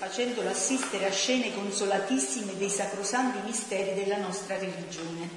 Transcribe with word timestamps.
facendolo 0.00 0.48
assistere 0.48 1.04
a 1.04 1.12
scene 1.12 1.52
consolatissime 1.52 2.56
dei 2.56 2.70
sacrosanti 2.70 3.38
misteri 3.44 3.92
della 3.92 4.16
nostra 4.16 4.56
religione. 4.56 5.28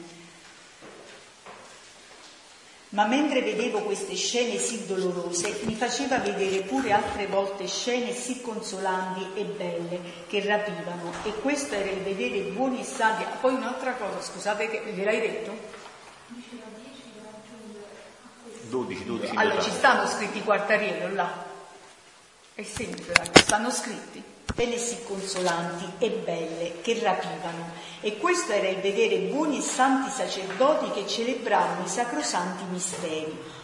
Ma 2.91 3.05
mentre 3.05 3.41
vedevo 3.41 3.81
queste 3.81 4.15
scene 4.15 4.57
sì 4.57 4.85
dolorose, 4.85 5.59
mi 5.63 5.75
faceva 5.75 6.19
vedere 6.19 6.61
pure 6.61 6.93
altre 6.93 7.27
volte 7.27 7.67
scene 7.67 8.13
sì 8.13 8.39
consolanti 8.39 9.27
e 9.35 9.43
belle 9.43 9.99
che 10.27 10.39
rapivano. 10.45 11.11
E 11.23 11.33
questo 11.41 11.75
era 11.75 11.89
il 11.89 12.01
vedere 12.01 12.39
buoni 12.51 12.79
e 12.79 12.83
santi. 12.85 13.23
Ah, 13.23 13.35
poi 13.41 13.55
un'altra 13.55 13.95
cosa, 13.95 14.21
scusate, 14.21 14.69
che 14.69 14.93
gliel'hai 14.93 15.19
detto? 15.19 15.57
12, 18.69 19.03
12. 19.03 19.35
Allora 19.35 19.61
ci 19.61 19.71
stanno 19.71 20.07
scritti 20.07 20.41
quartariello 20.41 21.13
là. 21.13 21.51
È 22.53 22.63
semplice, 22.63 23.13
stanno 23.33 23.69
scritti 23.69 24.31
pene 24.53 24.77
sì 24.77 25.03
consolanti 25.03 25.85
e 25.97 26.09
belle 26.09 26.81
che 26.81 26.99
rapivano. 27.01 27.71
E 28.01 28.17
questo 28.17 28.51
era 28.51 28.67
il 28.67 28.79
vedere 28.79 29.17
buoni 29.17 29.57
e 29.57 29.61
santi 29.61 30.09
sacerdoti 30.09 30.91
che 30.91 31.07
celebravano 31.07 31.85
i 31.85 31.87
sacrosanti 31.87 32.63
misteri. 32.69 33.61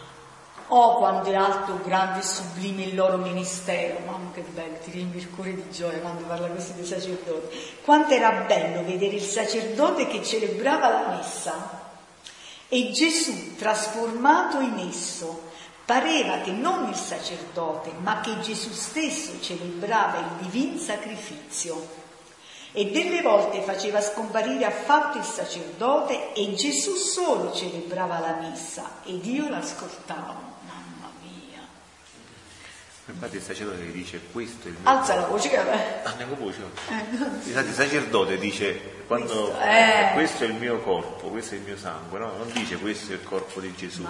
Oh, 0.72 0.98
quanto 0.98 1.30
è 1.30 1.34
alto, 1.34 1.80
grande 1.82 2.20
e 2.20 2.22
sublime 2.22 2.84
il 2.84 2.94
loro 2.94 3.16
ministero. 3.16 3.98
Mamma 4.06 4.30
che 4.32 4.42
bello, 4.42 4.76
ti 4.84 4.92
riempi 4.92 5.18
il 5.18 5.30
cuore 5.30 5.54
di 5.54 5.70
gioia 5.70 5.98
quando 5.98 6.24
parla 6.24 6.46
così 6.48 6.74
dei 6.74 6.84
sacerdoti. 6.84 7.56
Quanto 7.82 8.14
era 8.14 8.44
bello 8.46 8.84
vedere 8.84 9.16
il 9.16 9.22
sacerdote 9.22 10.06
che 10.06 10.22
celebrava 10.22 10.88
la 10.88 11.16
messa 11.16 11.88
e 12.68 12.92
Gesù 12.92 13.56
trasformato 13.56 14.60
in 14.60 14.78
esso 14.88 15.49
Pareva 15.90 16.38
che 16.38 16.52
non 16.52 16.88
il 16.88 16.94
sacerdote, 16.94 17.90
ma 18.00 18.20
che 18.20 18.38
Gesù 18.38 18.70
stesso 18.70 19.40
celebrava 19.40 20.18
il 20.18 20.46
divin 20.46 20.78
sacrificio 20.78 21.84
e 22.70 22.92
delle 22.92 23.22
volte 23.22 23.60
faceva 23.62 24.00
scomparire 24.00 24.66
affatto 24.66 25.18
il 25.18 25.24
sacerdote 25.24 26.32
e 26.32 26.54
Gesù 26.54 26.94
solo 26.94 27.52
celebrava 27.52 28.20
la 28.20 28.34
messa 28.34 28.98
ed 29.02 29.26
io 29.26 29.48
l'ascoltavo. 29.48 30.49
Infatti 33.12 33.36
il 33.36 33.42
sacerdote 33.42 33.90
dice 33.92 34.20
questo 34.32 34.68
è 34.68 34.70
il 34.70 34.76
mio 34.80 34.88
Alza 34.88 35.14
la 35.14 35.26
voce 35.26 35.48
che 35.48 35.56
vabbè. 35.56 36.02
Ah, 36.04 36.14
voce. 36.38 36.58
Eh. 36.88 37.16
Infatti 37.48 37.68
il 37.68 37.74
sacerdote 37.74 38.38
dice 38.38 38.98
quando 39.06 39.26
questo, 39.26 39.60
eh. 39.60 40.10
questo, 40.14 40.44
è 40.44 40.46
il 40.46 40.54
mio 40.54 40.78
corpo, 40.80 41.28
questo 41.28 41.54
è 41.54 41.58
il 41.58 41.64
mio 41.64 41.76
sangue, 41.76 42.18
no? 42.18 42.36
Non 42.36 42.50
dice 42.52 42.76
questo 42.76 43.12
è 43.12 43.14
il 43.16 43.22
corpo 43.24 43.60
di 43.60 43.74
Gesù. 43.74 44.06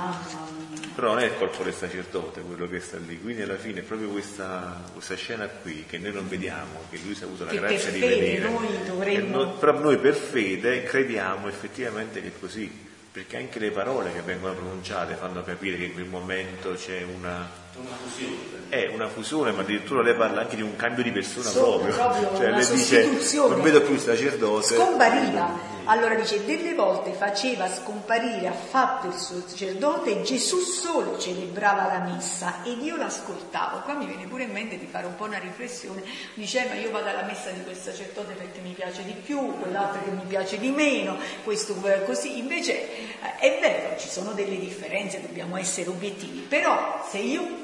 Però 0.94 1.08
non 1.08 1.20
è 1.20 1.24
il 1.24 1.36
corpo 1.38 1.62
del 1.62 1.74
sacerdote 1.74 2.42
quello 2.42 2.68
che 2.68 2.80
sta 2.80 2.98
lì. 2.98 3.20
Quindi 3.20 3.42
alla 3.42 3.56
fine 3.56 3.80
è 3.80 3.82
proprio 3.82 4.10
questa, 4.10 4.82
questa 4.92 5.16
scena 5.16 5.46
qui 5.46 5.86
che 5.88 5.98
noi 5.98 6.12
non 6.12 6.28
vediamo, 6.28 6.82
che 6.90 6.98
lui 7.02 7.14
si 7.14 7.22
ha 7.22 7.26
avuto 7.26 7.44
la 7.44 7.50
che 7.50 7.58
grazia 7.58 7.90
di 7.90 8.00
vedere. 8.00 8.48
Noi 8.50 8.68
dovremmo... 8.84 9.36
noi, 9.36 9.52
però 9.58 9.78
noi 9.78 9.98
per 9.98 10.14
fede 10.14 10.82
crediamo 10.82 11.48
effettivamente 11.48 12.20
che 12.20 12.28
è 12.28 12.32
così 12.38 12.88
perché 13.12 13.38
anche 13.38 13.58
le 13.58 13.72
parole 13.72 14.12
che 14.12 14.20
vengono 14.20 14.54
pronunciate 14.54 15.14
fanno 15.14 15.42
capire 15.42 15.76
che 15.76 15.84
in 15.84 15.94
quel 15.94 16.06
momento 16.06 16.74
c'è 16.74 17.02
una, 17.02 17.48
una 17.80 17.96
fusione. 17.96 18.58
È 18.68 18.90
una 18.92 19.08
fusione, 19.08 19.52
ma 19.52 19.62
addirittura 19.62 20.02
lei 20.02 20.14
parla 20.14 20.42
anche 20.42 20.56
di 20.56 20.62
un 20.62 20.76
cambio 20.76 21.02
di 21.02 21.10
persona 21.10 21.48
Sono 21.48 21.78
proprio. 21.78 21.94
proprio 21.94 22.36
cioè, 22.36 22.50
lei 22.50 22.66
dice 22.70 23.36
non 23.48 23.60
vedo 23.62 23.82
più 23.82 23.94
il 23.94 24.00
sacerdote. 24.00 24.74
Scompariva. 24.76 25.78
Allora 25.90 26.14
dice, 26.14 26.44
delle 26.44 26.74
volte 26.74 27.12
faceva 27.12 27.68
scomparire 27.68 28.46
affatto 28.46 29.08
il 29.08 29.14
sacerdote 29.14 30.22
Gesù 30.22 30.58
solo 30.58 31.18
celebrava 31.18 31.86
la 31.86 31.98
messa 31.98 32.62
ed 32.62 32.80
io 32.80 32.96
l'ascoltavo. 32.96 33.80
Qua 33.80 33.94
mi 33.94 34.06
viene 34.06 34.26
pure 34.26 34.44
in 34.44 34.52
mente 34.52 34.78
di 34.78 34.86
fare 34.86 35.06
un 35.06 35.16
po' 35.16 35.24
una 35.24 35.38
riflessione. 35.38 36.04
Dice, 36.34 36.66
ma 36.68 36.74
io 36.74 36.92
vado 36.92 37.08
alla 37.08 37.24
messa 37.24 37.50
di 37.50 37.64
quel 37.64 37.76
sacerdote 37.76 38.34
perché 38.34 38.60
mi 38.60 38.72
piace 38.72 39.02
di 39.04 39.14
più, 39.14 39.58
quell'altro 39.58 40.02
che 40.04 40.10
mi 40.10 40.24
piace 40.28 40.58
di 40.58 40.70
meno, 40.70 41.18
questo 41.42 41.74
così. 42.04 42.38
Invece 42.38 42.72
eh, 43.20 43.38
è 43.38 43.58
vero, 43.60 43.98
ci 43.98 44.08
sono 44.08 44.32
delle 44.32 44.58
differenze, 44.58 45.20
dobbiamo 45.20 45.56
essere 45.56 45.88
obiettivi, 45.88 46.40
però 46.40 47.04
se 47.10 47.18
io 47.18 47.59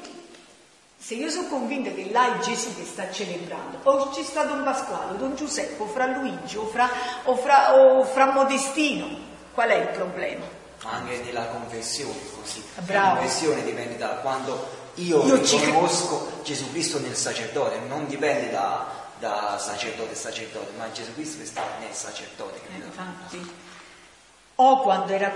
se 0.99 1.13
io 1.13 1.29
sono 1.29 1.47
convinta 1.47 1.91
che 1.91 2.09
là 2.11 2.37
è 2.37 2.43
Gesù 2.43 2.75
che 2.75 2.83
sta 2.83 3.11
celebrando, 3.11 3.79
o 3.83 4.11
ci 4.13 4.23
sta 4.23 4.43
Don 4.43 4.63
Pasquale, 4.63 5.17
Don 5.17 5.35
Giuseppe, 5.35 5.81
o 5.81 5.85
fra 5.85 6.07
Luigi, 6.07 6.57
o 6.57 6.65
fra, 6.65 6.89
o 7.23 7.35
fra, 7.37 7.75
o 7.75 8.03
fra 8.03 8.31
Modestino, 8.31 9.07
qual 9.53 9.69
è 9.69 9.75
il 9.75 9.87
problema? 9.89 10.45
Anche 10.83 11.21
nella 11.23 11.45
confessione 11.47 12.19
così. 12.39 12.63
Bravo. 12.79 13.15
La 13.15 13.19
confessione 13.19 13.63
dipende 13.63 13.97
da 13.97 14.07
quando 14.21 14.85
io, 14.95 15.23
io 15.23 15.35
riconosco 15.35 16.25
cre- 16.25 16.43
Gesù 16.43 16.71
Cristo 16.71 16.99
nel 16.99 17.15
sacerdote, 17.15 17.79
non 17.87 18.07
dipende 18.07 18.49
da, 18.49 18.87
da 19.19 19.57
sacerdote 19.59 20.11
e 20.13 20.15
sacerdote, 20.15 20.71
ma 20.77 20.91
Gesù 20.91 21.13
Cristo 21.13 21.37
che 21.37 21.45
sta 21.45 21.63
nel 21.79 21.93
sacerdote. 21.93 22.59
Che 22.59 22.83
Infatti. 22.83 23.51
O 24.59 24.81
quando 24.81 25.13
era 25.13 25.33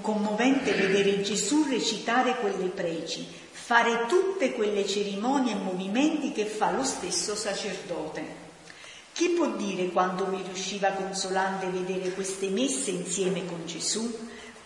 commovente 0.00 0.72
vedere 0.72 1.20
Gesù 1.20 1.66
recitare 1.68 2.36
quelle 2.36 2.68
preci, 2.68 3.45
fare 3.66 4.06
tutte 4.06 4.52
quelle 4.52 4.86
cerimonie 4.86 5.54
e 5.54 5.56
movimenti 5.56 6.30
che 6.30 6.44
fa 6.44 6.70
lo 6.70 6.84
stesso 6.84 7.34
sacerdote. 7.34 8.24
Chi 9.10 9.30
può 9.30 9.48
dire 9.56 9.88
quando 9.88 10.26
mi 10.26 10.40
riusciva 10.40 10.90
consolante 10.90 11.66
vedere 11.66 12.12
queste 12.12 12.48
messe 12.48 12.92
insieme 12.92 13.44
con 13.44 13.66
Gesù? 13.66 14.08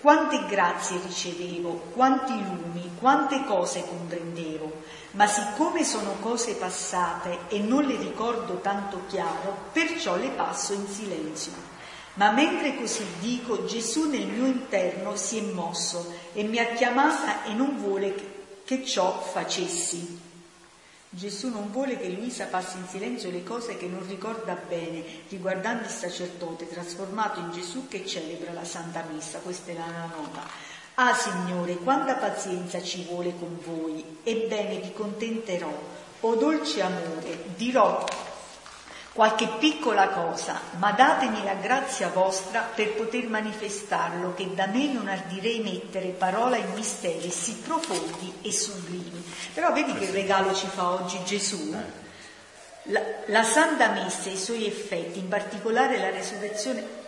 Quante 0.02 0.44
grazie 0.46 1.00
ricevevo, 1.02 1.84
quanti 1.94 2.32
lumi, 2.32 2.90
quante 2.98 3.42
cose 3.46 3.86
comprendevo, 3.88 4.82
ma 5.12 5.26
siccome 5.26 5.82
sono 5.82 6.16
cose 6.20 6.56
passate 6.56 7.48
e 7.48 7.58
non 7.58 7.86
le 7.86 7.96
ricordo 7.96 8.56
tanto 8.60 9.04
chiaro, 9.08 9.56
perciò 9.72 10.16
le 10.16 10.28
passo 10.28 10.74
in 10.74 10.86
silenzio. 10.86 11.52
Ma 12.14 12.32
mentre 12.32 12.76
così 12.76 13.06
dico, 13.18 13.64
Gesù 13.64 14.10
nel 14.10 14.26
mio 14.26 14.44
interno 14.44 15.16
si 15.16 15.38
è 15.38 15.40
mosso 15.40 16.12
e 16.34 16.42
mi 16.42 16.58
ha 16.58 16.74
chiamata 16.74 17.44
e 17.44 17.54
non 17.54 17.78
vuole 17.78 18.29
che 18.70 18.84
ciò 18.84 19.20
facessi. 19.20 20.20
Gesù 21.08 21.48
non 21.48 21.72
vuole 21.72 21.98
che 21.98 22.08
Luisa 22.08 22.44
passi 22.44 22.76
in 22.76 22.86
silenzio 22.86 23.28
le 23.28 23.42
cose 23.42 23.76
che 23.76 23.86
non 23.86 24.06
ricorda 24.06 24.54
bene 24.54 25.02
riguardanti 25.28 25.86
il 25.86 25.90
sacerdote 25.90 26.68
trasformato 26.68 27.40
in 27.40 27.50
Gesù 27.50 27.88
che 27.88 28.06
celebra 28.06 28.52
la 28.52 28.62
Santa 28.62 29.04
Messa. 29.10 29.40
Questa 29.40 29.72
è 29.72 29.74
la 29.74 30.06
nota. 30.06 30.46
Ah 30.94 31.12
Signore, 31.14 31.78
quanta 31.78 32.14
pazienza 32.14 32.80
ci 32.80 33.02
vuole 33.02 33.34
con 33.36 33.58
voi. 33.60 34.18
Ebbene, 34.22 34.78
vi 34.78 34.92
contenterò. 34.92 35.76
O 36.20 36.34
dolce 36.36 36.80
amore, 36.80 37.46
dirò 37.56 38.04
qualche 39.20 39.48
piccola 39.58 40.08
cosa, 40.08 40.58
ma 40.78 40.92
datemi 40.92 41.44
la 41.44 41.52
grazia 41.52 42.08
vostra 42.08 42.62
per 42.74 42.94
poter 42.94 43.28
manifestarlo, 43.28 44.32
che 44.32 44.54
da 44.54 44.64
me 44.64 44.90
non 44.90 45.08
ardirei 45.08 45.60
mettere 45.60 46.06
parola 46.06 46.56
in 46.56 46.72
misteri 46.72 47.28
sì 47.28 47.52
profondi 47.62 48.32
e 48.40 48.50
sublimi. 48.50 49.22
Però 49.52 49.74
vedi 49.74 49.92
che 49.92 50.10
regalo 50.10 50.54
ci 50.54 50.66
fa 50.68 50.92
oggi 50.92 51.22
Gesù? 51.22 51.76
La, 52.84 53.02
la 53.26 53.42
Santa 53.42 53.90
Messa 53.90 54.30
e 54.30 54.32
i 54.32 54.38
suoi 54.38 54.66
effetti, 54.66 55.18
in 55.18 55.28
particolare 55.28 55.98
la 55.98 56.08
resurrezione 56.08 56.99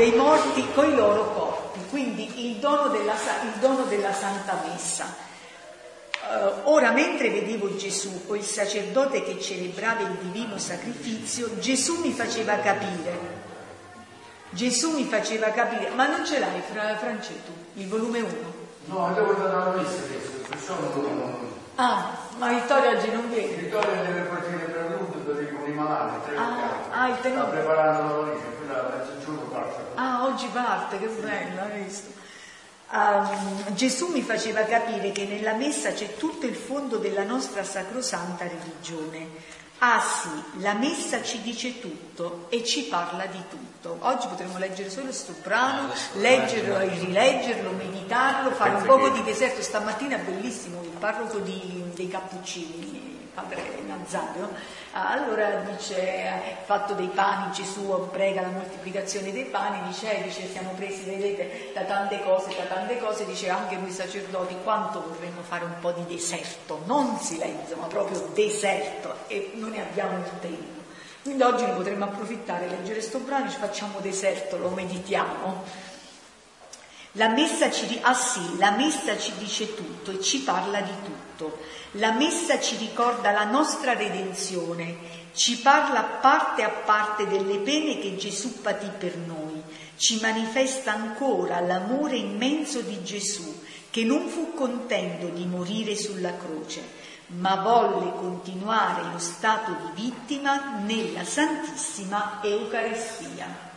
dei 0.00 0.12
morti 0.12 0.66
con 0.72 0.90
i 0.90 0.96
loro 0.96 1.30
corpi, 1.34 1.80
quindi 1.90 2.48
il 2.48 2.56
dono 2.56 2.88
della, 2.88 3.12
il 3.42 3.60
dono 3.60 3.82
della 3.82 4.14
Santa 4.14 4.58
Messa. 4.64 5.28
Uh, 6.22 6.70
ora, 6.70 6.90
mentre 6.92 7.28
vedevo 7.28 7.76
Gesù 7.76 8.22
o 8.26 8.34
il 8.34 8.42
sacerdote 8.42 9.22
che 9.22 9.38
celebrava 9.38 10.00
il 10.00 10.16
divino 10.22 10.56
sacrificio, 10.56 11.58
Gesù 11.58 12.00
mi 12.00 12.12
faceva 12.12 12.58
capire. 12.60 13.38
Gesù 14.48 14.92
mi 14.92 15.04
faceva 15.04 15.50
capire, 15.50 15.90
ma 15.90 16.06
non 16.06 16.24
ce 16.24 16.38
l'hai, 16.38 16.62
fra, 16.72 16.96
Francetto, 16.96 17.52
il 17.74 17.86
volume 17.86 18.20
1? 18.20 18.30
No, 18.86 19.12
devo 19.12 19.34
andare 19.34 19.52
alla 19.54 19.76
messa 19.76 20.02
adesso, 20.02 20.30
perciò 20.48 20.76
non... 20.78 21.58
Ah, 21.74 22.16
ma 22.38 22.48
Vittoria 22.48 22.96
oggi 22.96 23.10
non 23.10 23.28
viene. 23.28 23.52
Vittoria 23.52 24.02
deve 24.02 24.20
partire 24.22 24.69
per 25.60 25.68
i 25.68 25.72
malati, 25.72 26.34
ah, 26.34 26.90
ah, 26.90 27.08
il 27.08 27.20
tenuto. 27.20 27.42
Sta 27.42 27.50
preparando 27.50 28.02
la 28.02 28.20
valigia, 28.20 28.46
quella 28.56 29.06
giorno 29.22 29.40
parte. 29.42 29.82
Ah, 29.94 30.24
oggi 30.24 30.46
parte, 30.48 30.98
che 30.98 31.06
bello, 31.06 31.60
hai 31.60 31.82
visto? 31.82 32.18
Um, 32.92 33.74
Gesù 33.74 34.08
mi 34.08 34.22
faceva 34.22 34.62
capire 34.62 35.12
che 35.12 35.24
nella 35.24 35.52
messa 35.52 35.92
c'è 35.92 36.16
tutto 36.16 36.46
il 36.46 36.56
fondo 36.56 36.96
della 36.96 37.22
nostra 37.22 37.62
sacrosanta 37.62 38.48
religione. 38.48 39.58
Ah 39.82 40.00
sì, 40.00 40.60
la 40.60 40.74
messa 40.74 41.22
ci 41.22 41.40
dice 41.40 41.80
tutto 41.80 42.46
e 42.48 42.64
ci 42.64 42.82
parla 42.84 43.26
di 43.26 43.42
tutto. 43.48 43.96
Oggi 44.00 44.26
potremmo 44.26 44.58
leggere 44.58 44.90
solo 44.90 45.04
questo 45.04 45.34
brano, 45.42 45.90
leggerlo 46.14 46.80
e 46.80 46.88
rileggerlo, 46.88 47.70
meditarlo, 47.70 48.50
fare 48.50 48.74
un 48.74 48.82
poco 48.82 49.08
di 49.10 49.22
deserto. 49.22 49.62
Stamattina 49.62 50.16
è 50.16 50.20
bellissimo 50.20 50.82
il 50.82 50.90
parroco 50.98 51.38
di, 51.38 51.82
dei 51.94 52.08
Cappuccini 52.08 53.10
padre 53.34 53.82
Nazario, 53.86 54.50
allora 54.92 55.62
dice, 55.70 56.26
ha 56.26 56.64
fatto 56.64 56.94
dei 56.94 57.08
pani, 57.08 57.52
Gesù 57.52 58.08
prega 58.10 58.40
la 58.40 58.48
moltiplicazione 58.48 59.32
dei 59.32 59.44
pani, 59.44 59.86
dice, 59.86 60.18
eh, 60.18 60.22
dice 60.22 60.48
siamo 60.48 60.72
presi, 60.72 61.04
vedete, 61.04 61.70
da 61.72 61.82
tante 61.82 62.20
cose, 62.22 62.54
da 62.56 62.64
tante 62.64 62.98
cose, 62.98 63.24
dice 63.24 63.48
anche 63.50 63.76
noi 63.76 63.92
sacerdoti 63.92 64.56
quanto 64.64 65.04
vorremmo 65.06 65.42
fare 65.42 65.64
un 65.64 65.78
po' 65.80 65.92
di 65.92 66.04
deserto, 66.06 66.82
non 66.86 67.18
silenzio, 67.18 67.76
ma 67.76 67.86
proprio 67.86 68.30
deserto 68.34 69.14
e 69.28 69.52
non 69.54 69.70
ne 69.70 69.82
abbiamo 69.82 70.18
il 70.18 70.30
tempo. 70.40 70.78
Quindi 71.22 71.42
oggi 71.42 71.64
ne 71.66 71.72
potremmo 71.72 72.06
approfittare, 72.06 72.66
leggere 72.66 72.94
questo 72.94 73.18
brano, 73.18 73.50
ci 73.50 73.58
facciamo 73.58 74.00
deserto, 74.00 74.56
lo 74.56 74.70
meditiamo. 74.70 75.88
La 77.14 77.28
messa, 77.28 77.70
ci, 77.72 77.98
ah 78.02 78.14
sì, 78.14 78.56
la 78.56 78.70
messa 78.70 79.18
ci 79.18 79.32
dice 79.38 79.74
tutto 79.74 80.12
e 80.12 80.20
ci 80.20 80.40
parla 80.42 80.80
di 80.80 80.92
tutto. 81.02 81.58
La 81.94 82.12
messa 82.12 82.60
ci 82.60 82.76
ricorda 82.76 83.32
la 83.32 83.42
nostra 83.42 83.94
redenzione, 83.94 84.96
ci 85.32 85.58
parla 85.58 86.02
parte 86.02 86.62
a 86.62 86.68
parte 86.68 87.26
delle 87.26 87.58
pene 87.58 87.98
che 87.98 88.16
Gesù 88.16 88.60
patì 88.60 88.88
per 88.96 89.16
noi, 89.16 89.60
ci 89.96 90.20
manifesta 90.20 90.92
ancora 90.92 91.58
l'amore 91.58 92.16
immenso 92.16 92.80
di 92.80 93.02
Gesù 93.02 93.60
che 93.90 94.04
non 94.04 94.28
fu 94.28 94.54
contento 94.54 95.26
di 95.26 95.44
morire 95.46 95.96
sulla 95.96 96.36
croce, 96.36 96.80
ma 97.26 97.56
volle 97.56 98.12
continuare 98.12 99.10
lo 99.10 99.18
stato 99.18 99.72
di 99.72 100.02
vittima 100.02 100.78
nella 100.78 101.24
Santissima 101.24 102.38
Eucaristia. 102.40 103.69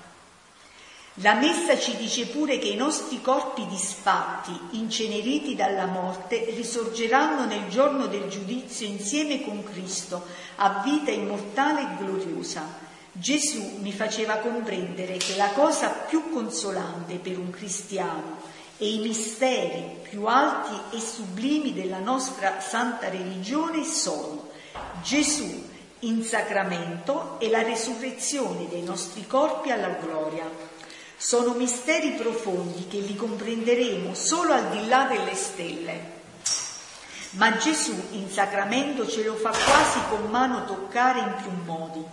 La 1.18 1.36
Messa 1.36 1.78
ci 1.78 1.96
dice 1.98 2.26
pure 2.26 2.58
che 2.58 2.70
i 2.70 2.76
nostri 2.76 3.22
corpi 3.22 3.68
disfatti, 3.68 4.52
inceneriti 4.72 5.54
dalla 5.54 5.86
morte, 5.86 6.44
risorgeranno 6.56 7.46
nel 7.46 7.68
giorno 7.68 8.08
del 8.08 8.28
giudizio 8.30 8.88
insieme 8.88 9.44
con 9.44 9.64
Cristo, 9.64 10.26
a 10.56 10.82
vita 10.84 11.12
immortale 11.12 11.82
e 11.82 12.04
gloriosa. 12.04 12.68
Gesù 13.12 13.78
mi 13.82 13.94
faceva 13.94 14.38
comprendere 14.38 15.18
che 15.18 15.36
la 15.36 15.50
cosa 15.50 15.90
più 15.90 16.32
consolante 16.32 17.18
per 17.18 17.38
un 17.38 17.52
cristiano 17.52 18.38
e 18.80 18.92
i 18.92 18.98
misteri 18.98 19.98
più 20.02 20.26
alti 20.26 20.98
e 20.98 21.00
sublimi 21.00 21.74
della 21.74 22.00
nostra 22.00 22.60
santa 22.60 23.10
religione 23.10 23.84
sono 23.84 24.50
Gesù 25.04 25.70
in 26.00 26.24
sacramento 26.24 27.40
e 27.40 27.52
la 27.52 27.62
resurrezione 27.62 28.68
dei 28.68 28.82
nostri 28.82 29.28
corpi 29.28 29.70
alla 29.70 29.90
gloria. 29.90 30.72
Sono 31.26 31.54
misteri 31.54 32.12
profondi 32.16 32.86
che 32.88 32.98
li 32.98 33.16
comprenderemo 33.16 34.14
solo 34.14 34.52
al 34.52 34.72
di 34.72 34.88
là 34.90 35.06
delle 35.06 35.36
stelle. 35.36 36.12
Ma 37.32 37.56
Gesù 37.56 37.94
in 38.12 38.30
sacramento 38.30 39.08
ce 39.08 39.24
lo 39.24 39.36
fa 39.36 39.52
quasi 39.52 40.00
con 40.10 40.30
mano 40.30 40.66
toccare 40.66 41.20
in 41.20 41.36
più 41.42 41.52
modi. 41.64 42.04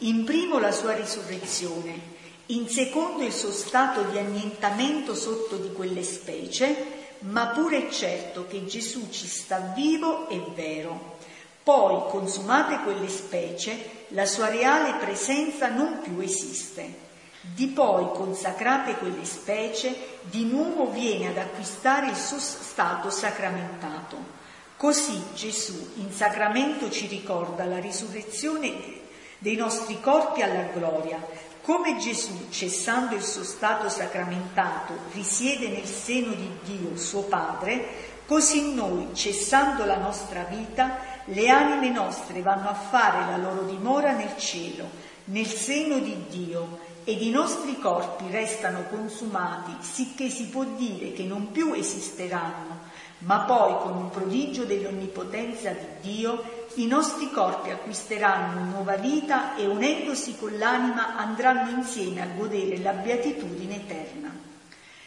In 0.00 0.24
primo 0.24 0.58
la 0.58 0.72
sua 0.72 0.92
risurrezione, 0.92 1.98
in 2.46 2.68
secondo 2.68 3.24
il 3.24 3.32
suo 3.32 3.50
stato 3.50 4.02
di 4.02 4.18
annientamento 4.18 5.14
sotto 5.14 5.56
di 5.56 5.72
quelle 5.72 6.02
specie, 6.02 7.16
ma 7.20 7.46
pure 7.46 7.88
è 7.88 7.90
certo 7.90 8.46
che 8.46 8.66
Gesù 8.66 9.08
ci 9.08 9.26
sta 9.26 9.72
vivo 9.74 10.28
e 10.28 10.38
vero. 10.54 11.16
Poi, 11.62 12.10
consumate 12.10 12.80
quelle 12.82 13.08
specie, 13.08 14.04
la 14.08 14.26
sua 14.26 14.50
reale 14.50 14.98
presenza 14.98 15.68
non 15.68 16.00
più 16.02 16.20
esiste. 16.20 17.08
Di 17.42 17.68
poi, 17.68 18.10
consacrate 18.12 18.96
quelle 18.96 19.24
specie, 19.24 20.18
di 20.24 20.44
nuovo 20.44 20.90
viene 20.90 21.28
ad 21.28 21.38
acquistare 21.38 22.08
il 22.08 22.16
suo 22.16 22.38
stato 22.38 23.08
sacramentato. 23.08 24.38
Così 24.76 25.22
Gesù 25.34 25.92
in 25.96 26.12
sacramento 26.12 26.90
ci 26.90 27.06
ricorda 27.06 27.64
la 27.64 27.78
risurrezione 27.78 28.98
dei 29.38 29.56
nostri 29.56 30.00
corpi 30.00 30.42
alla 30.42 30.68
gloria, 30.72 31.18
come 31.62 31.98
Gesù, 31.98 32.48
cessando 32.50 33.14
il 33.14 33.22
suo 33.22 33.44
stato 33.44 33.88
sacramentato, 33.88 34.94
risiede 35.12 35.68
nel 35.68 35.86
seno 35.86 36.32
di 36.32 36.50
Dio, 36.64 36.96
suo 36.96 37.22
Padre, 37.22 38.08
così 38.26 38.74
noi, 38.74 39.14
cessando 39.14 39.84
la 39.84 39.96
nostra 39.96 40.44
vita, 40.44 40.98
le 41.26 41.48
anime 41.48 41.90
nostre 41.90 42.42
vanno 42.42 42.68
a 42.68 42.74
fare 42.74 43.30
la 43.30 43.36
loro 43.36 43.62
dimora 43.62 44.12
nel 44.12 44.36
cielo, 44.36 44.88
nel 45.24 45.46
seno 45.46 45.98
di 45.98 46.16
Dio, 46.28 46.78
ed 47.04 47.22
i 47.22 47.30
nostri 47.30 47.78
corpi 47.78 48.24
restano 48.30 48.84
consumati, 48.88 49.76
sicché 49.80 50.28
si 50.28 50.46
può 50.46 50.64
dire 50.64 51.12
che 51.12 51.24
non 51.24 51.50
più 51.50 51.72
esisteranno, 51.72 52.78
ma 53.20 53.40
poi 53.40 53.76
con 53.82 53.96
un 53.96 54.10
prodigio 54.10 54.64
dell'onnipotenza 54.64 55.70
di 55.70 55.86
Dio 56.00 56.58
i 56.74 56.86
nostri 56.86 57.30
corpi 57.30 57.70
acquisteranno 57.70 58.64
nuova 58.64 58.96
vita 58.96 59.56
e 59.56 59.66
unendosi 59.66 60.36
con 60.36 60.56
l'anima 60.56 61.16
andranno 61.16 61.70
insieme 61.70 62.22
a 62.22 62.28
godere 62.36 62.78
la 62.78 62.92
beatitudine 62.92 63.76
eterna. 63.76 64.30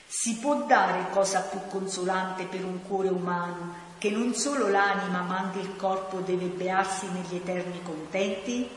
Si 0.06 0.36
può 0.36 0.66
dare 0.66 1.08
cosa 1.10 1.40
più 1.42 1.60
consolante 1.70 2.44
per 2.46 2.66
un 2.66 2.82
cuore 2.86 3.08
umano 3.08 3.82
che 3.98 4.10
non 4.10 4.34
solo 4.34 4.68
l'anima 4.68 5.22
ma 5.22 5.38
anche 5.38 5.60
il 5.60 5.76
corpo 5.78 6.20
deve 6.20 6.48
bearsi 6.48 7.08
negli 7.08 7.36
eterni 7.36 7.82
contenti? 7.82 8.70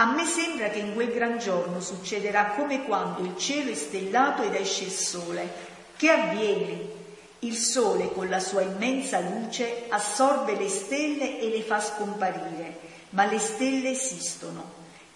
A 0.00 0.12
me 0.12 0.24
sembra 0.24 0.68
che 0.68 0.78
in 0.78 0.94
quel 0.94 1.12
gran 1.12 1.40
giorno 1.40 1.80
succederà 1.80 2.52
come 2.56 2.84
quando 2.84 3.24
il 3.24 3.36
cielo 3.36 3.72
è 3.72 3.74
stellato 3.74 4.42
ed 4.42 4.54
esce 4.54 4.84
il 4.84 4.92
sole. 4.92 5.52
Che 5.96 6.08
avviene? 6.08 6.96
Il 7.40 7.56
sole 7.56 8.12
con 8.12 8.28
la 8.28 8.38
sua 8.38 8.60
immensa 8.60 9.18
luce 9.18 9.86
assorbe 9.88 10.54
le 10.54 10.68
stelle 10.68 11.40
e 11.40 11.48
le 11.48 11.62
fa 11.62 11.80
scomparire, 11.80 12.78
ma 13.10 13.26
le 13.26 13.40
stelle 13.40 13.90
esistono. 13.90 14.70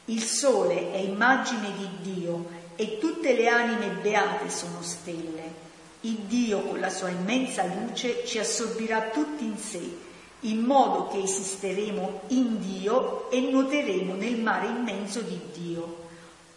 Il 0.06 0.24
sole 0.24 0.90
è 0.90 0.96
immagine 0.96 1.70
di 1.76 2.14
Dio 2.14 2.48
e 2.74 2.98
tutte 2.98 3.34
le 3.34 3.46
anime 3.46 3.86
beate 3.86 4.50
sono 4.50 4.82
stelle. 4.82 5.60
Il 6.00 6.22
Dio 6.22 6.60
con 6.62 6.80
la 6.80 6.90
sua 6.90 7.08
immensa 7.08 7.64
luce 7.66 8.26
ci 8.26 8.40
assorbirà 8.40 9.10
tutti 9.12 9.44
in 9.44 9.58
sé, 9.58 10.10
in 10.42 10.60
modo 10.60 11.08
che 11.08 11.22
esisteremo 11.22 12.22
in 12.28 12.58
Dio 12.60 13.30
e 13.30 13.40
nuoteremo 13.40 14.14
nel 14.14 14.38
mare 14.40 14.66
immenso 14.66 15.20
di 15.20 15.40
Dio. 15.52 16.00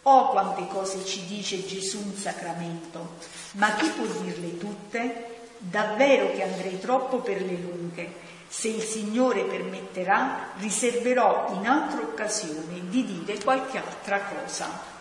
Oh 0.02 0.28
quante 0.30 0.66
cose 0.68 1.04
ci 1.04 1.26
dice 1.26 1.66
Gesù 1.66 1.98
in 1.98 2.16
sacramento, 2.16 3.16
ma 3.52 3.74
chi 3.74 3.88
può 3.88 4.06
dirle 4.06 4.56
tutte? 4.58 5.48
Davvero 5.58 6.30
che 6.32 6.42
andrei 6.42 6.78
troppo 6.78 7.18
per 7.18 7.42
le 7.42 7.56
lunghe. 7.56 8.14
Se 8.48 8.68
il 8.68 8.82
Signore 8.82 9.42
permetterà, 9.42 10.52
riserverò 10.58 11.52
in 11.54 11.66
altre 11.66 12.02
occasioni 12.02 12.88
di 12.88 13.04
dire 13.04 13.42
qualche 13.42 13.78
altra 13.78 14.20
cosa. 14.20 14.94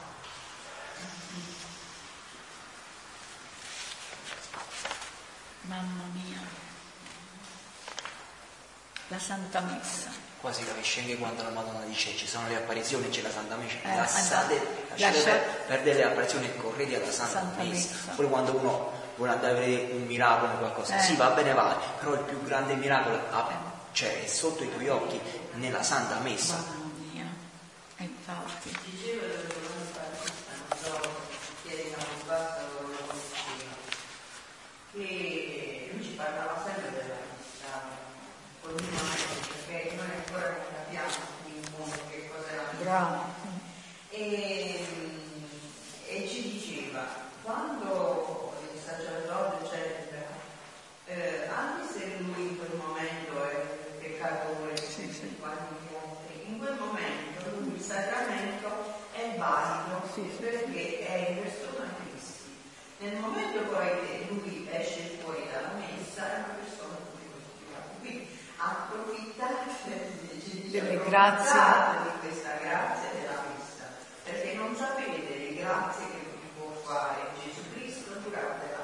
Mamma 5.62 6.04
mia, 6.14 6.40
la 9.08 9.20
Santa 9.20 9.62
Messa. 9.62 10.10
Qua 10.42 10.52
si 10.54 10.64
capisce 10.66 11.00
anche 11.00 11.18
quando 11.18 11.44
la 11.44 11.50
Madonna 11.50 11.86
dice 11.86 12.16
ci 12.16 12.28
sono 12.28 12.48
le 12.48 12.58
apparizioni, 12.58 13.10
c'è 13.10 13.22
la 13.22 13.32
Santa 13.32 13.56
Messa, 13.56 13.78
eh, 13.82 13.96
lasciate, 13.96 14.68
lasciate, 14.90 15.64
perdere 15.68 15.98
le 15.98 16.04
apparizioni 16.04 16.46
e 16.46 16.56
correte 16.58 17.02
alla 17.02 17.12
Santa, 17.12 17.40
Santa 17.40 17.64
Messa. 17.64 17.94
Messa. 17.94 18.12
Poi 18.16 18.28
quando 18.28 18.56
uno 18.56 19.04
vuole 19.16 19.32
andare 19.32 19.54
a 19.54 19.60
vedere 19.60 19.94
un 19.94 20.06
miracolo 20.06 20.54
o 20.54 20.58
qualcosa. 20.58 20.98
Eh. 20.98 21.02
Sì, 21.02 21.16
va 21.16 21.30
bene, 21.30 21.54
vale, 21.54 21.76
però 22.00 22.14
il 22.14 22.22
più 22.22 22.44
grande 22.44 22.76
miracolo 22.76 23.20
ah, 23.32 23.74
cioè, 23.92 24.24
è 24.24 24.28
sotto 24.28 24.64
i 24.64 24.72
tuoi 24.72 24.90
occhi, 24.90 25.20
nella 25.54 25.84
Santa 25.84 26.20
Messa. 26.20 26.56
Mamma 26.56 26.92
mia, 27.12 27.26
infatti. 27.98 28.78
Dicevo 28.84 29.26
che 34.94 35.90
lui 35.92 36.04
ci 36.04 36.12
parlava 36.12 36.62
sempre 36.64 36.92
della 36.92 37.16
vita 37.38 37.82
con 38.62 38.76
l'immagine 38.76 39.34
perché 39.68 39.96
noi 39.96 40.08
ancora 40.10 40.48
non 40.50 40.60
capiamo 40.74 41.14
in 41.48 41.62
modo 41.78 41.92
che 42.10 42.30
cos'è 42.30 42.56
la 42.56 42.64
vita. 42.72 42.84
Bravo. 42.84 43.34
E, 44.10 44.88
e 46.08 46.28
ci 46.30 46.42
diceva, 46.44 47.06
quando 47.42 48.46
sacerdote, 48.86 49.66
eccetera, 49.66 50.28
eh, 51.06 51.48
anche 51.48 51.92
se 51.92 52.18
lui 52.20 52.50
in 52.50 52.58
quel 52.58 52.78
momento 52.78 53.50
è 53.50 53.56
peccatore, 54.00 54.78
sì, 54.78 55.12
sì. 55.12 55.36
in 56.46 56.60
quel 56.60 56.78
momento 56.78 57.50
lui 57.60 57.76
il 57.76 57.82
sacramento 57.82 58.70
è 59.12 59.36
valido 59.38 60.08
sì, 60.14 60.22
perché 60.40 61.08
è 61.08 61.30
in 61.30 61.42
persona 61.42 61.90
Cristi. 61.98 62.56
Nel 63.00 63.18
momento 63.18 63.60
poi 63.74 63.90
che 64.06 64.28
lui 64.30 64.68
esce 64.72 65.18
fuori 65.22 65.48
dalla 65.52 65.74
messa 65.74 66.32
è 66.32 66.38
una 66.38 66.58
persona 66.62 66.96
tutti 66.96 67.26
costituita. 67.34 67.80
Quindi 68.00 68.28
approfittate 68.58 69.74
delle 70.70 71.04
grazie 71.16 71.62
di 72.04 72.28
questa 72.28 72.60
grazia 72.60 73.10
della 73.16 73.40
messa, 73.48 73.88
perché 74.26 74.54
non 74.56 74.76
sapete 74.76 75.38
le 75.38 75.56
grazie 75.56 76.06
che 76.12 76.20
vi 76.20 76.50
può 76.58 76.70
fare 76.84 77.32
Gesù 77.42 77.62
Cristo 77.72 78.20
durante 78.22 78.66
la 78.76 78.84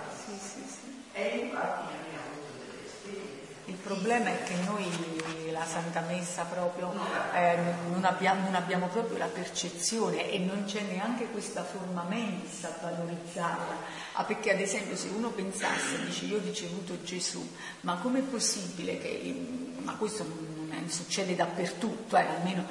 e 1.14 1.38
infatti 1.38 1.92
abbiamo 1.92 2.32
avuto 2.32 2.54
delle 2.64 2.86
esperienze. 2.86 3.40
Il 3.66 3.76
problema 3.76 4.30
è 4.30 4.44
che 4.44 4.56
noi 4.66 5.52
la 5.52 5.66
Santa 5.66 6.00
Messa 6.08 6.46
proprio 6.46 6.94
eh, 7.36 7.58
non, 7.90 8.06
abbiamo, 8.06 8.44
non, 8.46 8.56
abbiamo, 8.56 8.88
proprio 8.88 9.18
la 9.18 9.28
percezione 9.28 10.32
e 10.32 10.40
non 10.40 10.64
c'è 10.66 10.82
neanche 10.84 11.30
questa 11.32 11.66
forma 11.66 12.04
mentis 12.08 12.64
a 12.64 12.78
valorizzarla. 12.82 14.00
Ah, 14.14 14.24
perché 14.24 14.52
ad 14.52 14.62
esempio 14.62 14.96
se 14.96 15.10
uno 15.10 15.30
pensasse, 15.32 16.02
dice 16.06 16.26
io 16.26 16.38
ho 16.38 16.42
ricevuto 16.42 17.04
Gesù, 17.04 17.46
ma 17.82 17.96
com'è 17.96 18.22
possibile 18.22 18.98
che, 19.00 19.36
ma 19.84 19.96
questo 19.96 20.24
non 20.24 20.61
succede 20.88 21.36
dappertutto, 21.36 22.16
eh, 22.18 22.26
almeno 22.26 22.66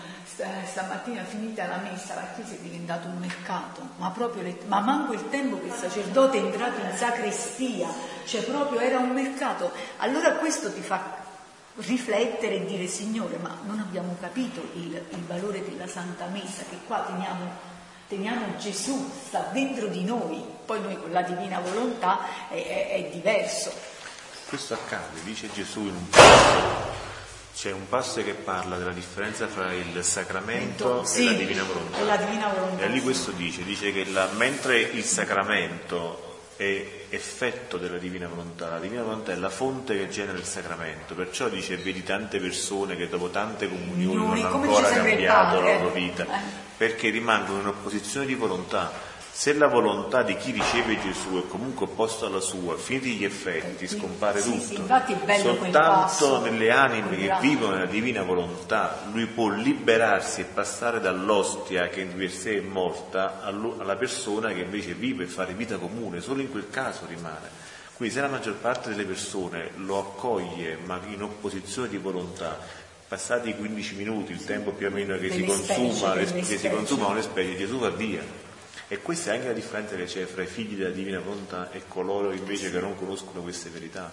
stamattina 0.65 1.23
finita 1.25 1.67
la 1.67 1.77
messa 1.77 2.15
la 2.15 2.29
chiesa 2.35 2.55
è 2.55 2.59
diventato 2.59 3.09
un 3.09 3.19
mercato, 3.19 3.83
ma, 3.97 4.11
proprio, 4.11 4.57
ma 4.67 4.81
manco 4.81 5.13
il 5.13 5.29
tempo 5.29 5.61
che 5.61 5.67
il 5.67 5.73
sacerdote 5.73 6.39
è 6.39 6.41
entrato 6.43 6.81
in 6.81 6.97
sacrestia, 6.97 7.89
cioè 8.25 8.43
proprio 8.43 8.81
era 8.81 8.99
un 8.99 9.11
mercato. 9.11 9.71
Allora 9.99 10.33
questo 10.35 10.73
ti 10.73 10.81
fa 10.81 11.19
riflettere 11.77 12.57
e 12.57 12.67
dire 12.67 12.87
Signore, 12.87 13.37
ma 13.37 13.59
non 13.67 13.81
abbiamo 13.81 14.17
capito 14.21 14.61
il, 14.75 14.95
il 14.95 15.25
valore 15.27 15.65
della 15.69 15.87
Santa 15.87 16.27
Messa, 16.27 16.63
che 16.69 16.79
qua 16.87 17.01
teniamo 17.01 17.69
teniamo 18.11 18.57
Gesù, 18.57 19.09
sta 19.25 19.51
dentro 19.53 19.87
di 19.87 20.03
noi, 20.03 20.45
poi 20.67 20.81
noi 20.81 20.99
con 20.99 21.13
la 21.13 21.23
divina 21.23 21.61
volontà 21.61 22.49
è, 22.49 22.55
è, 22.55 22.89
è 22.91 23.11
diverso. 23.13 23.73
Questo 24.49 24.75
accade, 24.75 25.23
dice 25.23 25.49
Gesù 25.53 25.83
in 25.83 25.95
un 25.95 26.11
c'è 27.55 27.73
un 27.73 27.89
passo 27.89 28.23
che 28.23 28.35
parla 28.35 28.77
della 28.77 28.93
differenza 28.93 29.47
fra 29.47 29.73
il 29.73 30.03
sacramento 30.03 31.05
sì, 31.05 31.23
e 31.23 31.25
la 31.25 31.33
divina 31.33 31.63
volontà. 31.65 31.99
E, 31.99 32.05
la 32.05 32.17
divina 32.17 32.49
volontà, 32.49 32.85
e 32.85 32.89
lì 32.89 33.01
questo 33.01 33.31
dice, 33.33 33.65
dice 33.65 33.93
che 33.93 34.07
la, 34.11 34.29
mentre 34.37 34.81
il 34.81 35.05
sacramento 35.05 36.29
è 36.57 37.05
effetto 37.09 37.79
della 37.79 37.97
divina 37.97 38.29
volontà, 38.29 38.69
la 38.69 38.79
divina 38.79 39.03
volontà 39.03 39.33
è 39.33 39.37
la 39.37 39.49
fonte 39.49 39.97
che 39.97 40.09
genera 40.09 40.37
il 40.37 40.45
sacramento, 40.45 41.15
perciò 41.15 41.49
dice 41.49 41.77
vedi 41.77 42.03
tante 42.03 42.39
persone 42.39 42.97
che 42.97 43.09
dopo 43.09 43.31
tante 43.31 43.69
comunioni 43.69 44.15
non 44.15 44.37
hanno 44.37 44.63
ancora 44.63 44.89
cambiato 44.89 45.61
la 45.61 45.79
loro 45.79 45.91
vita, 45.91 46.25
eh. 46.25 46.41
perché 46.77 47.09
rimangono 47.09 47.61
in 47.61 47.67
opposizione 47.67 48.27
di 48.27 48.35
volontà 48.35 48.93
se 49.33 49.55
la 49.55 49.69
volontà 49.69 50.23
di 50.23 50.37
chi 50.37 50.51
riceve 50.51 51.01
Gesù 51.01 51.43
è 51.43 51.49
comunque 51.49 51.87
opposta 51.87 52.27
alla 52.27 52.41
sua, 52.41 52.77
finiti 52.77 53.15
gli 53.15 53.25
effetti, 53.25 53.89
scompare 53.89 54.41
sì, 54.41 54.51
tutto. 54.51 55.01
Sì, 55.07 55.41
Soltanto 55.41 56.41
nelle 56.41 56.71
anime 56.71 57.17
che 57.17 57.35
vivono 57.41 57.77
nella 57.77 57.87
divina 57.87 58.23
volontà, 58.23 59.05
lui 59.11 59.27
può 59.27 59.49
liberarsi 59.49 60.43
e 60.43 60.45
passare 60.45 61.01
dall'ostia 61.01 61.89
che 61.89 62.03
in 62.03 62.15
per 62.15 62.31
sé 62.31 62.59
è 62.59 62.61
morta 62.61 63.41
alla 63.43 63.97
persona 63.97 64.53
che 64.53 64.61
invece 64.61 64.93
vive 64.93 65.25
e 65.25 65.27
fare 65.27 65.55
vita 65.55 65.79
comune, 65.79 66.21
solo 66.21 66.43
in 66.43 66.51
quel 66.51 66.69
caso 66.69 67.07
rimane. 67.07 67.69
Quindi 67.97 68.15
se 68.15 68.21
la 68.21 68.29
maggior 68.29 68.55
parte 68.57 68.91
delle 68.91 69.05
persone 69.05 69.71
lo 69.77 69.99
accoglie 69.99 70.77
ma 70.85 71.01
in 71.07 71.23
opposizione 71.23 71.89
di 71.89 71.99
volontà, 71.99 72.59
passati 73.09 73.51
i 73.51 73.57
15 73.57 73.95
minuti, 73.95 74.33
il 74.33 74.45
tempo 74.45 74.73
più 74.73 74.87
o 74.87 74.91
meno 74.91 75.17
che, 75.19 75.31
si 75.31 75.45
consuma, 75.45 76.13
che 76.15 76.43
si 76.43 76.69
consumano 76.69 77.15
le 77.15 77.23
specie, 77.23 77.57
Gesù 77.57 77.79
va 77.79 77.91
via 77.91 78.49
e 78.93 79.01
questa 79.03 79.31
è 79.31 79.37
anche 79.37 79.47
la 79.47 79.53
differenza 79.53 79.95
che 79.95 80.07
c'è 80.07 80.25
fra 80.25 80.43
i 80.43 80.49
figli 80.49 80.75
della 80.75 80.91
divina 80.91 81.21
volontà 81.21 81.71
e 81.71 81.83
coloro 81.87 82.33
invece 82.33 82.73
che 82.73 82.81
non 82.81 82.97
conoscono 82.97 83.41
queste 83.41 83.71
verità, 83.71 84.13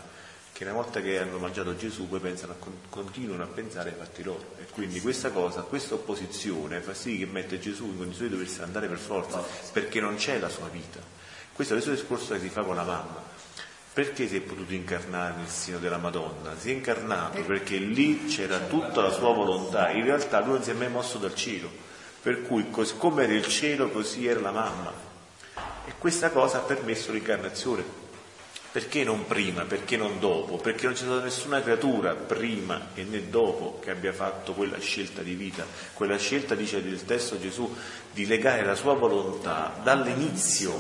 che 0.54 0.66
una 0.66 0.74
volta 0.74 1.02
che 1.02 1.18
hanno 1.18 1.40
mangiato 1.40 1.76
Gesù 1.76 2.08
poi 2.08 2.20
pensano 2.20 2.56
continuano 2.88 3.42
a 3.42 3.48
pensare 3.48 3.90
ai 3.90 3.96
fatti 3.96 4.22
loro. 4.22 4.54
E 4.60 4.66
quindi 4.70 5.02
questa 5.02 5.32
cosa, 5.32 5.62
questa 5.62 5.96
opposizione 5.96 6.80
fa 6.82 6.94
sì 6.94 7.18
che 7.18 7.26
mette 7.26 7.58
Gesù 7.58 7.86
in 7.86 7.98
condizione 7.98 8.30
di 8.30 8.36
doversi 8.36 8.62
andare 8.62 8.88
per 8.88 9.00
forza, 9.00 9.44
perché 9.72 10.00
non 10.00 10.14
c'è 10.14 10.38
la 10.38 10.50
sua 10.50 10.68
vita. 10.68 11.00
Questo 11.54 11.74
è 11.74 11.78
il 11.78 11.82
stesso 11.82 12.00
discorso 12.00 12.34
che 12.36 12.40
si 12.40 12.50
fa 12.50 12.62
con 12.62 12.76
la 12.76 12.84
mamma. 12.84 13.24
Perché 13.94 14.28
si 14.28 14.36
è 14.36 14.42
potuto 14.42 14.76
incarnare 14.76 15.38
nel 15.38 15.48
seno 15.48 15.80
della 15.80 15.98
Madonna? 15.98 16.56
Si 16.56 16.70
è 16.70 16.74
incarnato 16.74 17.42
perché 17.42 17.78
lì 17.78 18.26
c'era 18.26 18.60
tutta 18.60 19.02
la 19.02 19.12
sua 19.12 19.34
volontà, 19.34 19.90
in 19.90 20.04
realtà 20.04 20.40
lui 20.42 20.54
non 20.54 20.64
si 20.64 20.70
è 20.70 20.74
mai 20.74 20.90
mosso 20.90 21.18
dal 21.18 21.34
cielo 21.34 21.87
per 22.28 22.42
cui 22.42 22.70
così 22.70 22.98
come 22.98 23.24
era 23.24 23.32
il 23.32 23.48
cielo 23.48 23.90
così 23.90 24.28
era 24.28 24.42
la 24.42 24.52
mamma. 24.52 24.92
E 25.86 25.94
questa 25.98 26.30
cosa 26.30 26.58
ha 26.58 26.62
permesso 26.62 27.14
l'incarnazione. 27.14 27.86
Perché 28.70 29.06
non 29.06 29.26
prima? 29.26 29.64
Perché 29.64 29.96
non 29.96 30.20
dopo? 30.20 30.58
Perché 30.58 30.88
non 30.88 30.94
c'è 30.94 31.04
stata 31.04 31.24
nessuna 31.24 31.62
creatura 31.62 32.16
prima 32.16 32.90
e 32.96 33.04
né 33.04 33.30
dopo 33.30 33.80
che 33.82 33.92
abbia 33.92 34.12
fatto 34.12 34.52
quella 34.52 34.78
scelta 34.78 35.22
di 35.22 35.36
vita. 35.36 35.66
Quella 35.94 36.18
scelta, 36.18 36.54
dice 36.54 36.80
il 36.80 37.06
testo 37.06 37.40
Gesù, 37.40 37.74
di 38.12 38.28
legare 38.28 38.66
la 38.66 38.76
sua 38.76 38.96
volontà 38.96 39.80
dall'inizio, 39.82 40.78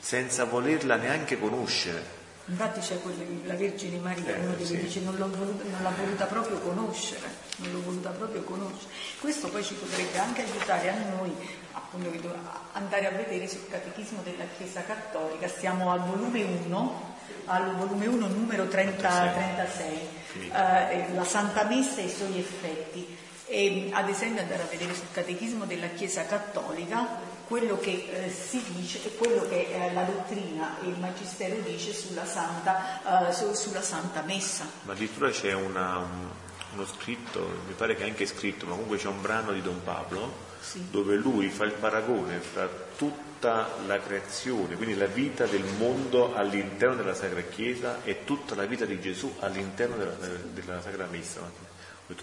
senza 0.00 0.42
volerla 0.42 0.96
neanche 0.96 1.38
conoscere. 1.38 2.19
Infatti 2.50 2.80
c'è 2.80 2.98
la 3.44 3.54
Vergine 3.54 3.98
Maria, 3.98 4.34
eh, 4.34 4.40
uno 4.40 4.56
sì. 4.64 4.76
dice 4.76 5.00
non, 5.02 5.14
voluta, 5.16 5.62
non 5.70 5.82
l'ha 5.82 5.92
voluta 5.96 6.24
proprio 6.26 6.58
conoscere, 6.58 7.28
non 7.58 7.70
l'ho 7.70 7.80
voluta 7.80 8.10
proprio 8.10 8.42
conoscere. 8.42 8.92
Questo 9.20 9.48
poi 9.48 9.62
ci 9.62 9.74
potrebbe 9.74 10.18
anche 10.18 10.42
aiutare 10.42 10.90
a 10.90 10.96
noi 11.14 11.32
appunto, 11.70 12.34
andare 12.72 13.06
a 13.06 13.10
vedere 13.10 13.46
sul 13.46 13.68
Catechismo 13.68 14.22
della 14.24 14.46
Chiesa 14.56 14.82
Cattolica, 14.82 15.46
stiamo 15.46 15.92
al 15.92 16.00
volume 16.00 16.42
1, 16.42 17.16
al 17.44 17.76
volume 17.76 18.06
1 18.08 18.26
numero 18.26 18.66
30, 18.66 19.32
36, 19.32 20.08
eh, 20.50 21.14
la 21.14 21.24
Santa 21.24 21.62
Messa 21.64 22.00
e 22.00 22.04
i 22.06 22.10
suoi 22.10 22.36
effetti. 22.36 23.16
E, 23.46 23.90
ad 23.92 24.08
esempio 24.08 24.42
andare 24.42 24.62
a 24.62 24.66
vedere 24.66 24.92
sul 24.94 25.12
Catechismo 25.12 25.66
della 25.66 25.88
Chiesa 25.88 26.24
Cattolica 26.26 27.29
quello 27.50 27.78
che 27.78 28.06
eh, 28.12 28.30
si 28.30 28.62
dice 28.76 29.04
e 29.04 29.16
quello 29.16 29.40
che 29.48 29.66
eh, 29.72 29.92
la 29.92 30.04
dottrina 30.04 30.80
e 30.84 30.86
il 30.86 30.98
Magistero 31.00 31.56
dice 31.62 31.92
sulla 31.92 32.24
Santa, 32.24 33.28
eh, 33.28 33.32
su, 33.32 33.52
sulla 33.54 33.82
Santa 33.82 34.22
Messa. 34.22 34.64
Ma 34.82 34.92
addirittura 34.92 35.30
c'è 35.30 35.52
una, 35.52 35.96
un, 35.96 36.28
uno 36.74 36.86
scritto, 36.86 37.40
mi 37.66 37.72
pare 37.72 37.96
che 37.96 38.04
anche 38.04 38.24
scritto, 38.26 38.66
ma 38.66 38.74
comunque 38.74 38.98
c'è 38.98 39.08
un 39.08 39.20
brano 39.20 39.50
di 39.50 39.62
Don 39.62 39.82
Pablo 39.82 40.32
sì. 40.60 40.86
dove 40.92 41.16
lui 41.16 41.48
fa 41.48 41.64
il 41.64 41.72
paragone 41.72 42.38
fra 42.38 42.68
tutta 42.96 43.68
la 43.84 43.98
creazione, 43.98 44.76
quindi 44.76 44.96
la 44.96 45.06
vita 45.06 45.44
del 45.46 45.64
mondo 45.76 46.36
all'interno 46.36 46.94
della 46.94 47.14
Sacra 47.14 47.40
Chiesa 47.40 48.04
e 48.04 48.22
tutta 48.22 48.54
la 48.54 48.64
vita 48.64 48.84
di 48.84 49.00
Gesù 49.00 49.34
all'interno 49.40 49.96
della, 49.96 50.14
della 50.52 50.80
Sacra 50.80 51.08
Messa, 51.10 51.40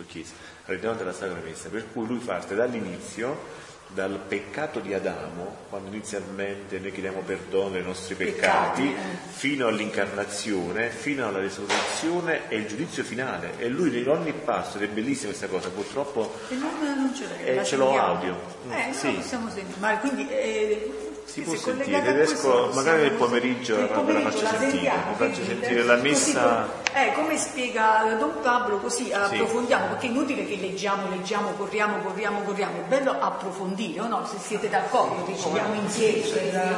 Chiesa, 0.06 0.34
all'interno 0.66 0.98
della 0.98 1.14
Sacra 1.14 1.42
Messa, 1.44 1.68
per 1.68 1.92
cui 1.92 2.06
lui 2.06 2.20
parte 2.20 2.56
dall'inizio 2.56 3.66
dal 3.88 4.20
peccato 4.28 4.80
di 4.80 4.94
Adamo, 4.94 5.56
quando 5.70 5.90
inizialmente 5.90 6.80
noi 6.80 6.92
chiediamo 6.92 7.22
perdono 7.22 7.70
dei 7.70 7.84
nostri 7.84 8.16
peccati, 8.16 8.84
peccati 8.84 8.96
fino 9.30 9.68
all'incarnazione, 9.68 10.90
fino 10.90 11.28
alla 11.28 11.40
risurrezione 11.40 12.50
e 12.50 12.58
il 12.58 12.68
giudizio 12.68 13.04
finale. 13.04 13.54
E 13.58 13.70
lui 13.70 13.98
in 13.98 14.10
ogni 14.10 14.34
passo, 14.34 14.78
ed 14.78 14.84
è 14.84 14.88
bellissima 14.88 15.30
questa 15.30 15.48
cosa, 15.48 15.70
purtroppo 15.70 16.34
non, 16.50 16.96
non 16.96 17.14
ce, 17.16 17.26
eh, 17.44 17.64
ce 17.64 17.76
l'ho 17.76 17.98
audio. 17.98 18.36
Eh, 18.70 18.94
sì. 18.94 19.12
possiamo 19.12 19.50
sentire. 19.50 19.80
Ma 19.80 19.98
quindi 19.98 20.28
eh, 20.30 21.07
si 21.28 21.42
può 21.42 21.56
sentire, 21.56 22.02
tedesco 22.02 22.70
magari 22.74 23.02
nel 23.02 23.12
pomeriggio, 23.12 23.76
nel 23.76 23.90
pomeriggio 23.90 24.24
la 24.24 24.32
faccio 24.32 24.44
la 24.44 24.50
sentire, 24.50 24.72
sentiamo, 24.72 25.16
faccio 25.16 25.44
sentire 25.44 25.84
la 25.84 25.96
messa. 25.98 26.68
Eh, 26.94 27.12
come 27.14 27.38
spiega 27.38 28.16
Don 28.18 28.40
Pablo, 28.42 28.78
così 28.78 29.06
sì. 29.06 29.12
approfondiamo, 29.12 29.88
perché 29.88 30.08
è 30.08 30.10
inutile 30.10 30.48
che 30.48 30.56
leggiamo, 30.56 31.10
leggiamo, 31.10 31.50
corriamo, 31.52 31.98
corriamo, 31.98 32.42
corriamo, 32.44 32.78
è 32.80 32.84
bello 32.88 33.12
approfondire, 33.20 34.08
no? 34.08 34.26
Se 34.26 34.38
siete 34.40 34.70
d'accordo, 34.70 35.26
decidiamo 35.26 35.74
insieme, 35.74 36.76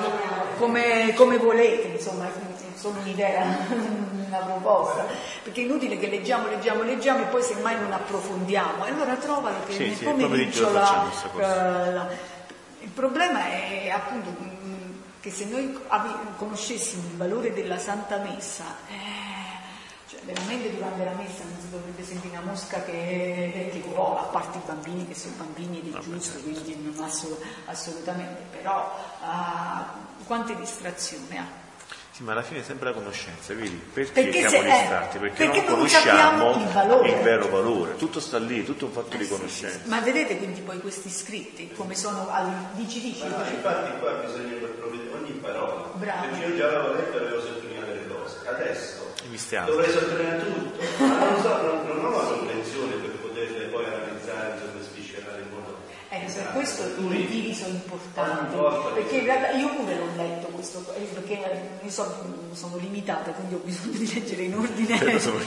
come, 0.58 1.14
come 1.14 1.38
volete, 1.38 1.90
insomma, 1.90 2.28
solo 2.74 3.00
un'idea, 3.02 3.46
una 3.70 4.38
proposta, 4.40 5.06
perché 5.44 5.62
è 5.62 5.64
inutile 5.66 6.00
che 6.00 6.08
leggiamo, 6.08 6.48
leggiamo, 6.48 6.82
leggiamo 6.82 7.22
e 7.22 7.26
poi 7.26 7.44
semmai 7.44 7.80
non 7.80 7.94
approfondiamo, 7.94 8.84
e 8.88 8.90
allora 8.90 9.14
trovalo 9.14 9.58
che 9.68 9.74
sì, 9.74 9.84
nel 9.86 9.96
sì, 9.96 10.04
pomeriggio, 10.06 10.72
la, 10.72 11.06
la 11.36 12.38
il 12.90 12.96
problema 12.96 13.46
è 13.46 13.90
appunto 13.90 14.32
mm, 14.32 14.92
che 15.20 15.30
se 15.30 15.46
noi 15.46 15.78
conoscessimo 16.38 17.04
il 17.12 17.18
valore 17.18 17.54
della 17.54 17.78
Santa 17.78 18.18
Messa, 18.18 18.66
eh, 18.88 20.08
cioè 20.08 20.22
veramente 20.22 20.74
durante 20.74 21.06
la 21.06 21.12
messa 21.12 21.44
non 21.44 21.56
si 21.62 21.70
dovrebbe 21.70 22.04
sentire 22.04 22.36
una 22.36 22.50
mosca 22.50 22.82
che, 22.82 23.70
che 23.72 23.84
vola, 23.94 24.22
a 24.22 24.24
parte 24.24 24.58
i 24.58 24.62
bambini 24.66 25.08
che 25.08 25.14
sono 25.14 25.36
bambini 25.38 25.94
è 25.94 26.00
giusto, 26.00 26.40
quindi 26.40 26.76
non 26.82 27.04
assolut- 27.04 27.46
assolutamente, 27.66 28.42
però 28.58 28.92
uh, 29.22 30.26
quante 30.26 30.56
distrazioni 30.56 31.38
ha. 31.38 31.68
Sì, 32.20 32.26
ma 32.26 32.34
alla 32.34 32.42
fine 32.42 32.60
è 32.60 32.64
sempre 32.64 32.90
la 32.90 32.96
conoscenza, 32.96 33.54
vedi? 33.54 33.82
Perché, 33.94 34.12
perché 34.12 34.50
siamo 34.50 34.58
se, 34.58 34.78
distratti? 34.78 35.16
Eh, 35.16 35.20
perché, 35.22 35.44
perché, 35.46 35.62
non 35.62 35.66
conosciamo 35.70 36.52
il, 36.52 37.10
il, 37.16 37.22
vero 37.24 37.48
valore. 37.48 37.96
Tutto 37.96 38.20
sta 38.20 38.38
lì, 38.38 38.66
tutto 38.66 38.88
un 38.88 38.92
fatto 38.92 39.16
eh, 39.16 39.20
di 39.20 39.28
conoscenza. 39.30 39.78
Sì, 39.78 39.84
sì. 39.84 39.90
Ma 39.90 40.02
vedete 40.02 40.38
quindi 40.38 40.60
poi 40.60 40.82
questi 40.82 41.10
scritti, 41.10 41.72
come 41.78 41.96
sono 41.96 42.30
al 42.30 42.52
dici 42.74 43.00
dici? 43.00 43.22
Ma 43.22 43.38
no, 43.38 43.50
infatti 43.50 44.00
qua 44.00 44.12
bisogna 44.16 44.54
provvedere 44.78 45.16
ogni 45.16 45.32
parola. 45.32 45.92
Bravo. 45.94 46.28
Perché 46.28 46.46
io 46.46 46.58
già 46.58 46.68
avevo 46.68 46.94
letto 46.94 47.18
e 47.18 47.22
avevo 47.22 47.40
sottolineato 47.40 47.92
le 47.94 48.08
cose. 48.10 48.38
Adesso 48.50 49.08
dovrei 49.66 49.90
sottolineare 49.90 50.44
tutto. 50.44 51.06
Ma 51.06 51.24
non, 51.24 51.42
so, 51.42 51.62
non, 51.62 51.88
non 51.88 52.06
ho 52.06 52.10
la 52.18 52.28
comprensione 52.28 52.96
per 52.96 53.12
poterle 53.12 53.66
poi 53.68 53.86
analizzare, 53.86 54.56
insomma, 54.56 54.82
sviscerare 54.82 55.40
in 55.40 55.50
modo... 55.52 55.78
Eh, 56.10 56.28
per 56.40 56.52
questo 56.54 56.84
i 56.84 57.08
ritiri 57.08 57.54
sono 57.54 57.74
importanti, 57.74 58.56
perché 58.94 59.18
in 59.18 59.24
realtà 59.26 59.52
io 59.52 59.68
pure 59.70 59.96
l'ho 59.96 60.10
letto 60.16 60.48
questo, 60.48 60.84
eh, 60.96 61.02
perché 61.14 61.34
io 61.82 61.92
sono, 61.92 62.16
sono 62.54 62.78
limitata, 62.78 63.32
quindi 63.32 63.56
ho 63.56 63.62
bisogno 63.64 63.98
di 63.98 64.14
leggere 64.14 64.44
in 64.44 64.58
ordine, 64.58 65.20
sono, 65.20 65.40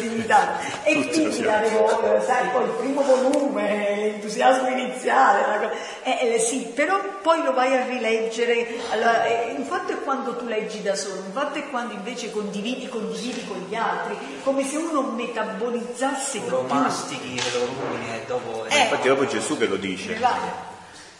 limitata. 0.00 0.82
E 0.82 1.08
quindi 1.08 1.46
avevo, 1.46 1.88
sai, 2.26 2.48
poi 2.50 2.64
il 2.64 2.70
primo 2.70 3.02
volume, 3.02 3.96
l'entusiasmo 3.96 4.68
iniziale, 4.68 5.70
eh, 6.02 6.34
eh, 6.34 6.38
sì, 6.38 6.70
però 6.74 7.00
poi 7.22 7.44
lo 7.44 7.52
vai 7.52 7.76
a 7.76 7.84
rileggere, 7.84 8.66
allora, 8.90 9.24
eh, 9.26 9.54
il 9.56 9.64
fatto 9.64 9.92
è 9.92 10.02
quando 10.02 10.36
tu 10.36 10.46
leggi 10.46 10.82
da 10.82 10.96
solo, 10.96 11.16
il 11.16 11.32
fatto 11.32 11.58
è 11.58 11.68
quando 11.70 11.94
invece 11.94 12.30
condividi, 12.30 12.88
condividi 12.88 13.46
con 13.46 13.64
gli 13.68 13.74
altri, 13.76 14.16
come 14.42 14.64
se 14.64 14.76
uno 14.76 15.02
metabolizzasse 15.02 16.40
lo 16.48 16.62
mastichi, 16.62 17.40
lo 17.52 17.66
rumini 17.66 18.14
e 18.14 18.24
dopo... 18.26 18.66
Eh, 18.66 18.82
infatti 18.82 19.08
dopo 19.08 19.26
Gesù 19.26 19.56
che 19.56 19.66
lo 19.66 19.76
dice. 19.76 20.18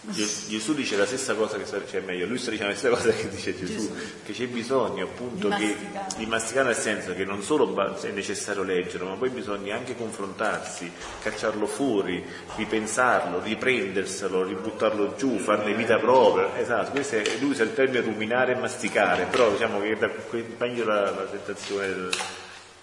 Gesù 0.03 0.73
dice 0.73 0.97
la 0.97 1.05
stessa 1.05 1.35
cosa 1.35 1.59
che 1.59 1.67
cioè 1.67 2.01
meglio, 2.01 2.25
lui 2.25 2.39
sta 2.39 2.51
dicendo 2.51 2.73
la 2.73 2.79
stessa 2.79 2.97
cosa 2.97 3.11
che 3.11 3.29
dice 3.29 3.55
Gesù, 3.55 3.75
Gesù. 3.75 3.93
che 4.25 4.33
c'è 4.33 4.47
bisogno 4.47 5.05
appunto 5.05 5.49
di 5.49 5.67
masticare. 5.67 6.07
Che, 6.09 6.17
di 6.17 6.27
masticare 6.27 6.67
nel 6.69 6.77
senso 6.77 7.15
che 7.15 7.25
non 7.27 7.43
solo 7.43 8.01
è 8.01 8.11
necessario 8.11 8.63
leggerlo, 8.63 9.09
ma 9.09 9.17
poi 9.17 9.29
bisogna 9.29 9.77
anche 9.77 9.95
confrontarsi, 9.95 10.91
cacciarlo 11.21 11.67
fuori, 11.67 12.25
ripensarlo, 12.57 13.43
riprenderselo, 13.43 14.43
ributtarlo 14.43 15.17
giù, 15.17 15.37
farne 15.37 15.75
vita 15.75 15.99
propria. 15.99 16.59
Esatto, 16.59 16.93
questo 16.93 17.17
è, 17.17 17.23
lui 17.39 17.51
usa 17.51 17.63
il 17.63 17.75
termine 17.75 18.01
ruminare 18.01 18.53
e 18.53 18.59
masticare, 18.59 19.27
però 19.27 19.51
diciamo 19.51 19.83
che 19.83 19.99
è 19.99 20.45
meglio 20.57 20.87
la, 20.87 21.11
la 21.11 21.25
tentazione 21.31 21.87
del, 21.89 22.11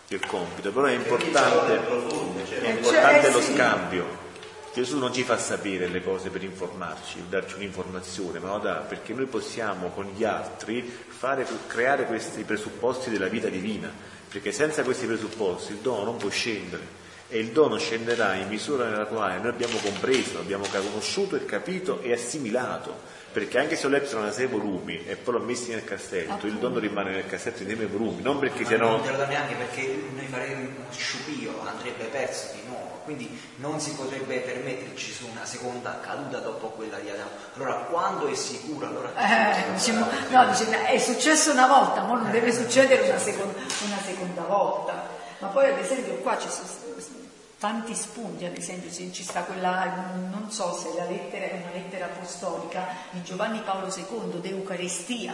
del 0.07 0.25
compito, 0.27 0.71
però 0.71 0.85
è 0.85 0.93
importante, 0.93 1.79
è 2.59 2.69
importante 2.69 3.31
lo 3.31 3.41
scambio 3.41 4.25
Gesù 4.77 4.99
non 4.99 5.11
ci 5.11 5.23
fa 5.23 5.39
sapere 5.39 5.87
le 5.87 6.03
cose 6.03 6.29
per 6.29 6.43
informarci, 6.43 7.23
darci 7.27 7.55
un'informazione, 7.55 8.37
ma 8.37 8.49
lo 8.49 8.59
dà 8.59 8.75
perché 8.75 9.11
noi 9.11 9.25
possiamo 9.25 9.89
con 9.89 10.05
gli 10.15 10.23
altri 10.23 10.83
fare, 10.83 11.47
creare 11.65 12.05
questi 12.05 12.43
presupposti 12.43 13.09
della 13.09 13.25
vita 13.25 13.47
divina, 13.47 13.91
perché 14.29 14.51
senza 14.51 14.83
questi 14.83 15.07
presupposti 15.07 15.71
il 15.71 15.79
dono 15.79 16.03
non 16.03 16.17
può 16.17 16.29
scendere 16.29 16.83
e 17.27 17.39
il 17.39 17.47
dono 17.47 17.79
scenderà 17.79 18.35
in 18.35 18.49
misura 18.49 18.87
nella 18.87 19.05
quale 19.05 19.39
noi 19.39 19.47
abbiamo 19.47 19.79
compreso, 19.79 20.37
abbiamo 20.37 20.67
conosciuto 20.71 21.35
e 21.35 21.45
capito 21.45 21.99
e 22.01 22.13
assimilato 22.13 23.15
perché 23.31 23.59
anche 23.59 23.75
se 23.75 23.87
ho 23.87 23.89
letto 23.89 24.15
una 24.17 24.31
sei 24.31 24.45
volumi 24.47 25.05
e 25.05 25.15
poi 25.15 25.35
l'ho 25.35 25.43
messi 25.43 25.71
nel 25.71 25.83
cassetto, 25.83 26.47
il 26.47 26.57
dono 26.59 26.79
rimane 26.79 27.11
nel 27.11 27.25
cassetto 27.25 27.61
insieme 27.61 27.83
ai 27.83 27.89
volumi, 27.89 28.21
non 28.21 28.39
perché 28.39 28.61
Ma 28.61 28.67
siano... 28.67 28.89
Non 28.89 29.01
te 29.01 29.11
lo 29.11 29.17
dà 29.17 29.27
neanche 29.27 29.55
perché 29.55 30.03
noi 30.15 30.25
faremo 30.27 30.61
uno 30.61 30.85
sciupio, 30.91 31.61
andrebbe 31.65 32.05
perso 32.05 32.53
di 32.53 32.61
nuovo, 32.67 32.86
quindi 33.07 33.39
non 33.55 33.79
si 33.79 33.93
potrebbe 33.93 34.39
permetterci 34.39 35.13
su 35.13 35.27
una 35.31 35.45
seconda 35.45 35.97
caduta 36.01 36.39
dopo 36.39 36.67
quella 36.71 36.97
di 36.97 37.09
Adamo. 37.09 37.29
Allora 37.55 37.75
quando 37.89 38.27
è 38.27 38.35
sicuro? 38.35 38.85
Allora 38.85 39.13
eh, 39.15 39.71
diciamo, 39.71 40.05
no, 40.29 40.45
dice, 40.47 40.85
è 40.85 40.99
successo 40.99 41.51
una 41.51 41.67
volta, 41.67 42.01
ma 42.01 42.15
non 42.15 42.29
deve 42.31 42.51
succedere 42.51 43.07
una 43.07 43.17
seconda, 43.17 43.57
una 43.85 44.01
seconda 44.03 44.41
volta. 44.41 45.07
Ma 45.39 45.47
poi 45.47 45.69
ad 45.69 45.79
esempio 45.79 46.15
qua 46.15 46.37
ci 46.37 46.49
sono 46.49 46.67
tanti 47.57 47.95
spunti, 47.95 48.43
ad 48.43 48.57
esempio 48.57 48.91
ci 48.91 49.23
sta 49.23 49.43
quella, 49.43 49.85
non 50.29 50.51
so 50.51 50.73
se 50.73 50.93
la 50.97 51.05
lettera 51.05 51.45
è 51.45 51.61
una 51.63 51.71
lettera 51.71 52.05
apostolica 52.05 52.87
di 53.11 53.23
Giovanni 53.23 53.61
Paolo 53.61 53.87
II, 53.87 54.41
d'Eucarestia, 54.41 55.33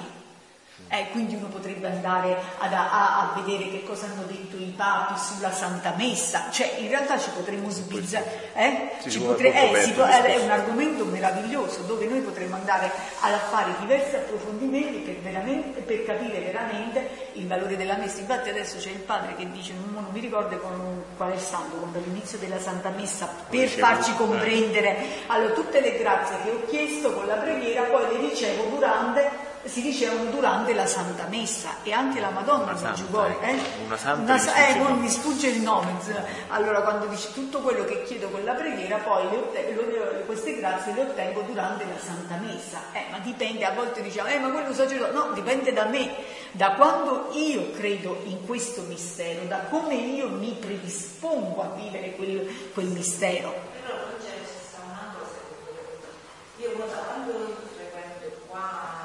eh, 0.93 1.09
quindi 1.09 1.33
uno 1.33 1.47
potrebbe 1.47 1.87
andare 1.87 2.37
ad, 2.59 2.71
a, 2.71 3.31
a, 3.31 3.41
vedere 3.41 3.67
che 3.71 3.83
cosa 3.83 4.05
hanno 4.05 4.25
detto 4.27 4.57
i 4.57 4.71
papi 4.75 5.17
sulla 5.17 5.51
Santa 5.51 5.95
Messa, 5.97 6.51
cioè 6.51 6.75
in 6.77 6.87
realtà 6.87 7.17
ci 7.17 7.31
potremmo 7.31 7.67
sbizzarrire, 7.71 8.51
eh? 8.53 8.91
ci 9.09 9.19
potre, 9.19 9.47
eh, 9.53 9.91
può, 9.91 10.05
è 10.05 10.37
un 10.37 10.51
argomento 10.51 11.03
meraviglioso 11.05 11.81
dove 11.81 12.05
noi 12.05 12.19
potremmo 12.19 12.57
andare 12.57 12.91
a 13.21 13.35
fare 13.39 13.73
diversi 13.79 14.17
approfondimenti 14.17 14.99
per, 14.99 15.83
per, 15.83 16.05
capire 16.05 16.39
veramente 16.41 17.29
il 17.33 17.47
valore 17.47 17.75
della 17.75 17.97
Messa. 17.97 18.19
Infatti 18.19 18.49
adesso 18.49 18.77
c'è 18.77 18.91
il 18.91 18.99
padre 18.99 19.33
che 19.35 19.49
dice, 19.49 19.73
non, 19.91 20.05
mi 20.11 20.19
ricordo 20.19 20.59
con, 20.59 21.03
qual 21.17 21.31
è 21.31 21.33
il 21.33 21.41
santo, 21.41 21.77
quando 21.77 21.97
all'inizio 21.97 22.37
della 22.37 22.59
Santa 22.59 22.89
Messa, 22.89 23.27
per 23.49 23.67
farci 23.67 24.11
eh. 24.11 24.15
comprendere 24.15 24.97
allora, 25.25 25.53
tutte 25.53 25.81
le 25.81 25.97
grazie 25.97 26.35
che 26.43 26.51
ho 26.51 26.61
chiesto 26.67 27.13
con 27.13 27.25
la 27.25 27.37
preghiera, 27.37 27.81
poi 27.81 28.13
le 28.13 28.29
ricevo 28.29 28.65
durante 28.65 29.52
si 29.65 29.81
dicevano 29.81 30.29
durante 30.29 30.73
la 30.73 30.85
Santa 30.85 31.25
Messa 31.27 31.77
e 31.83 31.93
anche 31.93 32.19
la 32.19 32.29
Madonna 32.29 32.73
di 32.73 32.93
Giugore. 32.95 33.37
Eh? 33.41 33.59
Una 33.85 33.97
santa 33.97 34.33
una, 34.33 34.67
eh, 34.67 34.75
non 34.75 34.99
mi 34.99 35.09
sfugge 35.09 35.47
il 35.47 35.61
nome. 35.61 35.91
Allora 36.49 36.81
quando 36.81 37.05
dice 37.05 37.31
tutto 37.33 37.59
quello 37.59 37.85
che 37.85 38.03
chiedo 38.03 38.29
con 38.29 38.43
la 38.43 38.53
preghiera, 38.53 38.97
poi 38.97 39.29
le 39.29 39.37
ottengo, 39.37 39.81
queste 40.25 40.57
grazie 40.57 40.93
le 40.93 41.01
ottengo 41.01 41.41
durante 41.41 41.85
la 41.85 41.97
Santa 41.97 42.35
Messa. 42.37 42.81
Eh, 42.91 43.05
ma 43.09 43.19
dipende, 43.19 43.63
a 43.65 43.73
volte 43.73 44.01
diciamo, 44.01 44.29
eh 44.29 44.39
ma 44.39 44.49
quello 44.49 44.73
sacerdote, 44.73 45.11
no, 45.13 45.31
dipende 45.33 45.71
da 45.71 45.85
me, 45.85 46.13
da 46.51 46.73
quando 46.73 47.29
io 47.31 47.71
credo 47.71 48.21
in 48.25 48.45
questo 48.45 48.81
mistero, 48.81 49.45
da 49.45 49.59
come 49.69 49.95
io 49.95 50.27
mi 50.29 50.57
predispongo 50.59 51.61
a 51.61 51.69
vivere 51.75 52.15
quel, 52.15 52.71
quel 52.73 52.87
mistero. 52.87 53.53
Però 53.81 53.95
non 53.95 54.15
c'è 54.19 54.33
una 54.83 55.15
cosa, 55.17 55.37
io 56.57 56.71
quando 56.71 57.55
frequento 57.73 58.41
qua 58.47 59.03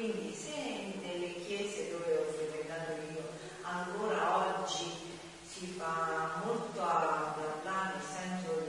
Quindi 0.00 0.32
se 0.34 0.96
nelle 1.02 1.44
chiese 1.44 1.90
dove 1.90 2.16
ho 2.16 2.32
frequentato 2.32 2.92
io 3.12 3.20
ancora 3.60 4.62
oggi 4.64 4.96
si 5.46 5.76
fa 5.76 6.40
molto 6.42 6.80
a 6.80 7.36
parlare 7.36 7.96
nel 7.96 8.06
senso 8.08 8.64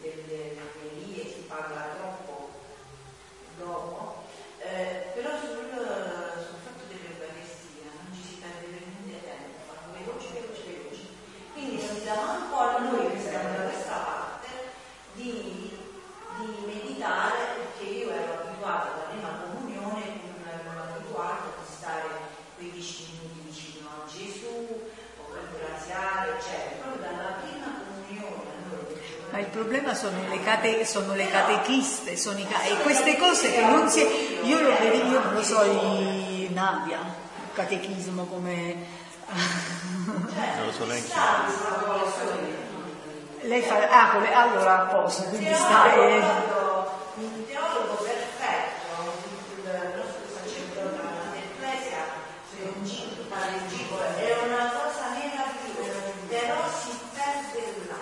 delle 0.00 0.54
omelie, 0.54 1.24
si 1.24 1.40
parla 1.48 1.96
troppo 1.98 2.50
dopo, 3.58 4.22
eh, 4.60 5.10
però 5.14 5.30
sul, 5.40 5.66
sul 6.46 6.58
fatto 6.62 6.84
dell'Eucaristia 6.86 7.90
non 7.98 8.14
ci 8.14 8.22
si 8.22 8.34
perde 8.38 8.66
per 8.70 8.86
niente 8.86 9.26
tempo, 9.26 9.58
fanno 9.66 9.98
veloci, 9.98 10.28
veloci, 10.32 10.62
veloci. 10.62 11.08
Quindi 11.54 11.84
non 11.84 11.96
si 11.96 12.04
dà 12.04 12.14
manco 12.14 12.56
a 12.56 12.78
noi 12.78 13.10
che 13.10 13.20
siamo 13.20 13.56
da 13.56 13.62
questa 13.64 13.96
parte 13.96 14.48
di, 15.14 15.76
di 16.38 16.66
meditare, 16.66 17.34
perché 17.56 17.90
io 17.90 18.10
ero 18.10 18.46
abituata 18.46 18.94
da 18.94 19.10
prima 19.10 19.48
abituato 21.18 21.54
a 21.60 21.64
stare 21.64 22.08
15 22.56 23.06
minuti 23.12 23.40
vicino 23.46 23.88
a 23.88 24.08
Gesù, 24.08 24.46
o 25.18 25.34
ringraziare, 25.34 26.38
eccetera. 26.38 26.76
Proprio 26.82 27.02
dalla 27.02 27.32
prima 27.42 27.66
comunione 27.66 28.56
ma 29.30 29.40
il 29.40 29.46
problema 29.48 29.92
sono 29.92 30.16
le, 30.26 30.37
cate, 30.48 30.86
sono 30.86 31.12
le 31.14 31.28
catechiste, 31.28 32.16
sono 32.16 32.38
i, 32.38 32.46
e 32.64 32.76
queste 32.82 33.18
cose 33.18 33.52
che 33.52 33.60
non 33.60 33.88
si... 33.90 34.00
Io 34.44 34.60
lo 34.62 34.70
vedo, 34.78 34.96
io 34.96 35.22
non 35.22 35.34
lo 35.34 35.42
so, 35.42 35.62
i 35.62 36.48
Nadia, 36.52 37.00
il 37.00 37.52
catechismo 37.52 38.24
come... 38.24 38.74
non 39.26 40.64
lo 40.64 40.72
so 40.72 40.86
neanche. 40.86 41.12
Lei 43.42 43.60
fa... 43.62 43.88
Ah, 43.90 44.12
allora 44.12 44.80
a 44.80 44.86
posto, 44.86 45.24
quindi 45.24 45.52
sta... 45.52 45.92
Eh... 45.92 46.22
Un 47.14 47.46
teologo 47.46 47.94
perfetto 47.94 48.78
è 54.16 54.36
una 54.44 54.70
cosa 54.72 55.08
meravigliosa, 55.10 56.00
però 56.28 56.68
si 56.80 56.98
perde 57.12 57.86
là. 57.88 57.96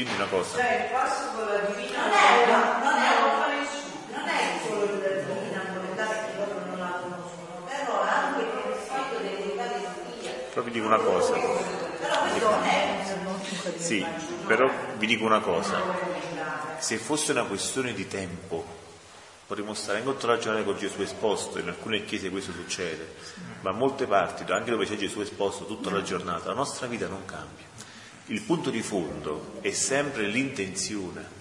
Dirvi 0.00 0.14
una 0.14 0.28
cosa? 0.28 0.56
Cioè 0.56 0.86
il 0.86 0.92
passo 0.92 1.28
con 1.34 1.44
la 1.44 1.58
divina 1.60 2.04
non 2.04 2.10
è, 2.10 2.46
non 2.80 3.50
è 3.50 3.58
nessuno, 3.58 4.00
non 4.16 4.28
è 4.28 4.58
solo 4.64 4.98
la 4.98 5.08
divina 5.20 5.62
volontà 5.74 6.04
perché 6.06 6.36
loro 6.38 6.64
non 6.64 6.78
la 6.78 7.00
conoscono, 7.02 7.66
però 7.66 8.00
anche 8.00 8.40
il 8.40 8.76
fatto 8.86 9.18
dell'Eucaristia. 9.18 10.32
Però 10.54 10.62
vi 10.62 10.70
dico 10.70 10.86
una 10.86 10.96
cosa. 10.96 11.32
Però 11.34 11.52
questo 12.30 12.48
non 12.48 12.64
è 12.64 13.76
Sì, 13.76 14.06
però 14.46 14.70
vi 14.96 15.06
dico 15.06 15.26
una 15.26 15.40
cosa. 15.40 15.82
Se 16.78 16.96
fosse 16.96 17.32
una 17.32 17.44
questione 17.44 17.92
di 17.92 18.08
tempo, 18.08 18.64
potremmo 19.46 19.74
stare 19.74 20.02
la 20.02 20.38
giornata 20.38 20.62
con 20.62 20.78
Gesù 20.78 21.02
esposto, 21.02 21.58
in 21.58 21.68
alcune 21.68 22.06
chiese 22.06 22.30
questo 22.30 22.52
succede, 22.52 23.16
ma 23.60 23.72
in 23.72 23.76
molte 23.76 24.06
parti, 24.06 24.50
anche 24.50 24.70
dove 24.70 24.86
c'è 24.86 24.96
Gesù 24.96 25.20
esposto 25.20 25.66
tutta 25.66 25.90
la 25.90 26.00
giornata, 26.00 26.48
la 26.48 26.54
nostra 26.54 26.86
vita 26.86 27.06
non 27.06 27.26
cambia. 27.26 27.69
Il 28.30 28.42
punto 28.42 28.70
di 28.70 28.80
fondo 28.80 29.58
è 29.60 29.72
sempre 29.72 30.28
l'intenzione. 30.28 31.38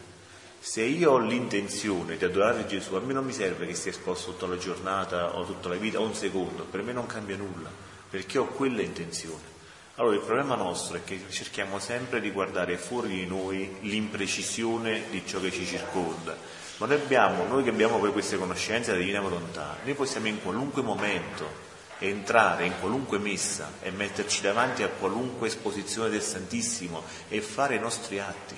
Se 0.60 0.82
io 0.82 1.12
ho 1.12 1.19
l'intenzione 1.19 2.17
di 2.17 2.25
adorare 2.25 2.65
Gesù, 2.65 2.95
a 2.95 2.99
me 2.99 3.13
non 3.13 3.25
mi 3.25 3.32
serve 3.32 3.67
che 3.67 3.75
sia 3.75 3.91
esposto 3.91 4.32
tutta 4.32 4.47
la 4.47 4.58
giornata 4.58 5.36
o 5.36 5.45
tutta 5.45 5.69
la 5.69 5.75
vita 5.75 5.99
o 5.99 6.06
un 6.06 6.15
secondo, 6.15 6.63
per 6.63 6.82
me 6.82 6.91
non 6.91 7.06
cambia 7.06 7.38
nulla, 7.38 7.69
perché 8.10 8.39
ho 8.39 8.47
quella 8.47 8.82
intenzione. 8.82 9.58
Allora 9.97 10.15
il 10.15 10.21
problema 10.21 10.56
nostro 10.56 10.97
è 10.97 11.04
che 11.04 11.21
cerchiamo 11.30 11.78
sempre 11.78 12.19
di 12.21 12.32
guardare 12.32 12.75
fuori 12.80 13.10
di 13.10 13.28
noi 13.28 13.78
l'imprecisione 13.82 15.04
di 15.12 15.21
ciò 15.28 15.39
che 15.39 15.52
ci 15.52 15.67
circonda 15.67 16.36
ma 16.80 16.86
noi 16.86 16.95
abbiamo, 16.95 17.45
noi 17.45 17.63
che 17.63 17.71
abbiamo 17.71 17.99
poi 17.99 18.13
queste 18.13 18.38
conoscenze 18.38 18.91
della 18.91 19.04
divina 19.04 19.19
volontà, 19.19 19.75
noi 19.84 19.93
possiamo 19.95 20.28
in 20.28 20.41
qualunque 20.41 20.82
momento 20.82 21.67
entrare 22.00 22.66
in 22.66 22.74
qualunque 22.80 23.18
messa 23.18 23.74
e 23.82 23.92
metterci 23.92 24.42
davanti 24.42 24.84
a 24.84 24.90
qualunque 24.90 25.48
esposizione 25.48 26.10
del 26.10 26.22
Santissimo 26.22 27.04
e 27.28 27.42
fare 27.42 27.76
i 27.76 27.80
nostri 27.80 28.20
atti. 28.20 28.56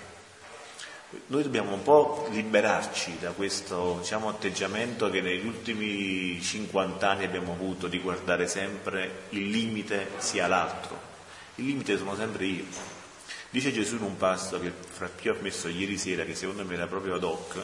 Noi 1.27 1.43
dobbiamo 1.43 1.73
un 1.73 1.83
po' 1.83 2.27
liberarci 2.31 3.17
da 3.19 3.31
questo 3.31 3.97
diciamo, 3.99 4.29
atteggiamento 4.29 5.09
che 5.09 5.19
negli 5.19 5.45
ultimi 5.45 6.41
50 6.41 7.09
anni 7.09 7.25
abbiamo 7.25 7.51
avuto 7.51 7.87
di 7.87 7.99
guardare 7.99 8.47
sempre 8.47 9.23
il 9.29 9.49
limite 9.49 10.11
sia 10.19 10.47
l'altro. 10.47 11.09
Il 11.55 11.65
limite 11.65 11.97
sono 11.97 12.15
sempre 12.15 12.45
io. 12.45 12.63
Dice 13.49 13.73
Gesù 13.73 13.95
in 13.95 14.03
un 14.03 14.15
passo 14.15 14.61
che 14.61 14.71
fra 14.71 15.09
più 15.13 15.31
ho 15.31 15.37
messo 15.41 15.67
ieri 15.67 15.97
sera, 15.97 16.23
che 16.23 16.35
secondo 16.35 16.63
me 16.63 16.75
era 16.75 16.87
proprio 16.87 17.15
ad 17.15 17.23
hoc, 17.23 17.61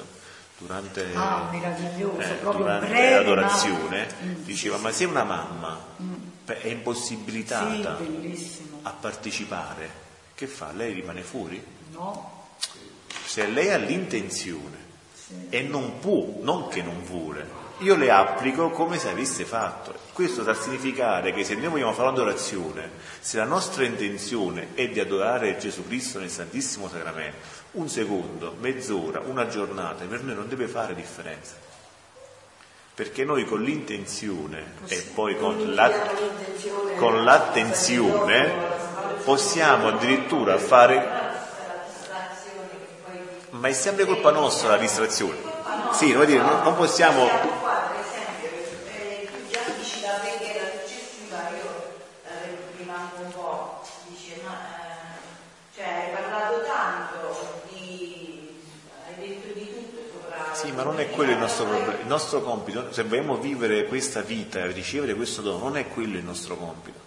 durante, 0.58 1.14
ah, 1.14 1.50
eh, 1.54 2.40
durante 2.42 3.10
l'adorazione, 3.12 4.08
ma... 4.20 4.34
diceva 4.44 4.78
ma 4.78 4.92
se 4.92 5.06
una 5.06 5.24
mamma 5.24 5.80
mm. 6.02 6.14
è 6.46 6.68
impossibilitata 6.68 7.98
sì, 7.98 8.70
a 8.82 8.92
partecipare, 8.92 9.90
che 10.34 10.48
fa? 10.48 10.72
Lei 10.72 10.94
rimane 10.94 11.22
fuori? 11.22 11.64
No. 11.92 12.36
Se 13.26 13.46
lei 13.48 13.72
ha 13.72 13.78
l'intenzione. 13.78 14.86
E 15.50 15.62
non 15.62 16.00
può, 16.00 16.26
non 16.42 16.68
che 16.70 16.82
non 16.82 17.04
vuole, 17.04 17.66
io 17.80 17.96
le 17.96 18.10
applico 18.10 18.70
come 18.70 18.98
se 18.98 19.10
avesse 19.10 19.46
fatto. 19.46 19.94
Questo 20.14 20.42
sta 20.42 20.52
a 20.52 20.56
significare 20.56 21.32
che 21.32 21.44
se 21.44 21.54
noi 21.56 21.68
vogliamo 21.68 21.94
fare 21.94 22.08
un'adorazione, 22.08 22.90
se 23.20 23.38
la 23.38 23.44
nostra 23.44 23.84
intenzione 23.84 24.70
è 24.74 24.88
di 24.88 25.00
adorare 25.00 25.58
Gesù 25.58 25.86
Cristo 25.86 26.20
nel 26.20 26.30
Santissimo 26.30 26.90
Sacramento, 26.90 27.38
un 27.74 27.88
secondo, 27.88 28.56
mezz'ora, 28.60 29.22
una 29.26 29.48
giornata, 29.48 30.06
per 30.06 30.24
noi 30.24 30.36
non 30.36 30.48
deve 30.48 30.68
fare 30.68 30.96
differenza. 30.96 31.54
Perché 32.96 33.24
noi 33.24 33.46
con 33.46 33.62
l'intenzione 33.62 34.74
e 34.88 35.06
poi 35.14 35.38
con, 35.38 35.76
la, 35.76 35.92
con 36.96 37.24
l'attenzione 37.24 38.52
possiamo 39.24 39.90
addirittura 39.90 40.58
fare... 40.58 41.26
Ma 43.60 43.68
è 43.68 43.74
sempre 43.74 44.06
colpa 44.06 44.32
nostra 44.32 44.70
la 44.70 44.78
distrazione. 44.78 45.38
Sì, 45.94 46.08
dire, 46.26 46.42
non 46.42 46.76
possiamo 46.76 47.28
ma 60.78 60.84
non 60.84 61.00
è 61.00 61.10
quello 61.10 61.32
il 61.32 61.40
nostro 61.40 61.66
problema. 61.66 62.00
Il 62.00 62.06
nostro 62.06 62.42
compito, 62.42 62.94
se 62.94 63.02
vogliamo 63.02 63.38
vivere 63.38 63.86
questa 63.86 64.22
vita 64.22 64.60
e 64.60 64.72
ricevere 64.72 65.16
questo 65.16 65.42
dono, 65.42 65.58
non 65.58 65.76
è 65.76 65.88
quello 65.88 66.18
il 66.18 66.24
nostro 66.24 66.56
compito. 66.56 67.00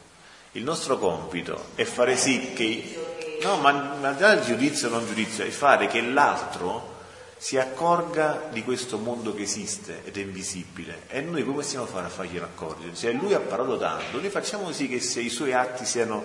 Il 0.52 0.64
nostro 0.64 0.98
compito 0.98 1.66
è 1.76 1.84
fare 1.84 2.16
sì 2.16 2.52
che, 2.52 3.29
no, 3.42 3.56
ma, 3.56 3.96
ma 4.00 4.12
dal 4.12 4.42
giudizio 4.42 4.88
o 4.88 4.90
non 4.90 5.06
giudizio, 5.06 5.44
è 5.44 5.50
fare 5.50 5.86
che 5.86 6.00
l'altro 6.00 6.98
si 7.40 7.56
accorga 7.56 8.48
di 8.50 8.62
questo 8.62 8.98
mondo 8.98 9.34
che 9.34 9.42
esiste 9.42 10.02
ed 10.04 10.18
è 10.18 10.20
invisibile. 10.20 11.04
E 11.08 11.22
noi 11.22 11.42
come 11.42 11.56
possiamo 11.56 11.86
fare 11.86 12.06
a 12.06 12.10
farglielo 12.10 12.44
accorgere? 12.44 12.94
Se 12.94 13.10
lui 13.12 13.32
ha 13.32 13.40
parlato 13.40 13.78
tanto, 13.78 14.20
noi 14.20 14.28
facciamo 14.28 14.70
sì 14.72 14.88
che 14.88 14.96
i 14.96 15.28
suoi 15.30 15.54
atti 15.54 15.86
siano 15.86 16.22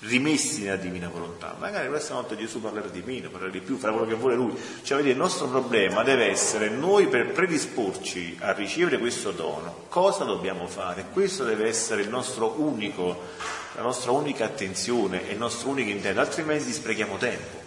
rimessi 0.00 0.62
nella 0.62 0.76
divina 0.76 1.08
volontà. 1.08 1.56
Magari 1.58 1.88
questa 1.88 2.14
notte 2.14 2.36
Gesù 2.36 2.60
parlerà 2.60 2.88
di 2.88 3.02
meno, 3.04 3.28
parlerà 3.28 3.52
di 3.52 3.60
più, 3.60 3.76
farà 3.76 3.92
quello 3.92 4.08
che 4.08 4.14
vuole 4.14 4.34
lui. 4.34 4.56
Cioè, 4.82 4.96
vedete, 4.96 5.14
il 5.14 5.20
nostro 5.20 5.48
problema 5.48 6.02
deve 6.02 6.26
essere 6.30 6.68
noi 6.70 7.08
per 7.08 7.32
predisporci 7.32 8.36
a 8.40 8.52
ricevere 8.52 8.98
questo 8.98 9.30
dono, 9.32 9.84
cosa 9.88 10.24
dobbiamo 10.24 10.66
fare? 10.66 11.06
Questo 11.12 11.44
deve 11.44 11.66
essere 11.66 12.02
il 12.02 12.08
nostro 12.08 12.60
unico, 12.60 13.28
la 13.74 13.82
nostra 13.82 14.10
unica 14.12 14.44
attenzione 14.44 15.28
e 15.28 15.32
il 15.32 15.38
nostro 15.38 15.70
unico 15.70 15.90
intento, 15.90 16.20
altrimenti 16.20 16.72
sprechiamo 16.72 17.16
tempo. 17.16 17.59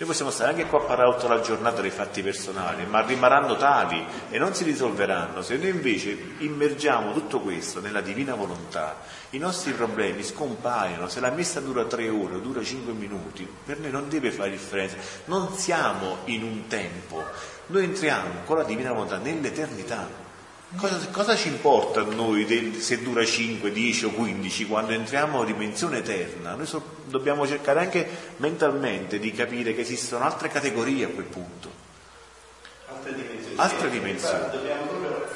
Noi 0.00 0.06
possiamo 0.06 0.30
stare 0.30 0.50
anche 0.50 0.66
qua 0.66 0.78
a 0.78 0.84
parlare 0.84 1.12
tutta 1.16 1.34
la 1.34 1.40
giornata 1.40 1.80
dei 1.80 1.90
fatti 1.90 2.22
personali, 2.22 2.86
ma 2.86 3.04
rimarranno 3.04 3.56
tali 3.56 4.06
e 4.30 4.38
non 4.38 4.54
si 4.54 4.62
risolveranno. 4.62 5.42
Se 5.42 5.56
noi 5.56 5.70
invece 5.70 6.16
immergiamo 6.38 7.12
tutto 7.12 7.40
questo 7.40 7.80
nella 7.80 8.00
divina 8.00 8.36
volontà, 8.36 9.00
i 9.30 9.38
nostri 9.38 9.72
problemi 9.72 10.22
scompaiono. 10.22 11.08
Se 11.08 11.18
la 11.18 11.30
messa 11.30 11.58
dura 11.58 11.84
tre 11.86 12.08
ore 12.08 12.36
o 12.36 12.38
dura 12.38 12.62
cinque 12.62 12.92
minuti, 12.92 13.44
per 13.64 13.80
noi 13.80 13.90
non 13.90 14.08
deve 14.08 14.30
fare 14.30 14.50
differenza. 14.50 14.94
Non 15.24 15.52
siamo 15.56 16.18
in 16.26 16.44
un 16.44 16.68
tempo, 16.68 17.24
noi 17.66 17.82
entriamo 17.82 18.42
con 18.44 18.58
la 18.58 18.62
divina 18.62 18.92
volontà 18.92 19.16
nell'eternità. 19.16 20.26
Cosa, 20.76 21.00
cosa, 21.10 21.34
ci 21.34 21.48
importa 21.48 22.02
a 22.02 22.04
noi 22.04 22.76
se 22.78 23.02
dura 23.02 23.24
5, 23.24 23.72
10 23.72 24.04
o 24.04 24.10
15 24.10 24.66
quando 24.66 24.92
entriamo 24.92 25.40
in 25.40 25.46
dimensione 25.46 25.98
eterna? 25.98 26.54
Noi 26.54 26.66
so, 26.66 26.97
dobbiamo 27.08 27.46
cercare 27.46 27.80
anche 27.80 28.06
mentalmente 28.36 29.18
di 29.18 29.32
capire 29.32 29.74
che 29.74 29.80
esistono 29.82 30.24
altre 30.24 30.48
categorie 30.48 31.06
a 31.06 31.08
quel 31.08 31.26
punto. 31.26 31.70
Altre 32.88 33.14
dimensioni. 33.14 33.56
Altre 33.56 33.90
dimensioni. 33.90 34.50
Dobbiamo 34.50 34.82
proprio 34.86 35.26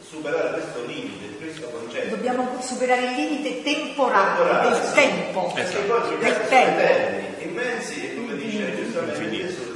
superare 0.00 0.50
questo 0.50 0.84
limite, 0.86 1.36
questo 1.36 1.68
concetto. 1.68 2.14
Dobbiamo 2.14 2.58
superare 2.60 3.06
il 3.06 3.14
limite 3.14 3.62
temporale, 3.62 4.36
temporale 4.36 4.68
del 4.70 4.88
sì. 4.88 4.94
tempo. 4.94 5.52
Esatto. 5.56 6.16
Del 6.18 6.48
tempo. 6.48 7.42
Immensi 7.42 8.10
e 8.10 8.14
come 8.14 8.36
dice 8.36 8.76
giustamente 8.76 9.22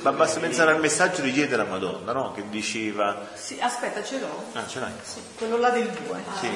ma 0.06 0.12
basta 0.12 0.38
pensare 0.38 0.70
al 0.70 0.78
messaggio 0.78 1.20
di 1.20 1.32
ieri 1.32 1.48
della 1.48 1.64
Madonna, 1.64 2.12
no? 2.12 2.30
Che 2.30 2.44
diceva... 2.48 3.26
Sì, 3.34 3.58
aspetta, 3.60 4.04
ce 4.04 4.20
l'ho. 4.20 4.44
Ah, 4.52 4.64
ce 4.64 4.78
l'hai? 4.78 4.92
Sì, 5.02 5.20
quello 5.36 5.56
là 5.56 5.70
del 5.70 5.88
2. 5.88 6.22
Sì. 6.38 6.48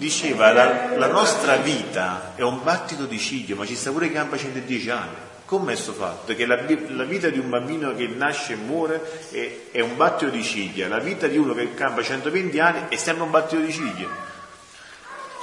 Diceva, 0.00 0.50
la, 0.50 0.96
la, 0.96 1.08
nostra 1.08 1.56
vita 1.56 2.32
è 2.34 2.40
un 2.40 2.62
battito 2.62 3.04
di 3.04 3.18
ciglio, 3.18 3.54
ma 3.54 3.66
ci 3.66 3.76
sta 3.76 3.90
pure 3.90 4.08
che 4.08 4.14
campa 4.14 4.38
110 4.38 4.88
anni. 4.88 5.14
Com'è 5.44 5.74
questo 5.74 5.92
fatto? 5.92 6.34
Che 6.34 6.46
la, 6.46 6.58
la, 6.88 7.04
vita 7.04 7.28
di 7.28 7.38
un 7.38 7.50
bambino 7.50 7.94
che 7.94 8.06
nasce 8.06 8.54
e 8.54 8.56
muore 8.56 9.28
è, 9.30 9.72
è, 9.72 9.80
un 9.80 9.98
battito 9.98 10.30
di 10.30 10.42
ciglia, 10.42 10.88
la 10.88 11.00
vita 11.00 11.26
di 11.26 11.36
uno 11.36 11.52
che 11.52 11.74
campa 11.74 12.02
120 12.02 12.58
anni 12.60 12.88
è 12.88 12.96
sempre 12.96 13.24
un 13.24 13.30
battito 13.30 13.60
di 13.60 13.70
ciglia. 13.70 14.08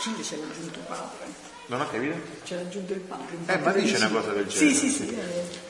Ciglia 0.01 0.23
c'è 0.23 0.37
l'aggiunto 0.37 0.79
padre. 0.87 1.25
Non 1.67 1.81
ho 1.81 1.89
capito? 1.91 2.15
C'è 2.43 2.55
raggiunto 2.55 2.93
il 2.93 2.99
padre. 3.01 3.37
Eh, 3.45 3.57
ma 3.59 3.71
dice 3.73 3.97
una 3.97 4.09
cosa 4.09 4.31
del 4.31 4.47
genere. 4.47 4.73
Sì, 4.73 4.89
sì, 4.89 4.89
sì. 4.89 5.17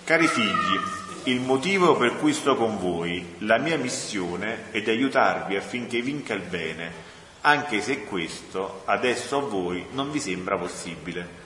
Cari 0.06 0.28
figli, 0.28 0.80
il 1.23 1.41
motivo 1.41 1.97
per 1.97 2.15
cui 2.15 2.32
sto 2.32 2.56
con 2.56 2.80
voi, 2.80 3.34
la 3.39 3.58
mia 3.58 3.78
missione 3.78 4.71
è 4.71 4.82
di 4.82 4.89
aiutarvi 4.91 5.58
affinché 5.58 6.00
vinca 6.00 6.34
il 6.34 6.43
bene, 6.43 7.07
anche 7.41 7.82
se 7.82 8.04
questo 8.04 8.82
adesso 8.86 9.38
a 9.38 9.41
voi 9.41 9.86
non 9.91 10.12
vi 10.12 10.19
sembra 10.19 10.58
possibile. 10.58 11.45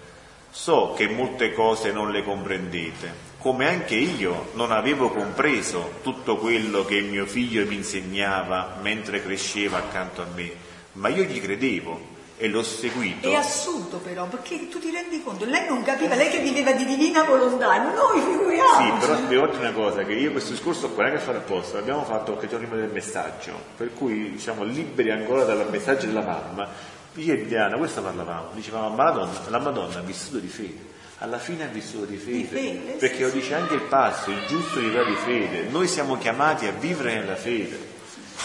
So 0.49 0.93
che 0.95 1.08
molte 1.08 1.54
cose 1.54 1.91
non 1.91 2.12
le 2.12 2.23
comprendete, 2.23 3.30
come 3.38 3.67
anche 3.67 3.95
io 3.95 4.49
non 4.54 4.71
avevo 4.71 5.10
compreso 5.10 5.99
tutto 6.04 6.38
quello 6.38 6.84
che 6.86 7.01
mio 7.01 7.25
figlio 7.25 7.65
mi 7.65 7.75
insegnava 7.75 8.77
mentre 8.82 9.23
cresceva 9.23 9.77
accanto 9.77 10.21
a 10.21 10.27
me, 10.36 10.51
ma 10.93 11.08
io 11.08 11.23
gli 11.23 11.39
credevo 11.39 12.11
e 12.41 12.47
l'ho 12.47 12.63
seguito. 12.63 13.30
È 13.30 13.36
assurdo 13.36 13.97
però, 13.97 14.25
perché 14.25 14.67
tu 14.67 14.80
ti 14.80 14.89
rendi 14.89 15.21
conto, 15.21 15.45
lei 15.45 15.67
non 15.67 15.84
capiva, 15.84 16.15
lei 16.15 16.32
che 16.32 16.39
viveva 16.39 16.71
di 16.71 16.86
divina 16.86 17.23
volontà, 17.23 17.77
noi 17.77 18.19
figuriamo. 18.19 18.99
Sì, 18.99 19.06
però 19.06 19.15
dire 19.27 19.58
una 19.60 19.71
cosa, 19.71 20.04
che 20.04 20.13
io 20.13 20.32
questo 20.32 20.54
discorso 20.54 20.89
qua 20.89 21.04
non 21.04 21.13
è 21.13 21.15
che 21.17 21.21
fare 21.21 21.38
apposta, 21.38 21.77
l'abbiamo 21.77 22.04
fatto 22.04 22.32
qualche 22.32 22.47
giorno 22.47 22.65
prima 22.65 22.82
del 22.82 22.91
messaggio, 22.91 23.54
per 23.77 23.93
cui 23.93 24.32
diciamo 24.32 24.63
liberi 24.63 25.12
ancora 25.12 25.43
dal 25.43 25.69
messaggio 25.69 26.08
della 26.08 26.23
mamma. 26.23 26.67
Ieri 27.13 27.45
Diana, 27.45 27.77
questo 27.77 28.01
parlavamo, 28.01 28.49
dicevamo, 28.54 28.89
ma 28.89 29.04
la, 29.04 29.12
donna, 29.12 29.39
la 29.49 29.60
Madonna 29.60 29.99
ha 29.99 30.01
vissuto 30.01 30.39
di 30.39 30.47
fede 30.47 30.89
alla 31.19 31.38
fine 31.38 31.65
ha 31.65 31.67
vissuto 31.67 32.06
di 32.06 32.17
fede, 32.17 32.38
di 32.38 32.45
fede 32.45 32.91
perché 32.93 33.17
sì, 33.17 33.21
lo 33.21 33.30
dice 33.30 33.54
anche 33.54 33.75
il 33.75 33.84
passo, 33.84 34.32
il 34.32 34.43
giusto 34.47 34.80
vivrà 34.80 35.04
di 35.04 35.13
fede, 35.13 35.67
noi 35.69 35.88
siamo 35.88 36.17
chiamati 36.17 36.65
a 36.65 36.71
vivere 36.71 37.13
nella 37.13 37.36
fede. 37.36 37.99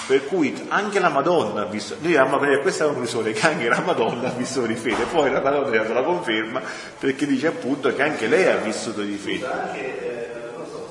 Per 0.06 0.24
cui 0.26 0.66
anche 0.68 1.00
la 1.00 1.09
Madonna 1.09 1.62
ha 1.62 1.64
visto, 1.64 1.94
noi 1.94 2.12
dobbiamo 2.12 2.38
prendere 2.38 2.62
questa 2.62 2.85
conclusione 2.85 3.32
che 3.32 3.46
anche 3.46 3.68
la 3.68 3.80
Madonna 3.80 4.28
ha 4.28 4.32
vissuto 4.32 4.66
di 4.66 4.76
fede, 4.76 5.04
poi 5.04 5.32
la 5.32 5.40
Madonna 5.40 5.66
ha 5.66 5.70
dato 5.70 5.92
la 5.92 6.02
conferma 6.02 6.62
perché 6.98 7.26
dice 7.26 7.48
appunto 7.48 7.92
che 7.92 8.02
anche 8.02 8.28
lei 8.28 8.46
ha 8.46 8.56
vissuto 8.56 9.00
di 9.00 9.16
fede. 9.16 9.46
Anche, 9.46 9.78
eh, 9.80 10.30
non 10.56 10.64
so 10.70 10.88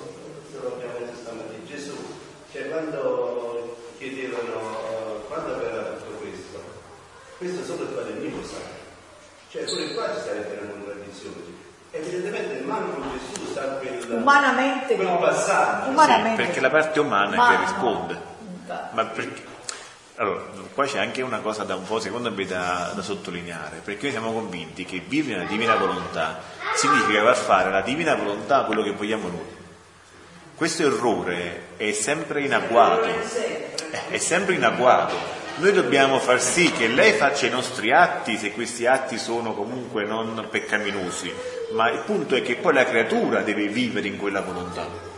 se 0.52 0.60
lo 0.62 0.74
abbiamo 0.74 0.98
detto 1.00 1.16
stamattina, 1.22 1.66
Gesù, 1.66 1.96
cioè 2.52 2.68
quando 2.68 3.78
chiedevano 3.98 5.24
quando 5.30 5.54
aveva 5.56 5.82
tutto 5.84 6.18
questo, 6.20 6.60
questo 7.38 7.64
solo 7.64 7.84
il 7.84 7.96
Padre 7.96 8.14
mio 8.16 8.36
lo 8.36 8.44
sa, 8.46 8.58
cioè 9.50 9.64
pure 9.64 9.94
qua 9.94 10.14
ci 10.14 10.22
sarebbe 10.26 10.60
una 10.62 10.72
contraddizione. 10.72 11.36
Evidentemente 11.92 12.64
manco 12.66 13.02
Gesù 13.14 13.54
sa 13.54 13.62
quel, 13.80 14.06
umanamente 14.10 14.96
quel 14.96 15.18
passaggio. 15.20 15.90
Umanamente. 15.90 16.42
Sì, 16.42 16.48
perché 16.48 16.60
la 16.60 16.70
parte 16.70 17.00
umana 17.00 17.36
Ma, 17.38 17.50
che 17.50 17.56
risponde. 17.62 18.34
Ma 18.94 19.06
perché? 19.06 19.54
Allora, 20.18 20.44
qua 20.74 20.86
c'è 20.86 21.00
anche 21.00 21.22
una 21.22 21.40
cosa 21.40 21.64
da 21.64 21.76
un 21.76 21.84
po', 21.84 22.00
secondo 22.00 22.32
me, 22.32 22.46
da, 22.46 22.94
da, 22.96 23.02
sottolineare, 23.02 23.82
perché 23.84 24.04
noi 24.04 24.12
siamo 24.12 24.32
convinti 24.32 24.86
che 24.86 25.04
vivere 25.06 25.40
nella 25.40 25.50
divina 25.50 25.76
volontà 25.76 26.40
significa 26.74 27.22
far 27.22 27.36
fare 27.36 27.70
la 27.70 27.82
divina 27.82 28.16
volontà 28.16 28.64
quello 28.64 28.82
che 28.82 28.92
vogliamo 28.92 29.28
noi. 29.28 29.56
Questo 30.56 30.84
errore 30.84 31.76
è 31.76 31.92
sempre 31.92 32.44
in 32.44 32.54
agguato, 32.54 33.10
è 34.08 34.18
sempre 34.18 34.54
in 34.54 34.64
agguato, 34.64 35.16
Noi 35.58 35.72
dobbiamo 35.72 36.20
far 36.20 36.42
sì 36.42 36.72
che 36.72 36.88
lei 36.88 37.14
faccia 37.14 37.46
i 37.46 37.50
nostri 37.50 37.92
atti, 37.92 38.38
se 38.38 38.52
questi 38.52 38.86
atti 38.86 39.18
sono 39.18 39.54
comunque 39.54 40.04
non 40.04 40.48
peccaminosi, 40.50 41.34
ma 41.72 41.90
il 41.90 42.00
punto 42.06 42.36
è 42.36 42.42
che 42.42 42.56
poi 42.56 42.74
la 42.74 42.86
creatura 42.86 43.42
deve 43.42 43.68
vivere 43.68 44.08
in 44.08 44.18
quella 44.18 44.42
volontà. 44.42 45.15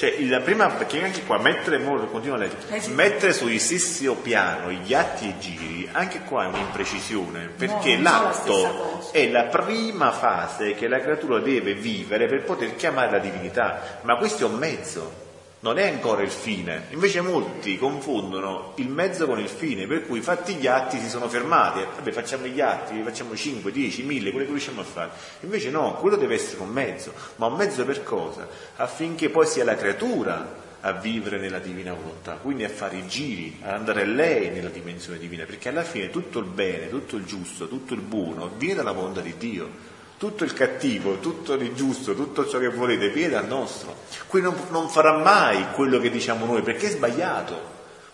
Cioè, 0.00 0.16
la 0.28 0.40
prima, 0.40 0.66
perché 0.70 1.04
anche 1.04 1.24
qua 1.26 1.36
mettere, 1.36 1.78
continua 2.10 2.36
a 2.36 2.38
leggere, 2.38 2.74
eh 2.74 2.80
sì. 2.80 2.90
mettere 2.92 3.34
sullo 3.34 3.58
stesso 3.58 4.14
piano 4.14 4.70
gli 4.70 4.94
atti 4.94 5.26
e 5.26 5.28
i 5.28 5.34
giri, 5.38 5.88
anche 5.92 6.20
qua 6.20 6.44
è 6.44 6.46
un'imprecisione, 6.46 7.50
perché 7.54 7.96
no, 7.96 8.02
l'atto 8.02 9.10
è 9.12 9.28
la 9.28 9.42
prima 9.42 10.10
fase 10.10 10.72
che 10.72 10.88
la 10.88 11.00
creatura 11.00 11.38
deve 11.40 11.74
vivere 11.74 12.28
per 12.28 12.44
poter 12.44 12.76
chiamare 12.76 13.10
la 13.10 13.18
divinità, 13.18 13.98
ma 14.00 14.16
questo 14.16 14.46
è 14.46 14.48
un 14.48 14.56
mezzo 14.56 15.19
non 15.60 15.78
è 15.78 15.88
ancora 15.88 16.22
il 16.22 16.30
fine. 16.30 16.86
Invece 16.90 17.20
molti 17.20 17.76
confondono 17.76 18.72
il 18.76 18.88
mezzo 18.88 19.26
con 19.26 19.38
il 19.38 19.48
fine, 19.48 19.86
per 19.86 20.06
cui 20.06 20.20
fatti 20.20 20.54
gli 20.54 20.66
atti 20.66 20.98
si 20.98 21.08
sono 21.08 21.28
fermati, 21.28 21.80
vabbè 21.80 22.12
facciamo 22.12 22.46
gli 22.46 22.60
atti, 22.60 23.00
facciamo 23.02 23.36
5, 23.36 23.70
10, 23.70 24.02
1000, 24.04 24.30
quello 24.30 24.46
che 24.46 24.52
riusciamo 24.52 24.80
a 24.80 24.84
fare. 24.84 25.10
Invece 25.40 25.70
no, 25.70 25.94
quello 25.94 26.16
deve 26.16 26.34
essere 26.34 26.62
un 26.62 26.70
mezzo, 26.70 27.12
ma 27.36 27.46
un 27.46 27.56
mezzo 27.56 27.84
per 27.84 28.02
cosa? 28.02 28.48
Affinché 28.76 29.28
poi 29.28 29.46
sia 29.46 29.64
la 29.64 29.76
creatura 29.76 30.68
a 30.82 30.92
vivere 30.92 31.38
nella 31.38 31.58
divina 31.58 31.92
volontà, 31.92 32.38
quindi 32.40 32.64
a 32.64 32.70
fare 32.70 32.96
i 32.96 33.06
giri, 33.06 33.58
ad 33.60 33.72
andare 33.72 34.06
lei 34.06 34.48
nella 34.48 34.70
dimensione 34.70 35.18
divina, 35.18 35.44
perché 35.44 35.68
alla 35.68 35.82
fine 35.82 36.08
tutto 36.08 36.38
il 36.38 36.46
bene, 36.46 36.88
tutto 36.88 37.16
il 37.16 37.24
giusto, 37.24 37.68
tutto 37.68 37.92
il 37.92 38.00
buono 38.00 38.50
viene 38.56 38.76
dalla 38.76 38.92
volontà 38.92 39.20
di 39.20 39.34
Dio 39.36 39.98
tutto 40.20 40.44
il 40.44 40.52
cattivo, 40.52 41.16
tutto 41.16 41.54
il 41.54 41.72
giusto, 41.72 42.14
tutto 42.14 42.46
ciò 42.46 42.58
che 42.58 42.68
volete 42.68 43.08
viene 43.08 43.32
dal 43.32 43.46
nostro. 43.46 43.96
Qui 44.26 44.42
non, 44.42 44.54
non 44.68 44.90
farà 44.90 45.16
mai 45.16 45.68
quello 45.72 45.98
che 45.98 46.10
diciamo 46.10 46.44
noi 46.44 46.60
perché 46.60 46.88
è 46.88 46.90
sbagliato. 46.90 47.58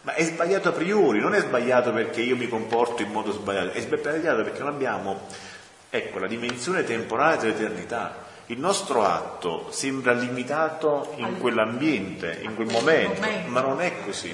Ma 0.02 0.14
è 0.14 0.22
sbagliato 0.22 0.68
a 0.68 0.72
priori, 0.72 1.18
non 1.18 1.34
è 1.34 1.40
sbagliato 1.40 1.92
perché 1.92 2.20
io 2.20 2.36
mi 2.36 2.48
comporto 2.48 3.02
in 3.02 3.10
modo 3.10 3.32
sbagliato, 3.32 3.72
è 3.72 3.80
sbagliato 3.80 4.44
perché 4.44 4.60
non 4.60 4.68
abbiamo, 4.68 5.26
ecco, 5.90 6.20
la 6.20 6.28
dimensione 6.28 6.84
temporale 6.84 7.38
dell'eternità. 7.38 8.24
Il 8.46 8.60
nostro 8.60 9.02
atto 9.02 9.66
sembra 9.72 10.12
limitato 10.12 11.12
in 11.16 11.40
quell'ambiente, 11.40 12.38
in 12.40 12.54
quel 12.54 12.68
momento, 12.68 13.20
ma 13.46 13.60
non 13.62 13.80
è 13.80 13.94
così. 14.04 14.32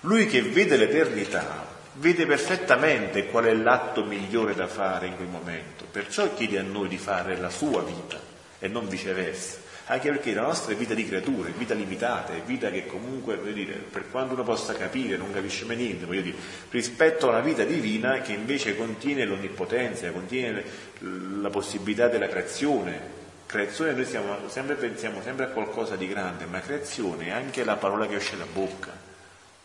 Lui 0.00 0.26
che 0.28 0.40
vede 0.40 0.78
l'eternità 0.78 1.69
vede 2.00 2.24
perfettamente 2.24 3.26
qual 3.26 3.44
è 3.44 3.54
l'atto 3.54 4.04
migliore 4.04 4.54
da 4.54 4.66
fare 4.66 5.06
in 5.06 5.16
quel 5.16 5.28
momento, 5.28 5.84
perciò 5.90 6.32
chiede 6.34 6.58
a 6.58 6.62
noi 6.62 6.88
di 6.88 6.96
fare 6.96 7.36
la 7.36 7.50
sua 7.50 7.82
vita 7.82 8.18
e 8.58 8.68
non 8.68 8.88
viceversa, 8.88 9.58
anche 9.86 10.08
perché 10.08 10.32
la 10.32 10.42
nostra 10.42 10.72
è 10.72 10.76
vita 10.76 10.94
di 10.94 11.06
creature, 11.06 11.50
è 11.50 11.52
vita 11.52 11.74
limitata, 11.74 12.32
è 12.32 12.40
vita 12.40 12.70
che 12.70 12.86
comunque, 12.86 13.38
dire, 13.52 13.74
per 13.74 14.10
quanto 14.10 14.32
uno 14.32 14.44
possa 14.44 14.72
capire, 14.72 15.18
non 15.18 15.30
capisce 15.30 15.66
mai 15.66 15.76
niente, 15.76 16.06
dire, 16.06 16.34
rispetto 16.70 17.26
a 17.26 17.30
una 17.30 17.40
vita 17.40 17.64
divina 17.64 18.22
che 18.22 18.32
invece 18.32 18.76
contiene 18.76 19.26
l'onnipotenza, 19.26 20.10
contiene 20.10 20.64
la 21.00 21.50
possibilità 21.50 22.08
della 22.08 22.28
creazione. 22.28 23.18
Creazione 23.44 23.92
noi 23.92 24.06
siamo, 24.06 24.48
sempre, 24.48 24.76
pensiamo 24.76 25.20
sempre 25.22 25.46
a 25.46 25.48
qualcosa 25.48 25.96
di 25.96 26.08
grande, 26.08 26.46
ma 26.46 26.60
creazione 26.60 27.26
è 27.26 27.30
anche 27.30 27.62
la 27.62 27.76
parola 27.76 28.06
che 28.06 28.14
esce 28.14 28.38
da 28.38 28.46
bocca. 28.50 28.92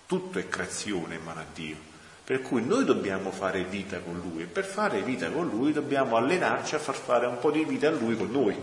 Tutto 0.06 0.40
è 0.40 0.50
creazione 0.50 1.16
in 1.16 1.24
mano 1.24 1.40
a 1.40 1.46
Dio. 1.54 1.94
Per 2.26 2.42
cui 2.42 2.66
noi 2.66 2.86
dobbiamo 2.86 3.30
fare 3.30 3.66
vita 3.66 4.00
con 4.00 4.20
Lui 4.20 4.42
e 4.42 4.46
per 4.48 4.66
fare 4.66 5.04
vita 5.04 5.30
con 5.30 5.48
Lui 5.48 5.72
dobbiamo 5.72 6.16
allenarci 6.16 6.74
a 6.74 6.80
far 6.80 6.96
fare 6.96 7.28
un 7.28 7.38
po' 7.38 7.52
di 7.52 7.64
vita 7.64 7.88
a 7.88 7.92
Lui 7.92 8.18
con 8.18 8.32
noi. 8.32 8.58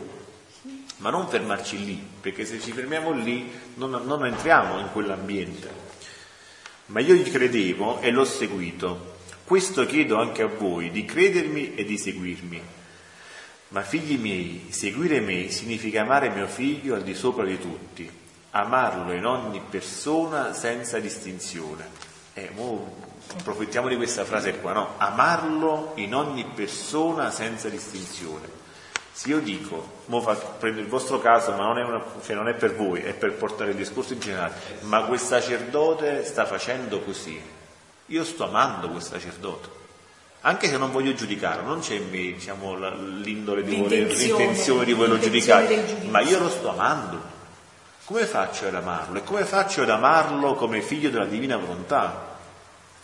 Ma 0.96 1.10
non 1.10 1.28
fermarci 1.28 1.84
lì, 1.84 2.04
perché 2.20 2.44
se 2.44 2.58
ci 2.58 2.72
fermiamo 2.72 3.12
lì 3.12 3.48
non, 3.74 4.02
non 4.04 4.26
entriamo 4.26 4.80
in 4.80 4.88
quell'ambiente. 4.90 5.70
Ma 6.86 6.98
io 6.98 7.14
gli 7.14 7.30
credevo 7.30 8.00
e 8.00 8.10
l'ho 8.10 8.24
seguito. 8.24 9.14
Questo 9.44 9.86
chiedo 9.86 10.18
anche 10.18 10.42
a 10.42 10.48
voi, 10.48 10.90
di 10.90 11.04
credermi 11.04 11.76
e 11.76 11.84
di 11.84 11.96
seguirmi. 11.96 12.60
Ma 13.68 13.82
figli 13.82 14.18
miei, 14.18 14.66
seguire 14.70 15.20
me 15.20 15.50
significa 15.50 16.02
amare 16.02 16.30
mio 16.30 16.48
figlio 16.48 16.96
al 16.96 17.04
di 17.04 17.14
sopra 17.14 17.44
di 17.44 17.60
tutti, 17.60 18.10
amarlo 18.50 19.12
in 19.12 19.24
ogni 19.24 19.62
persona 19.70 20.52
senza 20.52 20.98
distinzione. 20.98 22.10
Eh, 22.34 22.50
mo 22.54 23.01
approfittiamo 23.38 23.88
di 23.88 23.96
questa 23.96 24.24
frase 24.24 24.58
qua, 24.58 24.72
no? 24.72 24.94
Amarlo 24.98 25.92
in 25.96 26.14
ogni 26.14 26.44
persona 26.44 27.30
senza 27.30 27.68
distinzione. 27.68 28.60
Se 29.12 29.28
io 29.28 29.40
dico, 29.40 30.04
fa, 30.22 30.34
prendo 30.34 30.80
il 30.80 30.86
vostro 30.86 31.20
caso, 31.20 31.52
ma 31.52 31.64
non 31.64 31.78
è, 31.78 31.84
una, 31.84 32.02
cioè 32.24 32.34
non 32.34 32.48
è, 32.48 32.54
per 32.54 32.74
voi, 32.74 33.02
è 33.02 33.12
per 33.12 33.34
portare 33.34 33.70
il 33.70 33.76
discorso 33.76 34.14
in 34.14 34.20
generale, 34.20 34.54
ma 34.80 35.02
quel 35.02 35.18
sacerdote 35.18 36.24
sta 36.24 36.46
facendo 36.46 37.00
così, 37.00 37.40
io 38.06 38.24
sto 38.24 38.44
amando 38.44 38.88
quel 38.88 39.02
sacerdote. 39.02 39.80
Anche 40.44 40.66
se 40.66 40.76
non 40.76 40.90
voglio 40.90 41.14
giudicarlo, 41.14 41.62
non 41.62 41.80
c'è 41.80 41.98
me 41.98 42.32
diciamo, 42.32 42.74
l'indole 43.20 43.62
di 43.62 43.76
voler, 43.76 44.10
l'intenzione 44.10 44.84
di 44.84 44.92
volerlo 44.92 45.18
giudicare, 45.18 46.00
ma 46.08 46.20
io 46.20 46.38
lo 46.38 46.48
sto 46.48 46.70
amando. 46.70 47.20
Come 48.04 48.24
faccio 48.24 48.66
ad 48.66 48.74
amarlo? 48.74 49.18
E 49.18 49.22
come 49.22 49.44
faccio 49.44 49.82
ad 49.82 49.90
amarlo 49.90 50.54
come 50.54 50.82
figlio 50.82 51.10
della 51.10 51.26
divina 51.26 51.56
volontà? 51.56 52.31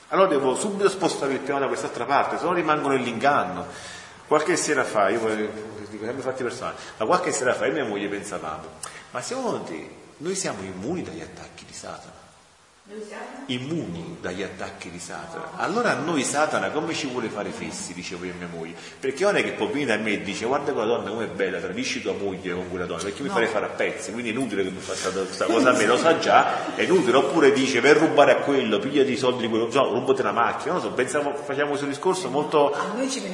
Allora 0.08 0.28
devo 0.28 0.54
subito 0.54 0.88
spostare 0.88 1.34
il 1.34 1.44
tema 1.44 1.58
da 1.58 1.66
quest'altra 1.66 2.04
parte, 2.04 2.38
se 2.38 2.44
no 2.44 2.52
rimango 2.52 2.88
nell'inganno. 2.88 3.66
Qualche 4.26 4.56
sera 4.56 4.84
fa, 4.84 5.08
io 5.08 5.18
dico 5.88 6.04
sempre 6.04 6.22
fatti 6.22 6.42
personali, 6.42 6.76
ma 6.96 7.06
qualche 7.06 7.32
sera 7.32 7.54
fa 7.54 7.66
io 7.66 7.72
e 7.72 7.74
mia 7.74 7.84
moglie 7.84 8.08
pensavamo, 8.08 8.64
ma 9.10 9.20
secondo 9.22 9.60
te 9.62 9.88
noi 10.18 10.34
siamo 10.34 10.62
immuni 10.62 11.02
dagli 11.02 11.20
attacchi 11.20 11.64
di 11.64 11.72
Satana? 11.72 12.27
Immuni 13.46 14.16
dagli 14.20 14.42
attacchi 14.42 14.90
di 14.90 14.98
Satana. 14.98 15.50
Allora 15.56 15.92
a 15.92 15.94
noi 15.94 16.22
Satana 16.22 16.70
come 16.70 16.94
ci 16.94 17.06
vuole 17.06 17.28
fare 17.28 17.50
fessi, 17.50 17.92
dicevo 17.94 18.24
io 18.24 18.32
a 18.32 18.36
mia 18.36 18.48
moglie, 18.50 18.74
perché 18.98 19.24
non 19.24 19.36
è 19.36 19.42
che 19.42 19.52
può 19.52 19.66
venire 19.66 19.96
da 19.96 20.02
me 20.02 20.12
e 20.12 20.22
dice 20.22 20.46
guarda 20.46 20.72
quella 20.72 20.86
donna 20.86 21.10
come 21.10 21.24
è 21.24 21.28
bella, 21.28 21.58
tradisci 21.58 22.02
tua 22.02 22.12
moglie 22.12 22.52
con 22.54 22.68
quella 22.68 22.86
donna, 22.86 23.02
perché 23.02 23.22
mi 23.22 23.28
no. 23.28 23.34
farei 23.34 23.48
fare 23.48 23.66
a 23.66 23.68
pezzi, 23.68 24.12
quindi 24.12 24.30
è 24.30 24.32
inutile 24.32 24.62
che 24.62 24.70
mi 24.70 24.80
faccia 24.80 25.10
questa 25.10 25.46
cosa 25.46 25.70
a 25.70 25.72
me, 25.76 25.86
lo 25.86 25.96
sa 25.96 26.18
già, 26.18 26.74
è 26.74 26.82
inutile, 26.82 27.16
oppure 27.16 27.52
dice 27.52 27.80
per 27.80 27.96
rubare 27.96 28.32
a 28.32 28.36
quello, 28.36 28.78
pigliati 28.78 29.12
i 29.12 29.16
soldi 29.16 29.42
di 29.42 29.48
quello, 29.48 29.68
no, 29.70 29.92
rubate 29.92 30.22
una 30.22 30.32
macchina, 30.32 30.72
non 30.72 30.82
so, 30.82 30.90
pensiamo, 30.90 31.34
facciamo 31.34 31.68
questo 31.68 31.86
discorso 31.86 32.28
molto 32.28 32.74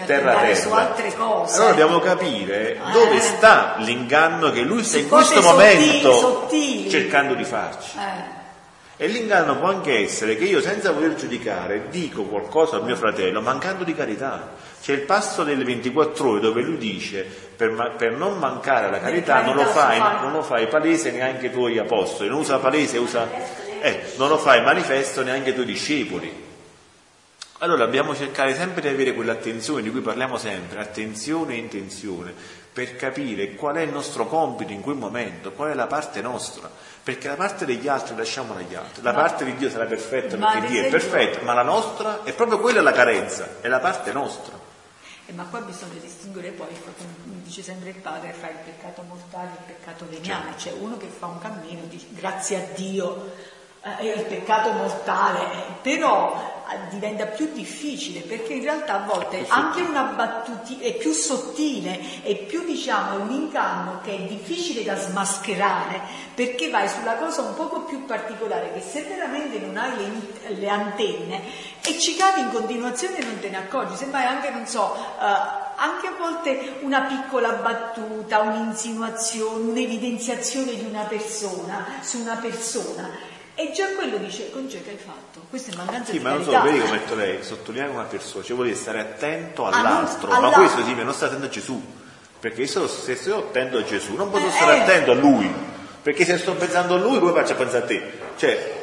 terra 0.06 0.34
terra. 0.40 0.54
su 0.54 0.70
altre 0.70 1.14
cose. 1.14 1.54
Allora 1.56 1.70
dobbiamo 1.70 1.98
capire 2.00 2.74
eh. 2.74 2.92
dove 2.92 3.20
sta 3.20 3.76
l'inganno 3.78 4.50
che 4.50 4.62
lui 4.62 4.82
sta 4.84 4.98
in 4.98 5.08
questo 5.08 5.40
momento 5.42 6.12
sottili. 6.12 6.90
cercando 6.90 7.34
di 7.34 7.44
farci. 7.44 7.98
Eh. 7.98 8.42
E 8.96 9.08
l'inganno 9.08 9.58
può 9.58 9.68
anche 9.68 9.98
essere 9.98 10.36
che 10.36 10.44
io 10.44 10.60
senza 10.60 10.92
voler 10.92 11.16
giudicare 11.16 11.88
dico 11.90 12.22
qualcosa 12.22 12.76
al 12.76 12.84
mio 12.84 12.94
fratello 12.94 13.40
mancando 13.40 13.82
di 13.82 13.92
carità. 13.92 14.52
C'è 14.80 14.92
il 14.92 15.00
passo 15.00 15.42
delle 15.42 15.64
24 15.64 16.28
ore 16.28 16.40
dove 16.40 16.62
lui 16.62 16.78
dice 16.78 17.26
per, 17.56 17.94
per 17.96 18.12
non 18.12 18.38
mancare 18.38 18.86
alla 18.86 19.00
carità 19.00 19.42
non 19.42 19.56
lo, 19.56 19.64
fai, 19.64 19.98
non 19.98 20.30
lo 20.30 20.42
fai 20.42 20.68
palese 20.68 21.10
neanche 21.10 21.46
i 21.46 21.50
tuoi 21.50 21.78
apostoli, 21.78 22.28
non 22.28 22.38
usa 22.38 22.58
palese, 22.58 22.98
usa... 22.98 23.28
Eh, 23.80 24.12
non 24.16 24.28
lo 24.28 24.38
fai 24.38 24.62
manifesto 24.62 25.22
neanche 25.22 25.50
i 25.50 25.54
tuoi 25.54 25.66
discepoli. 25.66 26.42
Allora 27.58 27.84
dobbiamo 27.84 28.14
cercare 28.14 28.54
sempre 28.54 28.82
di 28.82 28.88
avere 28.88 29.12
quell'attenzione 29.12 29.82
di 29.82 29.90
cui 29.90 30.00
parliamo 30.00 30.36
sempre, 30.38 30.80
attenzione 30.80 31.54
e 31.54 31.58
intenzione, 31.58 32.32
per 32.72 32.96
capire 32.96 33.54
qual 33.54 33.76
è 33.76 33.80
il 33.82 33.90
nostro 33.90 34.26
compito 34.26 34.72
in 34.72 34.80
quel 34.80 34.96
momento, 34.96 35.52
qual 35.52 35.70
è 35.70 35.74
la 35.74 35.86
parte 35.86 36.20
nostra 36.20 36.70
perché 37.04 37.28
la 37.28 37.34
parte 37.34 37.66
degli 37.66 37.86
altri 37.86 38.16
lasciamola 38.16 38.60
agli 38.60 38.74
altri, 38.74 39.02
la 39.02 39.12
ma, 39.12 39.20
parte 39.20 39.44
di 39.44 39.54
Dio 39.56 39.68
sarà 39.68 39.84
perfetta 39.84 40.38
perché 40.38 40.68
Dio 40.68 40.84
è 40.84 40.88
perfetto, 40.88 41.44
ma 41.44 41.52
la 41.52 41.62
nostra 41.62 42.24
è 42.24 42.32
proprio 42.32 42.58
quella 42.58 42.80
la 42.80 42.92
carenza, 42.92 43.60
è 43.60 43.68
la 43.68 43.78
parte 43.78 44.10
nostra. 44.12 44.58
Eh, 45.26 45.32
ma 45.32 45.44
qua 45.44 45.60
bisogna 45.60 46.00
distinguere 46.00 46.50
poi, 46.50 46.68
come 46.68 47.42
dice 47.42 47.62
sempre 47.62 47.90
il 47.90 47.96
padre, 47.96 48.32
fra 48.32 48.48
il 48.48 48.56
peccato 48.64 49.02
mortale 49.02 49.48
e 49.48 49.52
il 49.52 49.74
peccato 49.74 50.06
veniale, 50.08 50.52
certo. 50.56 50.60
cioè 50.60 50.72
uno 50.80 50.96
che 50.96 51.06
fa 51.06 51.26
un 51.26 51.38
cammino, 51.38 51.82
dice, 51.88 52.06
grazie 52.10 52.56
a 52.56 52.66
Dio 52.74 53.32
eh, 53.82 54.06
il 54.06 54.24
peccato 54.24 54.72
mortale, 54.72 55.40
eh, 55.40 55.72
però 55.82 56.53
diventa 56.90 57.26
più 57.26 57.50
difficile 57.52 58.20
perché 58.20 58.54
in 58.54 58.62
realtà 58.62 59.02
a 59.02 59.06
volte 59.06 59.44
anche 59.48 59.82
una 59.82 60.02
battuta 60.02 60.82
è 60.82 60.94
più 60.94 61.12
sottile, 61.12 62.22
è 62.22 62.36
più 62.36 62.64
diciamo 62.64 63.22
un 63.22 63.30
inganno 63.30 64.00
che 64.02 64.14
è 64.14 64.20
difficile 64.22 64.82
da 64.84 64.96
smascherare 64.96 66.00
perché 66.34 66.70
vai 66.70 66.88
sulla 66.88 67.14
cosa 67.16 67.42
un 67.42 67.54
poco 67.54 67.82
più 67.82 68.04
particolare 68.04 68.72
che 68.72 68.80
se 68.80 69.02
veramente 69.02 69.58
non 69.58 69.76
hai 69.76 69.92
le, 69.96 70.54
le 70.54 70.68
antenne 70.68 71.42
e 71.84 71.98
ci 71.98 72.16
cadi 72.16 72.40
in 72.40 72.50
continuazione 72.50 73.18
non 73.22 73.38
te 73.40 73.50
ne 73.50 73.58
accorgi, 73.58 73.96
se 73.96 74.06
vai 74.06 74.24
anche 74.24 74.50
non 74.50 74.66
so... 74.66 74.96
Uh, 75.18 75.62
anche 75.76 76.06
a 76.06 76.14
volte 76.16 76.78
una 76.82 77.00
piccola 77.02 77.50
battuta, 77.54 78.40
un'insinuazione, 78.40 79.70
un'evidenziazione 79.70 80.74
di 80.74 80.84
una 80.84 81.02
persona 81.02 81.84
su 82.00 82.20
una 82.20 82.36
persona 82.36 83.10
e 83.56 83.70
già 83.72 83.88
quello 83.94 84.16
dice, 84.16 84.50
Conce 84.50 84.82
che 84.82 84.90
hai 84.90 84.96
fatto? 84.96 85.46
Questa 85.48 85.70
è 85.72 85.76
mancanza 85.76 86.10
sì, 86.10 86.18
di 86.18 86.24
ma 86.24 86.30
non 86.30 86.42
so, 86.42 86.60
vedi 86.62 86.80
come 86.80 86.98
detto 86.98 87.14
lei, 87.14 87.42
sottolineare 87.42 87.92
una 87.92 88.02
persona, 88.02 88.42
cioè 88.42 88.54
vuol 88.54 88.68
dire 88.68 88.78
stare 88.78 88.98
attento 88.98 89.64
all'altro, 89.66 90.30
ah, 90.30 90.40
non, 90.40 90.50
ma 90.50 90.56
questo 90.56 90.84
sì, 90.84 90.94
non 90.94 91.14
sta 91.14 91.26
attento 91.26 91.46
a 91.46 91.48
Gesù, 91.48 91.80
perché 92.40 92.62
io 92.62 92.88
se 92.88 93.14
sto 93.14 93.36
attento 93.36 93.78
a 93.78 93.84
Gesù 93.84 94.14
non 94.14 94.30
posso 94.30 94.46
eh, 94.46 94.50
stare 94.50 94.76
eh. 94.76 94.80
attento 94.80 95.12
a 95.12 95.14
Lui, 95.14 95.52
perché 96.02 96.24
se 96.24 96.38
sto 96.38 96.54
pensando 96.54 96.94
a 96.94 96.98
Lui 96.98 97.20
come 97.20 97.32
faccio 97.32 97.52
a 97.52 97.56
pensare 97.56 97.84
a 97.84 97.86
te? 97.86 98.12
Cioè, 98.36 98.82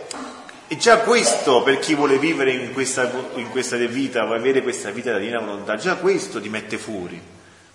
E 0.70 0.78
già 0.78 1.00
questo, 1.00 1.64
per 1.64 1.80
chi 1.80 1.94
vuole 1.94 2.18
vivere 2.18 2.54
in 2.54 2.72
questa, 2.72 3.12
in 3.36 3.50
questa 3.50 3.76
vita, 3.76 4.24
vuole 4.24 4.40
avere 4.40 4.62
questa 4.62 4.90
vita 4.90 5.12
da 5.12 5.18
divina 5.18 5.40
volontà, 5.40 5.76
già 5.76 5.98
questo 5.98 6.40
ti 6.40 6.48
mette 6.48 6.78
fuori. 6.78 7.22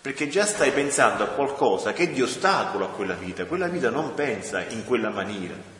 Perché 0.01 0.29
già 0.29 0.47
stai 0.47 0.71
pensando 0.71 1.25
a 1.25 1.27
qualcosa 1.27 1.93
che 1.93 2.05
è 2.05 2.09
di 2.09 2.23
ostacolo 2.23 2.87
a 2.87 2.89
quella 2.89 3.13
vita. 3.13 3.45
Quella 3.45 3.67
vita 3.67 3.91
non 3.91 4.15
pensa 4.15 4.65
in 4.69 4.87
quella 4.87 5.11
maniera. 5.11 5.76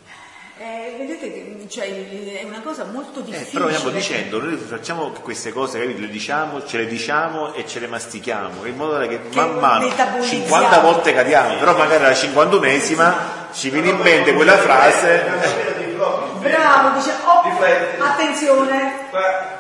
Eh, 0.59 0.95
vedete 0.97 1.31
che 1.31 1.67
cioè, 1.69 1.85
è 1.87 2.45
una 2.45 2.63
cosa 2.63 2.85
molto 2.85 3.21
difficile. 3.21 3.49
Eh, 3.49 3.53
però 3.53 3.69
stiamo 3.69 3.91
dicendo, 3.91 4.41
noi 4.41 4.57
facciamo 4.57 5.11
queste 5.21 5.53
cose, 5.53 5.85
le 5.85 6.09
diciamo, 6.09 6.65
ce 6.65 6.79
le 6.79 6.87
diciamo 6.87 7.53
e 7.53 7.67
ce 7.67 7.79
le 7.79 7.87
mastichiamo, 7.89 8.65
in 8.65 8.75
modo 8.75 8.99
che, 9.07 9.21
che 9.29 9.37
man 9.37 9.59
mano 9.59 9.87
50 10.23 10.81
volte 10.81 11.13
cadiamo, 11.13 11.57
però 11.59 11.77
magari 11.77 12.05
alla 12.05 12.15
51esima 12.15 13.15
ci 13.53 13.69
viene 13.69 13.91
in 13.91 13.99
mente 13.99 14.33
quella 14.33 14.57
frase. 14.57 15.25
Bravo, 16.39 16.97
dice, 16.97 17.13
oh, 17.23 18.05
attenzione. 18.05 19.56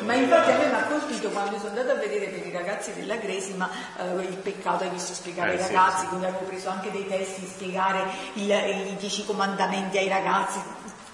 Ma 0.00 0.14
infatti 0.14 0.50
a 0.50 0.56
me 0.58 0.66
mi 0.66 0.74
ha 0.74 0.84
colpito 0.84 1.30
quando 1.30 1.56
sono 1.58 1.70
andata 1.70 1.92
a 1.92 1.94
vedere 1.94 2.26
per 2.26 2.46
i 2.46 2.52
ragazzi 2.52 2.92
della 2.92 3.18
Cresima 3.18 3.70
eh, 3.98 4.22
il 4.22 4.36
peccato, 4.36 4.84
hai 4.84 4.90
visto 4.90 5.14
spiegare 5.14 5.52
eh, 5.52 5.62
ai 5.62 5.72
ragazzi, 5.72 6.00
sì. 6.00 6.06
quindi 6.08 6.26
avevo 6.26 6.44
preso 6.44 6.68
anche 6.68 6.90
dei 6.90 7.06
testi, 7.06 7.46
spiegare 7.46 8.04
il, 8.34 8.50
i 8.50 8.96
dieci 8.98 9.24
comandamenti 9.24 9.98
ai 9.98 10.08
ragazzi, 10.08 10.58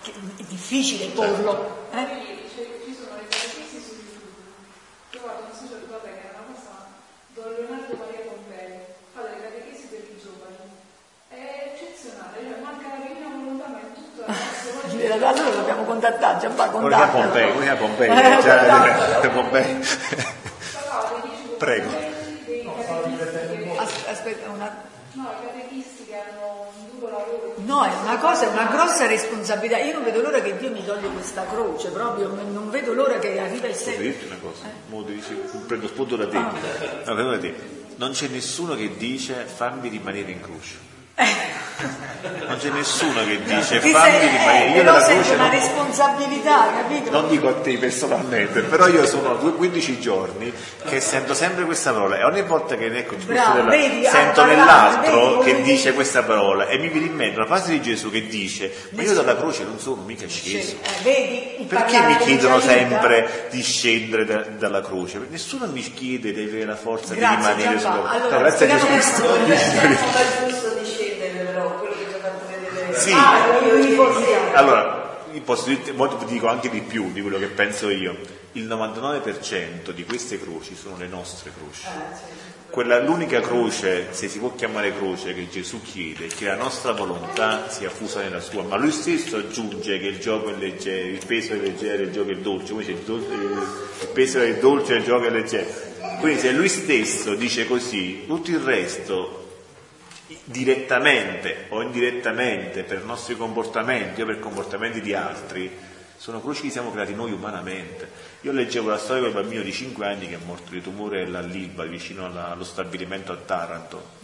è 0.02 0.42
difficile 0.48 1.06
porlo. 1.06 1.88
Eh? 1.92 2.39
Allora 15.12 15.32
dobbiamo 15.32 15.84
contattare, 15.84 16.46
contattato. 16.46 16.78
Come 16.78 17.06
Pompei, 17.10 17.52
come 17.52 17.76
Pompei, 17.76 18.08
eh, 18.08 18.42
già, 18.42 19.28
Pompei. 19.28 19.86
Prego. 21.58 21.88
Aspetta, 24.08 24.50
una... 24.50 24.88
No, 25.12 25.22
i 25.22 25.46
catechisti 25.46 26.06
che 26.06 26.14
hanno 26.14 26.70
un 26.76 26.98
duro 26.98 27.10
lavoro. 27.10 27.54
No, 27.56 27.84
è 27.84 27.90
una 28.02 28.18
cosa, 28.18 28.44
è 28.44 28.48
una 28.48 28.66
grossa 28.70 29.06
responsabilità. 29.06 29.78
Io 29.78 29.94
non 29.94 30.04
vedo 30.04 30.20
l'ora 30.20 30.40
che 30.40 30.56
Dio 30.56 30.70
mi 30.70 30.84
toglie 30.84 31.08
questa 31.08 31.44
croce, 31.50 31.88
proprio 31.88 32.28
non 32.28 32.70
vedo 32.70 32.92
l'ora 32.92 33.18
che 33.18 33.40
arriva 33.40 33.66
il 33.66 33.74
senso. 33.74 33.90
Posso 33.90 34.02
dirti 34.02 34.26
una 34.26 34.38
cosa? 34.40 34.66
Eh? 34.66 35.04
Dici, 35.12 35.34
prendo 35.66 35.88
spunto 35.88 36.16
da 36.16 36.28
te. 36.28 36.36
Ah. 36.36 37.12
No, 37.12 37.30
da 37.30 37.38
te. 37.38 37.54
Non 37.96 38.12
c'è 38.12 38.28
nessuno 38.28 38.76
che 38.76 38.96
dice 38.96 39.34
fammi 39.44 39.88
rimanere 39.88 40.30
in 40.30 40.40
croce. 40.40 40.88
Non 42.46 42.58
c'è 42.58 42.68
nessuno 42.70 43.24
che 43.24 43.42
dice 43.44 43.80
fammi 43.80 44.18
rimanere. 44.18 44.70
Io 44.70 44.82
nella 44.82 45.02
croce 45.04 45.34
una 45.34 45.42
non, 45.44 45.50
responsabilità, 45.50 46.72
capito? 46.74 47.10
Non 47.10 47.28
dico 47.28 47.48
a 47.48 47.54
te 47.54 47.78
personalmente, 47.78 48.60
però 48.62 48.88
io 48.88 49.06
sono 49.06 49.36
15 49.36 50.00
giorni 50.00 50.52
che 50.86 51.00
sento 51.00 51.32
sempre 51.32 51.64
questa 51.64 51.92
parola 51.92 52.18
e 52.18 52.24
ogni 52.24 52.42
volta 52.42 52.76
che 52.76 52.86
ecco, 52.86 53.16
Bravo, 53.24 53.64
vedi, 53.64 54.04
sento 54.04 54.44
nell'altro 54.44 55.38
vedi, 55.38 55.44
che 55.44 55.52
vedi. 55.56 55.72
dice 55.72 55.92
questa 55.94 56.22
parola 56.22 56.66
e 56.66 56.78
mi 56.78 56.88
viene 56.88 57.06
in 57.06 57.14
mente 57.14 57.36
una 57.36 57.46
frase 57.46 57.70
di 57.70 57.80
Gesù 57.80 58.10
che 58.10 58.26
dice 58.26 58.72
ma 58.90 59.02
io 59.02 59.14
dalla 59.14 59.36
croce 59.36 59.64
non 59.64 59.78
sono 59.78 60.02
mica 60.02 60.26
sceso. 60.26 60.76
Eh, 61.02 61.64
Perché 61.66 62.00
mi 62.02 62.16
chiedono 62.18 62.60
sempre 62.60 63.48
di 63.50 63.62
scendere 63.62 64.24
da, 64.24 64.38
dalla 64.58 64.82
croce? 64.82 65.20
Nessuno 65.28 65.66
mi 65.66 65.80
chiede 65.80 66.32
di 66.32 66.42
avere 66.42 66.64
la 66.64 66.76
forza 66.76 67.14
Grazie, 67.14 67.54
di 67.54 67.62
rimanere 67.62 67.78
sulla 67.80 67.92
croce. 67.92 68.16
Allora, 68.16 68.38
grazie 68.38 68.70
a 68.70 68.74
Gesù 68.74 68.86
Cristo. 68.86 70.58
Sì. 73.10 73.16
Ah, 73.16 74.58
allora, 74.58 75.24
molto 75.94 76.24
dico 76.26 76.48
anche 76.48 76.68
di 76.70 76.80
più 76.80 77.10
di 77.12 77.20
quello 77.20 77.38
che 77.38 77.46
penso 77.46 77.88
io. 77.90 78.16
Il 78.52 78.66
99% 78.66 79.90
di 79.90 80.04
queste 80.04 80.40
croci 80.40 80.74
sono 80.74 80.96
le 80.96 81.06
nostre 81.06 81.52
croci. 81.56 81.82
Ah, 81.86 82.18
Quella, 82.68 83.00
l'unica 83.00 83.40
croce, 83.40 84.08
se 84.10 84.28
si 84.28 84.38
può 84.38 84.54
chiamare 84.54 84.92
croce, 84.96 85.34
che 85.34 85.48
Gesù 85.48 85.80
chiede, 85.82 86.26
che 86.26 86.46
la 86.46 86.56
nostra 86.56 86.92
volontà 86.92 87.68
sia 87.68 87.90
fusa 87.90 88.20
nella 88.20 88.40
sua, 88.40 88.62
ma 88.62 88.76
lui 88.76 88.90
stesso 88.90 89.36
aggiunge 89.36 89.98
che 89.98 90.06
il 90.06 90.18
gioco 90.18 90.50
è 90.50 90.56
leggero, 90.56 91.08
il 91.08 91.24
peso 91.24 91.52
è 91.52 91.56
leggero, 91.56 92.02
il 92.02 92.10
gioco 92.10 92.30
è 92.30 92.36
dolce, 92.36 92.72
come 92.72 92.84
c'è 92.84 92.90
il, 92.90 92.98
dolce, 92.98 93.32
il 93.32 94.08
peso 94.12 94.40
è 94.40 94.58
dolce, 94.58 94.94
il 94.94 95.04
gioco 95.04 95.26
è 95.26 95.30
leggero. 95.30 95.66
Quindi 96.18 96.40
se 96.40 96.50
lui 96.52 96.68
stesso 96.68 97.34
dice 97.34 97.66
così, 97.66 98.24
tutto 98.26 98.50
il 98.50 98.58
resto 98.58 99.39
direttamente 100.44 101.66
o 101.70 101.82
indirettamente 101.82 102.82
per 102.84 103.04
nostri 103.04 103.36
comportamenti 103.36 104.22
o 104.22 104.26
per 104.26 104.38
comportamenti 104.38 105.00
di 105.00 105.14
altri, 105.14 105.70
sono 106.16 106.40
croci 106.40 106.62
che 106.62 106.70
siamo 106.70 106.92
creati 106.92 107.14
noi 107.14 107.32
umanamente. 107.32 108.08
Io 108.42 108.52
leggevo 108.52 108.90
la 108.90 108.98
storia 108.98 109.22
del 109.22 109.32
bambino 109.32 109.62
di 109.62 109.72
5 109.72 110.06
anni 110.06 110.28
che 110.28 110.34
è 110.34 110.44
morto 110.44 110.70
di 110.70 110.82
tumore 110.82 111.22
all'Ilva, 111.22 111.84
vicino 111.84 112.26
alla, 112.26 112.50
allo 112.50 112.64
stabilimento 112.64 113.32
a 113.32 113.36
Taranto. 113.36 114.18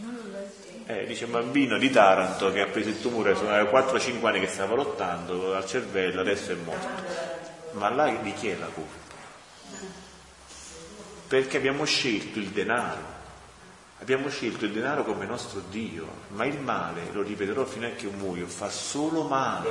Eh, 0.86 1.06
dice 1.06 1.24
un 1.24 1.32
bambino 1.32 1.78
di 1.78 1.90
Taranto 1.90 2.52
che 2.52 2.60
ha 2.60 2.66
preso 2.66 2.90
il 2.90 3.00
tumore, 3.00 3.34
sono 3.34 3.50
4-5 3.50 4.26
anni 4.26 4.40
che 4.40 4.46
stava 4.46 4.74
lottando 4.74 5.54
al 5.54 5.66
cervello, 5.66 6.20
adesso 6.20 6.52
è 6.52 6.56
morto. 6.56 7.02
Ma 7.72 7.88
là 7.88 8.08
di 8.22 8.32
chi 8.34 8.48
è 8.48 8.56
la 8.56 8.66
colpa? 8.66 9.04
Perché 11.28 11.56
abbiamo 11.56 11.84
scelto 11.84 12.38
il 12.38 12.48
denaro 12.50 13.15
Abbiamo 13.98 14.28
scelto 14.28 14.66
il 14.66 14.72
denaro 14.72 15.04
come 15.04 15.24
nostro 15.24 15.62
Dio, 15.70 16.06
ma 16.28 16.44
il 16.44 16.60
male, 16.60 17.08
lo 17.12 17.22
ripeterò 17.22 17.64
fino 17.64 17.86
a 17.86 17.90
che 17.90 18.06
muoio, 18.06 18.46
fa 18.46 18.68
solo 18.68 19.22
male. 19.22 19.70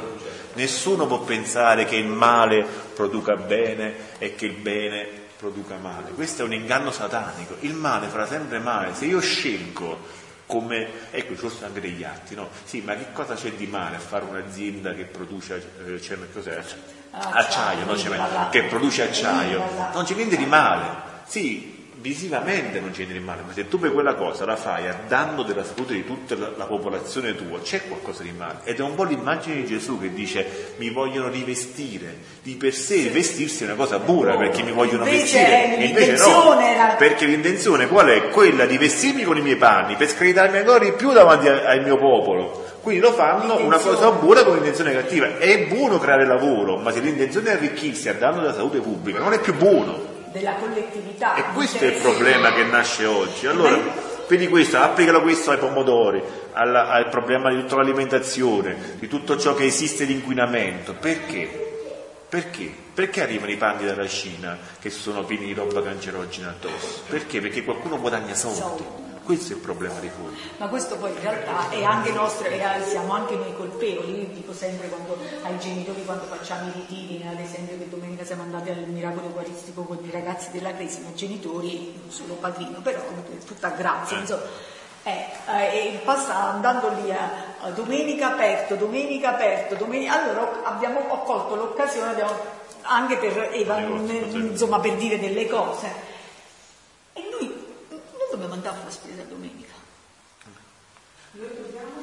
Nessuno 0.53 1.05
può 1.05 1.19
pensare 1.21 1.85
che 1.85 1.95
il 1.95 2.07
male 2.07 2.65
produca 2.95 3.35
bene 3.35 4.17
e 4.17 4.33
che 4.35 4.47
il 4.47 4.55
bene 4.55 5.07
produca 5.37 5.77
male. 5.77 6.09
Questo 6.11 6.41
è 6.41 6.45
un 6.45 6.53
inganno 6.53 6.91
satanico. 6.91 7.57
Il 7.59 7.75
male 7.75 8.07
farà 8.07 8.25
sempre 8.25 8.57
male. 8.59 8.95
Se 8.95 9.05
io 9.05 9.21
scelgo 9.21 10.23
come, 10.47 11.11
ecco, 11.11 11.35
ci 11.35 11.47
sono 11.47 11.67
anche 11.67 11.81
degli 11.81 12.03
atti, 12.03 12.33
no? 12.33 12.49
Sì, 12.63 12.81
ma 12.81 12.95
che 12.95 13.11
cosa 13.13 13.35
c'è 13.35 13.51
di 13.51 13.67
male 13.67 13.97
a 13.97 13.99
fare 13.99 14.25
un'azienda 14.25 14.93
che 14.93 15.03
produce, 15.03 15.71
eh, 15.85 16.01
cioè, 16.01 16.17
cos'è? 16.31 16.63
acciaio, 17.11 17.85
no? 17.85 17.97
cioè, 17.97 18.49
che 18.49 18.63
produce 18.63 19.03
acciaio? 19.03 19.63
Non 19.93 20.03
c'è 20.03 20.15
niente 20.15 20.35
di 20.35 20.45
male. 20.45 21.13
Sì, 21.25 21.74
visivamente 22.05 22.79
non 22.79 22.91
c'è 22.91 22.97
niente 22.97 23.13
di 23.13 23.19
male, 23.19 23.41
ma 23.47 23.51
se 23.51 23.67
tu 23.67 23.79
per 23.79 23.91
quella 23.91 24.13
cosa 24.13 24.45
la 24.45 24.55
fai 24.55 24.87
a 24.87 24.95
danno 25.07 25.41
della 25.41 25.63
salute 25.63 25.93
di 25.93 26.05
tutta 26.05 26.35
la, 26.35 26.51
la, 26.55 26.65
popolazione 26.65 27.35
tua, 27.35 27.59
c'è 27.61 27.81
qualcosa 27.87 28.21
di 28.21 28.31
male. 28.31 28.59
Ed 28.63 28.77
è 28.77 28.83
un 28.83 28.93
po' 28.93 29.05
l'immagine 29.05 29.55
di 29.55 29.65
Gesù 29.65 29.99
che 29.99 30.13
dice 30.13 30.73
mi 30.77 30.91
vogliono 30.91 31.29
rivestire, 31.29 32.15
di 32.43 32.53
per 32.57 32.75
sé 32.75 33.09
vestirsi 33.09 33.63
è 33.63 33.65
una 33.65 33.75
cosa 33.75 33.97
buona 33.97 34.37
perché 34.37 34.61
mi 34.61 34.71
vogliono 34.71 35.03
invece 35.03 35.39
vestire, 35.39 35.77
e 35.77 35.85
invece 35.85 36.27
no, 36.27 36.59
era... 36.59 36.93
perché 36.93 37.25
l'intenzione 37.25 37.87
qual 37.87 38.07
è? 38.09 38.29
Quella 38.29 38.67
di 38.67 38.77
vestirmi 38.77 39.23
con 39.23 39.37
i 39.37 39.41
miei 39.41 39.57
panni, 39.57 39.95
per 39.95 40.07
scaricarmi 40.07 40.57
ancora 40.57 40.77
di 40.77 40.91
più 40.91 41.11
davanti 41.11 41.47
al 41.47 41.81
mio 41.81 41.97
popolo. 41.97 42.63
Quindi 42.83 43.01
lo 43.01 43.13
fanno 43.13 43.57
una 43.61 43.79
cosa 43.79 44.11
buona 44.11 44.43
con 44.43 44.53
l'intenzione 44.53 44.93
cattiva. 44.93 45.39
È 45.39 45.65
buono 45.65 45.97
creare 45.97 46.27
lavoro, 46.27 46.77
ma 46.77 46.91
se 46.91 46.99
l'intenzione 46.99 47.49
è 47.49 47.53
arricchirsi 47.53 48.09
a 48.09 48.13
danno 48.13 48.41
della 48.41 48.53
salute 48.53 48.77
pubblica, 48.77 49.17
non 49.17 49.33
è 49.33 49.39
più 49.39 49.55
buono 49.55 50.13
della 50.35 50.55
collettività. 50.55 51.35
E 51.35 51.43
questo 51.53 51.77
è 51.77 51.87
il 51.87 52.01
problema 52.01 52.53
che 52.53 52.63
nasce 52.65 53.05
oggi. 53.05 53.47
Allora, 53.47 53.79
vedi 54.27 54.49
questo, 54.49 54.77
applicalo 54.77 55.21
questo 55.21 55.51
ai 55.51 55.57
pomodori, 55.57 56.21
alla, 56.51 56.89
al 56.89 57.07
problema 57.07 57.49
di 57.49 57.61
tutta 57.61 57.77
l'alimentazione, 57.77 58.97
di 58.99 59.07
tutto 59.07 59.37
ciò 59.37 59.53
che 59.53 59.63
esiste 59.63 60.05
di 60.05 60.13
inquinamento. 60.13 60.93
Perché? 60.93 61.63
Perché? 62.27 62.73
Perché 62.93 63.21
arrivano 63.21 63.51
i 63.51 63.57
panni 63.57 63.85
dalla 63.85 64.07
Cina 64.07 64.57
che 64.79 64.89
sono 64.89 65.23
pieni 65.23 65.45
di 65.45 65.53
roba 65.53 65.81
cancerogena 65.81 66.49
addosso? 66.49 67.03
Perché? 67.07 67.39
Perché 67.39 67.63
qualcuno 67.63 67.97
guadagna 67.97 68.35
soldi. 68.35 69.04
Questo 69.25 69.53
è 69.53 69.55
il 69.55 69.61
problema 69.63 69.97
di 69.99 70.09
fondo. 70.09 70.37
Ma 70.57 70.67
questo 70.67 70.97
poi 70.97 71.09
in 71.09 71.19
realtà 71.19 71.71
è 71.71 71.83
anche 71.83 72.11
nostro, 72.11 72.47
siamo 72.87 73.13
anche 73.13 73.35
noi 73.35 73.55
colpevoli. 73.55 74.19
Io 74.19 74.27
dico 74.27 74.53
sempre 74.53 74.87
quando, 74.87 75.17
ai 75.41 75.57
genitori 75.57 76.05
quando 76.05 76.25
facciamo 76.25 76.69
i 76.69 76.71
ritiri, 76.73 77.25
ad 77.27 77.39
esempio 77.39 77.75
che 77.75 77.89
domenica 77.89 78.23
siamo 78.23 78.43
andati 78.43 78.69
al 78.69 78.85
miracolo 78.85 79.25
eucaristico 79.25 79.81
con 79.81 79.97
i 80.03 80.11
ragazzi 80.11 80.51
della 80.51 80.75
Cresima, 80.75 81.09
i 81.09 81.15
genitori, 81.15 81.99
non 81.99 82.11
solo 82.11 82.35
padrino, 82.35 82.81
però 82.83 83.01
tutta 83.47 83.69
grazia, 83.69 84.19
insomma. 84.19 84.43
Eh, 85.01 85.25
eh, 85.57 86.01
passa 86.03 86.53
andando 86.53 86.89
lì 87.01 87.11
a, 87.11 87.29
a 87.61 87.69
domenica 87.71 88.33
aperto, 88.33 88.75
domenica 88.75 89.29
aperto, 89.33 89.73
domenica... 89.73 90.21
allora 90.21 90.63
abbiamo, 90.65 90.99
ho 90.99 91.23
colto 91.23 91.55
l'occasione 91.55 92.11
abbiamo, 92.11 92.31
anche 92.81 93.17
per, 93.17 93.49
insomma, 94.33 94.79
per 94.79 94.95
dire 94.97 95.19
delle 95.19 95.47
cose 95.47 96.13
dobbiamo 98.35 98.53
andare 98.53 98.75
a 98.75 98.77
fare 98.77 98.85
la 98.85 98.91
spesa 98.91 99.23
domenica. 99.23 99.73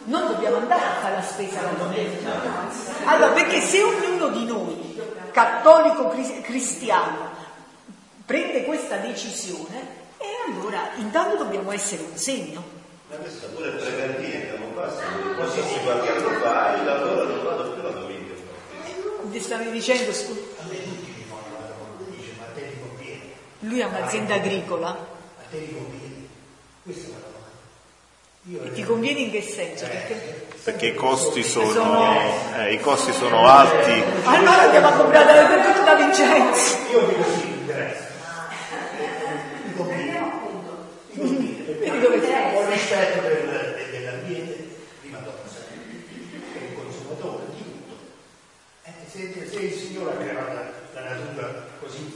Non 0.05 0.27
dobbiamo 0.27 0.57
andare 0.57 0.85
a 0.85 1.01
fare 1.01 1.15
la 1.15 1.23
spesa 1.23 1.63
la 1.63 1.71
domenica. 1.71 2.31
Allora, 3.05 3.33
perché 3.33 3.61
se 3.61 3.83
ognuno 3.83 4.29
di 4.29 4.45
noi, 4.45 5.01
cattolico 5.31 6.09
cristiano, 6.43 7.31
prende 8.27 8.65
questa 8.65 8.97
decisione, 8.97 10.01
e 10.19 10.27
allora 10.47 10.91
intanto 10.97 11.37
dobbiamo 11.37 11.71
essere 11.73 12.03
un 12.03 12.17
segno. 12.17 12.63
Ma 13.11 13.17
questo 13.17 13.47
pure 13.49 13.69
è 13.69 13.77
preventiva, 13.77 14.59
non 14.59 14.75
basta. 14.75 15.03
Qualsiasi 15.37 15.81
qualche 15.81 16.11
anno 16.11 16.29
fa 16.41 16.77
il 16.77 16.85
lavoro 16.85 17.25
non 17.25 17.45
vado 17.45 17.73
più 17.73 17.83
la 17.83 17.91
domenica. 17.91 18.35
ti 19.31 19.41
stavi 19.41 19.71
dicendo, 19.71 20.13
scusa. 20.13 20.41
A 20.61 20.65
me 20.69 20.83
tutti 20.83 21.13
mi 21.17 21.25
fanno 21.29 21.59
la 21.59 21.67
domanda, 21.67 22.05
dice 22.09 22.33
ma 22.39 22.45
a 22.45 22.55
te 22.55 22.69
ti 22.71 22.77
conviene? 22.81 23.21
Lui 23.61 23.83
ha 23.83 23.87
un'azienda 23.89 24.35
agricola. 24.35 24.89
A 24.89 24.97
te? 25.51 25.75
Questa 26.83 27.07
è 27.07 27.11
la 27.11 27.19
domanda. 27.19 27.42
E 28.45 28.73
ti 28.73 28.83
conviene 28.83 29.21
in 29.21 29.31
che 29.31 29.41
senso? 29.41 29.87
Perché, 29.87 30.47
perché 30.65 30.87
i 30.87 30.95
costi 30.97 31.45
sono, 31.45 31.71
sono... 31.71 32.59
Eh, 32.59 32.73
i 32.73 32.81
costi 32.81 33.13
sono 33.13 33.47
alti. 33.47 34.03
Allora 34.25 34.63
andiamo 34.63 34.89
a 34.89 34.93
comprare 34.95 35.47
per 35.47 35.67
tutti 35.67 35.85
da 35.85 35.95
Vincenzo. 35.95 36.77
Io 36.91 37.07
dico 37.07 37.23
sì, 37.23 37.47
interessa. 37.47 38.09
Mi 39.65 39.75
conviene. 39.77 40.21
Mi 41.13 41.19
conviene. 41.21 41.63
Perché 41.63 42.57
ho 42.57 42.69
rispetto 42.69 43.21
per, 43.21 43.89
dell'ambiente, 43.93 44.69
prima 45.03 45.19
dopo 45.19 45.43
per 46.53 46.63
il 46.63 46.75
consumatore, 46.75 47.45
di 47.55 47.63
tutto. 47.63 47.95
Eh, 48.83 48.91
se, 49.09 49.49
se 49.49 49.57
il 49.61 49.73
Signore 49.73 50.15
ha 50.15 50.17
creato 50.17 50.53
la, 50.53 51.01
la 51.01 51.09
natura 51.11 51.62
così 51.83 52.13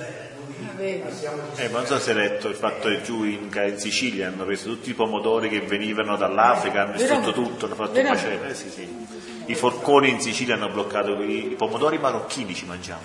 passiamo 1.03 1.43
di 1.55 1.62
eh, 1.62 1.69
ma 1.69 1.79
non 1.79 1.87
so 1.87 1.99
se 1.99 2.11
hai 2.11 2.17
letto 2.17 2.49
il 2.49 2.55
fatto 2.55 2.89
che 2.89 3.03
giù 3.03 3.25
in, 3.25 3.49
in, 3.53 3.79
Sicilia 3.79 4.29
hanno 4.29 4.45
preso 4.45 4.69
tutti 4.69 4.91
i 4.91 4.95
pomodori 4.95 5.49
che 5.49 5.61
venivano 5.61 6.17
dall'Africa, 6.17 6.83
hanno 6.83 6.97
distrutto 6.97 7.33
tutto, 7.33 7.67
hanno 7.67 7.75
fatto 7.75 7.99
un 7.99 8.07
macello. 8.07 8.45
Eh, 8.45 8.55
sì, 8.55 8.71
sì. 8.71 9.07
I 9.47 9.55
forconi 9.55 10.11
in 10.11 10.21
Sicilia 10.21 10.55
hanno 10.55 10.69
bloccato 10.69 11.21
i, 11.23 11.53
i 11.53 11.55
pomodori 11.55 11.99
marocchini 11.99 12.55
ci 12.55 12.67
mangiamo. 12.67 13.03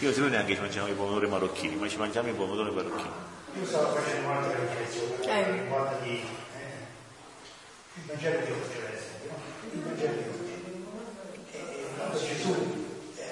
Io 0.00 0.12
se 0.12 0.20
noi 0.20 0.30
neanche 0.30 0.54
ci 0.54 0.60
mangiamo 0.60 0.88
i 0.88 0.92
pomodori 0.92 1.26
marocchini, 1.28 1.76
ma 1.76 1.88
ci 1.88 1.96
mangiamo 1.96 2.28
i 2.28 2.32
pomodori 2.32 2.70
marocchini. 2.70 3.10
Io 3.58 3.66
stavo 3.66 3.94
facendo 3.94 4.28
un'altra 4.28 4.58
riflessione, 4.58 5.46
eh. 5.46 5.52
riguarda 5.52 5.96
di 6.02 6.10
eh, 6.10 6.22
il 7.94 8.02
Vangelo 8.06 8.38
di 8.44 8.50
oggi, 8.50 8.76
per 8.80 8.92
esempio, 8.92 9.30
il 9.72 9.80
Vangelo 9.80 10.12
di 10.12 10.28
oggi. 10.28 10.52
E, 11.52 11.84
quando 11.96 12.18
Gesù 12.18 12.86
eh, 13.16 13.22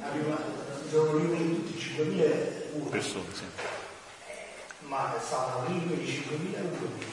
aveva, 0.00 0.38
sono 0.90 1.16
riuniti 1.18 1.54
tutti 1.54 1.77
5.000 1.98 2.90
persone, 2.90 3.24
sì. 3.34 3.44
ma 4.86 5.16
stavano 5.18 5.68
lì 5.68 5.84
quei 5.84 6.06
5.000 6.06 6.60
uomini, 6.62 7.06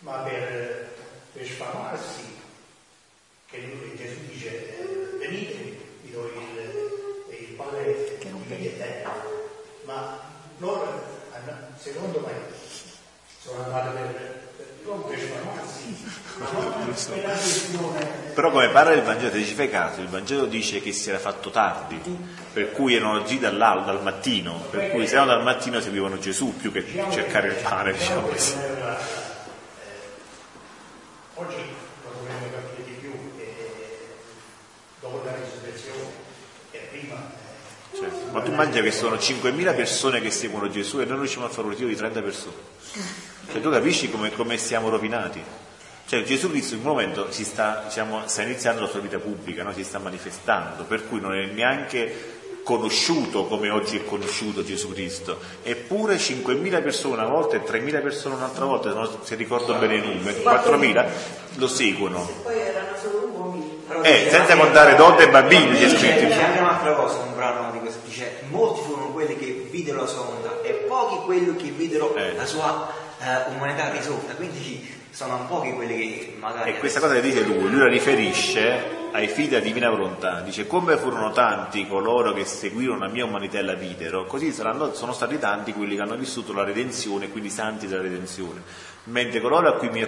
ma 0.00 0.18
per, 0.18 0.94
per 1.32 1.44
sfamarsi, 1.44 2.36
che 3.46 3.58
lui, 3.58 3.96
Gesù 3.96 4.20
dice, 4.26 4.78
eh, 4.78 5.16
venite, 5.18 5.78
vi 6.02 6.10
do 6.12 6.26
il, 6.26 7.36
il 7.40 7.54
pane 7.54 8.18
che 8.18 8.28
non 8.30 8.46
vedete, 8.46 9.04
ma 9.82 10.20
loro 10.58 11.14
secondo 11.76 12.20
me 12.20 12.34
sono 13.40 13.64
andate 13.64 13.98
per, 13.98 14.45
però 18.34 18.50
come 18.50 18.68
parla 18.68 18.92
il 18.92 19.02
Vangelo, 19.02 19.32
se 19.32 19.44
ci 19.44 19.54
fai 19.54 19.68
caso, 19.68 20.00
il 20.00 20.08
Vangelo 20.08 20.44
dice 20.44 20.80
che 20.80 20.92
si 20.92 21.08
era 21.08 21.18
fatto 21.18 21.50
tardi, 21.50 21.98
per 22.52 22.70
cui 22.72 22.94
erano 22.94 23.20
dall'alba, 23.20 23.92
dal 23.92 24.02
mattino, 24.02 24.60
per 24.70 24.90
cui 24.90 25.08
se 25.08 25.14
erano 25.14 25.30
dal 25.30 25.42
mattino 25.42 25.80
seguivano 25.80 26.18
Gesù 26.18 26.54
più 26.56 26.70
che 26.70 26.84
cercare 27.10 27.48
il 27.48 27.54
pane, 27.56 27.92
diciamo 27.92 28.28
così. 28.28 28.54
Oggi 31.34 31.56
lo 32.04 32.12
dovremmo 32.18 32.46
capire 32.52 32.84
di 32.84 32.92
più, 33.00 33.12
dopo 35.00 35.22
la 35.24 35.34
risurrezione 35.34 36.10
e 36.70 36.78
prima 36.90 37.30
cioè, 37.92 38.08
ma 38.36 38.42
tu 38.42 38.52
mangia 38.52 38.82
che 38.82 38.92
sono 38.92 39.16
5.000 39.16 39.74
persone 39.74 40.20
che 40.20 40.30
seguono 40.30 40.68
Gesù 40.68 41.00
e 41.00 41.06
noi 41.06 41.20
riusciamo 41.20 41.46
a 41.46 41.48
fare 41.48 41.62
un 41.62 41.70
ritiro 41.70 41.88
di 41.88 41.96
30 41.96 42.20
persone. 42.20 42.54
Cioè, 43.50 43.62
tu 43.62 43.70
capisci 43.70 44.10
come, 44.10 44.30
come 44.32 44.58
siamo 44.58 44.90
rovinati? 44.90 45.42
Cioè 46.06 46.22
Gesù 46.22 46.50
Cristo 46.50 46.74
in 46.74 46.80
un 46.80 46.86
momento 46.86 47.28
sta, 47.30 47.84
diciamo, 47.86 48.24
sta, 48.26 48.42
iniziando 48.42 48.82
la 48.82 48.88
sua 48.88 49.00
vita 49.00 49.18
pubblica, 49.18 49.62
no? 49.62 49.72
si 49.72 49.82
sta 49.82 49.98
manifestando, 49.98 50.84
per 50.84 51.08
cui 51.08 51.18
non 51.18 51.32
è 51.32 51.46
neanche 51.46 52.34
conosciuto 52.62 53.46
come 53.46 53.70
oggi 53.70 53.96
è 53.96 54.04
conosciuto 54.04 54.62
Gesù 54.62 54.92
Cristo, 54.92 55.40
eppure 55.62 56.16
5.000 56.16 56.82
persone 56.82 57.14
una 57.14 57.30
volta 57.30 57.56
e 57.56 57.60
3.000 57.60 58.02
persone 58.02 58.34
un'altra 58.34 58.66
volta, 58.66 59.08
se 59.22 59.34
ricordo 59.36 59.74
bene 59.76 59.96
i 59.96 60.00
numeri, 60.00 60.42
4.000 60.42 61.08
lo 61.54 61.68
seguono. 61.68 62.28
Poi 62.42 62.58
erano 62.58 62.96
solo 63.00 63.30
uomini. 63.32 63.75
Eh, 64.02 64.28
senza 64.30 64.56
contare 64.56 64.96
donne 64.96 65.22
e 65.22 65.28
bambini 65.28 65.78
c'è 65.78 65.88
scritto. 65.88 66.26
C'è 66.26 66.42
anche 66.42 66.58
un'altra 66.58 66.92
cosa, 66.94 67.18
un 67.18 67.36
brano 67.36 67.70
di 67.70 67.78
questo, 67.78 68.00
dice 68.04 68.42
molti 68.48 68.80
furono 68.80 69.12
quelli 69.12 69.36
che 69.36 69.68
videro 69.70 70.00
la 70.00 70.06
sua 70.06 70.22
onda 70.22 70.60
e 70.62 70.72
pochi 70.88 71.24
quelli 71.24 71.54
che 71.54 71.70
videro 71.70 72.14
eh. 72.16 72.34
la 72.34 72.46
sua 72.46 72.92
uh, 73.18 73.52
umanità 73.54 73.88
risorta, 73.90 74.34
quindi 74.34 74.95
sono 75.16 75.46
pochi 75.48 75.72
quelli 75.72 75.96
che 75.96 76.34
magari... 76.38 76.72
E 76.72 76.78
questa 76.78 77.00
cosa 77.00 77.14
che 77.14 77.22
dice 77.22 77.42
lui, 77.42 77.70
lui 77.70 77.78
la 77.78 77.88
riferisce 77.88 79.08
ai 79.12 79.28
figli 79.28 79.48
della 79.48 79.64
divina 79.64 79.88
volontà, 79.88 80.42
dice 80.42 80.66
come 80.66 80.98
furono 80.98 81.32
tanti 81.32 81.86
coloro 81.86 82.34
che 82.34 82.44
seguirono 82.44 82.98
la 82.98 83.08
mia 83.08 83.24
umanità 83.24 83.56
e 83.58 83.62
la 83.62 83.72
videro, 83.72 84.26
così 84.26 84.52
saranno, 84.52 84.92
sono 84.92 85.14
stati 85.14 85.38
tanti 85.38 85.72
quelli 85.72 85.96
che 85.96 86.02
hanno 86.02 86.16
vissuto 86.16 86.52
la 86.52 86.64
redenzione, 86.64 87.30
quindi 87.30 87.48
santi 87.48 87.86
della 87.86 88.02
redenzione 88.02 88.60
mentre 89.06 89.40
coloro 89.40 89.68
a 89.68 89.74
cui 89.74 89.88
mi, 89.88 90.04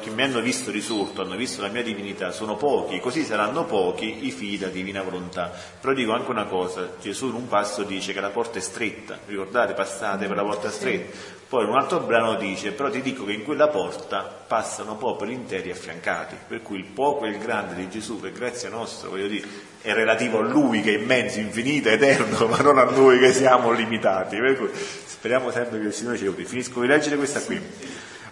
che 0.00 0.10
mi 0.10 0.22
hanno 0.22 0.40
visto 0.40 0.70
risorto, 0.70 1.22
hanno 1.22 1.36
visto 1.36 1.62
la 1.62 1.68
mia 1.68 1.82
divinità, 1.82 2.30
sono 2.30 2.56
pochi, 2.56 3.00
così 3.00 3.24
saranno 3.24 3.64
pochi 3.64 4.26
i 4.26 4.30
figli 4.30 4.58
della 4.58 4.72
divina 4.72 5.02
volontà. 5.02 5.52
Però 5.80 5.94
dico 5.94 6.12
anche 6.12 6.30
una 6.30 6.44
cosa, 6.44 6.90
Gesù 7.00 7.28
in 7.28 7.34
un 7.34 7.48
passo 7.48 7.84
dice 7.84 8.12
che 8.12 8.20
la 8.20 8.30
porta 8.30 8.58
è 8.58 8.62
stretta, 8.62 9.18
ricordate, 9.26 9.72
passate 9.74 10.26
per 10.26 10.36
la 10.36 10.42
porta 10.42 10.70
stretta. 10.70 11.16
Poi 11.48 11.64
un 11.64 11.76
altro 11.76 12.00
brano 12.00 12.36
dice, 12.36 12.72
però 12.72 12.90
ti 12.90 13.00
dico 13.02 13.24
che 13.24 13.32
in 13.32 13.44
quella 13.44 13.68
porta 13.68 14.20
passano 14.22 14.96
popoli 14.96 15.34
interi 15.34 15.70
affiancati, 15.70 16.36
per 16.48 16.62
cui 16.62 16.78
il 16.78 16.84
poco 16.84 17.26
e 17.26 17.28
il 17.28 17.38
grande 17.38 17.74
di 17.74 17.88
Gesù, 17.88 18.18
per 18.18 18.32
grazia 18.32 18.70
nostra, 18.70 19.08
voglio 19.08 19.28
dire, 19.28 19.46
è 19.80 19.92
relativo 19.92 20.38
a 20.38 20.42
Lui 20.42 20.80
che 20.80 20.94
è 20.94 20.98
immenso, 20.98 21.38
infinito, 21.38 21.90
eterno, 21.90 22.46
ma 22.48 22.56
non 22.58 22.78
a 22.78 22.84
noi 22.84 23.18
che 23.18 23.32
siamo 23.32 23.70
limitati. 23.70 24.36
Per 24.36 24.56
cui 24.56 24.70
speriamo 24.72 25.50
sempre 25.50 25.78
che 25.78 25.86
il 25.86 25.92
Signore 25.92 26.16
ci 26.16 26.24
aiuti. 26.24 26.44
Finisco 26.44 26.80
di 26.80 26.86
leggere 26.86 27.16
questa 27.16 27.40
qui. 27.40 27.60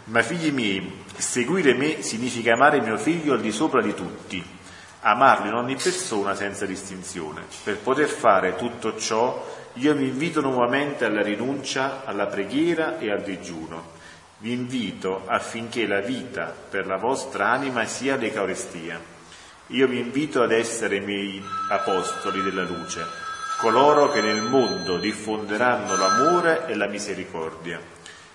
Ma 0.05 0.23
figli 0.23 0.51
miei, 0.51 1.05
seguire 1.17 1.75
me 1.75 2.03
significa 2.03 2.55
amare 2.55 2.81
mio 2.81 2.99
figlio 2.99 3.35
al 3.35 3.41
di 3.41 3.53
sopra 3.53 3.81
di 3.81 3.95
tutti, 3.95 4.45
amarlo 5.01 5.49
in 5.49 5.55
ogni 5.55 5.77
persona 5.77 6.35
senza 6.35 6.67
distinzione. 6.67 7.45
Per 7.63 7.79
poter 7.79 8.09
fare 8.09 8.57
tutto 8.57 8.99
ciò, 8.99 9.62
io 9.75 9.95
vi 9.95 10.09
invito 10.09 10.41
nuovamente 10.41 11.07
alla 11.07 11.23
rinuncia, 11.23 12.03
alla 12.05 12.27
preghiera 12.27 12.99
e 12.99 13.11
al 13.11 13.23
digiuno. 13.23 14.01
Vi 14.39 14.53
invito 14.53 15.23
affinché 15.27 15.87
la 15.87 16.01
vita 16.01 16.53
per 16.69 16.87
la 16.87 16.97
vostra 16.97 17.51
anima 17.51 17.85
sia 17.87 18.17
l'Eucaristia. 18.17 19.01
Io 19.69 19.87
vi 19.87 19.99
invito 19.99 20.43
ad 20.43 20.53
essere 20.53 20.97
i 20.97 21.01
miei 21.01 21.43
apostoli 21.71 22.43
della 22.43 22.65
luce, 22.65 23.03
coloro 23.61 24.11
che 24.11 24.21
nel 24.21 24.43
mondo 24.43 24.99
diffonderanno 24.99 25.97
l'amore 25.97 26.67
e 26.67 26.75
la 26.75 26.87
misericordia. 26.87 27.81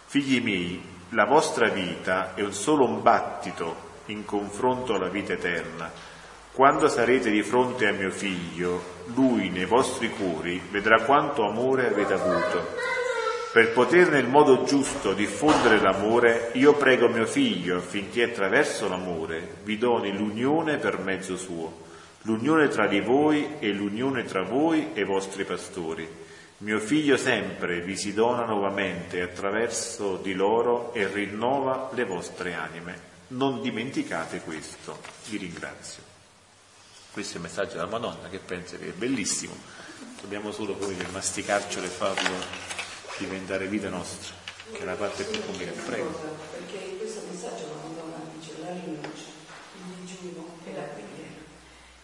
Figli 0.05 0.41
miei, 0.41 0.81
la 1.09 1.25
vostra 1.25 1.67
vita 1.67 2.33
è 2.33 2.41
un 2.41 2.53
solo 2.53 2.85
un 2.85 3.03
battito 3.03 3.85
in 4.05 4.25
confronto 4.25 4.95
alla 4.95 5.09
vita 5.09 5.33
eterna. 5.33 5.91
Quando 6.57 6.87
sarete 6.87 7.29
di 7.29 7.43
fronte 7.43 7.85
a 7.85 7.91
mio 7.91 8.09
figlio, 8.09 8.81
lui 9.13 9.51
nei 9.51 9.65
vostri 9.65 10.09
cuori 10.09 10.59
vedrà 10.71 11.03
quanto 11.03 11.47
amore 11.47 11.85
avete 11.85 12.13
avuto. 12.13 12.65
Per 13.53 13.73
poter 13.73 14.09
nel 14.09 14.27
modo 14.27 14.63
giusto 14.63 15.13
diffondere 15.13 15.79
l'amore, 15.79 16.49
io 16.53 16.73
prego 16.73 17.09
mio 17.09 17.27
figlio 17.27 17.77
affinché 17.77 18.23
attraverso 18.23 18.89
l'amore 18.89 19.57
vi 19.65 19.77
doni 19.77 20.11
l'unione 20.11 20.77
per 20.77 20.97
mezzo 20.97 21.37
suo, 21.37 21.85
l'unione 22.23 22.69
tra 22.69 22.87
di 22.87 23.01
voi 23.01 23.57
e 23.59 23.71
l'unione 23.71 24.23
tra 24.23 24.41
voi 24.41 24.93
e 24.95 25.01
i 25.01 25.05
vostri 25.05 25.43
pastori 25.43 26.09
mio 26.61 26.79
figlio 26.79 27.17
sempre 27.17 27.81
vi 27.81 27.95
si 27.95 28.15
dona 28.15 28.43
nuovamente 28.43 29.21
attraverso 29.21 30.17
di 30.17 30.33
loro 30.33 30.91
e 30.91 31.05
rinnova 31.05 31.91
le 31.93 32.03
vostre 32.03 32.55
anime. 32.55 32.99
Non 33.27 33.61
dimenticate 33.61 34.39
questo. 34.39 34.97
Vi 35.29 35.37
ringrazio. 35.37 36.16
Questo 37.18 37.38
è 37.38 37.41
il 37.41 37.47
messaggio 37.47 37.78
della 37.78 37.88
Madonna 37.88 38.30
che 38.30 38.38
penso 38.38 38.78
che 38.78 38.89
è 38.89 38.91
bellissimo. 38.91 39.55
Dobbiamo 40.22 40.51
solo 40.51 40.76
poi 40.76 40.95
masticarcelo 41.11 41.88
e 41.88 41.89
farlo 41.89 42.36
diventare 43.18 43.65
vita 43.65 43.89
nostra, 43.89 44.36
che 44.72 44.82
è 44.82 44.86
la 44.86 44.93
parte 44.93 45.24
più 45.24 45.43
conveniente. 45.43 45.82
Prego. 45.82 46.11
Perché 46.51 46.78
in 46.86 46.97
questo 46.99 47.22
messaggio 47.28 47.70
la 47.74 47.89
Madonna 47.89 48.22
dice 48.38 48.51
la 48.61 48.70
rinuncia, 48.70 49.34
il 49.34 50.05
digiuno 50.05 50.45
e 50.63 50.74
la 50.76 50.84
preghiera. 50.93 51.41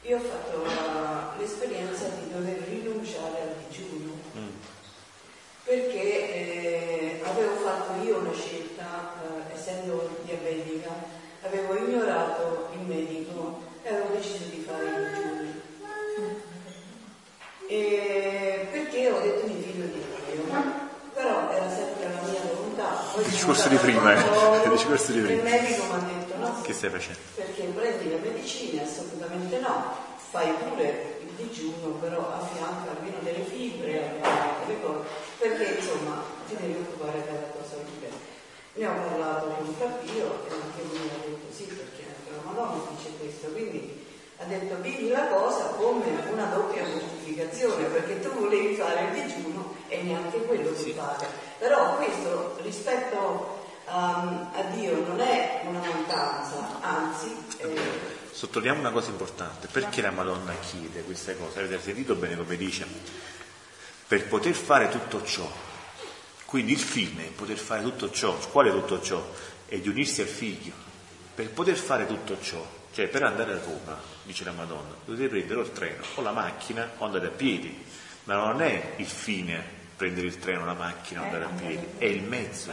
Io 0.02 0.18
ho 0.18 0.20
fatto 0.20 1.38
l'esperienza 1.38 2.08
di 2.08 2.32
dover 2.32 2.64
rinunciare 2.68 3.40
al 3.40 3.56
digiuno 3.70 4.18
perché 5.64 6.02
eh, 6.02 7.22
avevo 7.24 7.54
fatto 7.58 8.02
io 8.02 8.18
una 8.18 8.34
scelta, 8.34 9.14
eh, 9.22 9.54
essendo 9.54 10.10
diabetica, 10.26 10.90
avevo 11.44 11.76
ignorato 11.76 12.70
il 12.74 12.80
medico 12.80 13.23
E 17.74 18.68
perché 18.70 19.10
ho 19.10 19.20
detto 19.20 19.48
mi 19.48 19.60
figlio 19.64 19.86
di 19.86 19.94
Dio, 19.94 20.64
però 21.12 21.50
era 21.50 21.68
sempre 21.68 22.06
la 22.14 22.22
mia 22.30 22.42
volontà. 22.54 23.02
il 23.18 23.26
discorso 23.26 23.68
di 23.68 23.78
prima, 23.78 24.14
eh. 24.14 24.64
il 24.64 24.70
discorso 24.70 25.12
di 25.12 25.22
prima. 25.22 25.38
Il 25.38 25.44
medico 25.44 25.84
mi 25.86 25.94
ha 25.94 26.18
detto 26.20 26.38
no. 26.38 26.62
Che 26.62 26.72
stai 26.72 26.92
facendo? 26.92 27.20
Perché 27.34 27.64
prendi 27.64 28.12
la 28.12 28.18
medicina? 28.18 28.84
Assolutamente 28.84 29.58
no 29.58 30.12
fai 30.30 30.54
pure 30.54 31.18
il 31.22 31.30
digiuno, 31.36 31.98
però 32.00 32.32
a 32.32 32.46
fianco 32.46 32.90
almeno 32.90 33.18
delle 33.22 33.44
fibre, 33.44 34.22
delle 34.66 34.80
cose, 34.80 35.08
perché 35.40 35.80
insomma 35.80 36.24
ti 36.48 36.56
devi 36.56 36.74
occupare 36.74 37.24
della 37.26 37.50
tua 37.54 37.66
salute. 37.68 38.10
Ne 38.74 38.86
ho 38.86 38.94
parlato 38.94 39.48
con 39.48 39.78
Capio 39.80 40.46
e 40.46 40.54
anche 40.54 40.82
lui 40.90 41.10
ha 41.10 41.26
detto 41.26 41.54
sì, 41.54 41.64
perché 41.66 42.06
anche 42.06 42.30
la 42.38 42.52
Madonna 42.52 42.82
dice 42.96 43.10
questo, 43.18 43.48
quindi 43.48 44.03
ha 44.44 44.48
detto 44.48 44.76
vivi 44.82 45.08
la 45.08 45.28
cosa 45.28 45.68
come 45.78 46.04
una 46.30 46.46
doppia 46.46 46.84
mortificazione, 46.86 47.86
perché 47.86 48.20
tu 48.20 48.30
volevi 48.34 48.76
fare 48.76 49.06
il 49.06 49.24
digiuno 49.24 49.76
e 49.88 50.02
neanche 50.02 50.38
quello 50.46 50.76
si 50.76 50.92
fare. 50.92 51.26
Però 51.60 51.96
questo 51.96 52.58
rispetto 52.62 53.62
um, 53.88 54.52
a 54.54 54.62
Dio 54.74 55.06
non 55.08 55.20
è 55.22 55.62
una 55.66 55.80
mancanza, 55.80 56.82
anzi... 56.82 57.36
Eh, 57.58 58.22
Sottolineiamo 58.32 58.82
una 58.82 58.92
cosa 58.92 59.12
importante, 59.12 59.68
perché 59.72 60.02
la 60.02 60.12
Madonna 60.12 60.54
chiede 60.60 61.04
queste 61.04 61.38
cose? 61.38 61.60
Avete 61.60 61.82
sentito 61.82 62.16
bene 62.16 62.36
come 62.36 62.58
dice? 62.58 62.86
Per 64.08 64.28
poter 64.28 64.54
fare 64.54 64.90
tutto 64.90 65.24
ciò, 65.24 65.50
quindi 66.46 66.74
il 66.74 66.80
fine 66.80 67.28
è 67.28 67.30
poter 67.30 67.58
fare 67.58 67.84
tutto 67.84 68.12
ciò, 68.12 68.36
quale 68.52 68.72
tutto 68.72 69.02
ciò? 69.02 69.24
È 69.66 69.78
di 69.78 69.88
unirsi 69.88 70.22
al 70.22 70.28
figlio. 70.28 70.74
Per 71.34 71.50
poter 71.52 71.76
fare 71.78 72.06
tutto 72.06 72.40
ciò, 72.42 72.64
cioè 72.92 73.08
per 73.08 73.24
andare 73.24 73.54
a 73.54 73.60
Roma, 73.64 74.00
dice 74.24 74.44
la 74.44 74.52
Madonna, 74.52 74.96
dovete 75.06 75.28
prendere 75.28 75.62
il 75.62 75.72
treno 75.72 76.04
o 76.16 76.22
la 76.22 76.32
macchina 76.32 76.92
o 76.98 77.06
andare 77.06 77.28
a 77.28 77.32
piedi, 77.32 77.84
ma 78.26 78.36
non 78.36 78.62
è 78.62 78.94
il 78.98 79.06
fine 79.06 79.82
prendere 79.96 80.28
il 80.28 80.40
treno, 80.40 80.66
la 80.66 80.74
macchina 80.74 81.22
o 81.22 81.24
andare 81.26 81.46
a 81.46 81.50
piedi, 81.50 81.86
è 81.98 82.06
il 82.06 82.24
mezzo. 82.24 82.72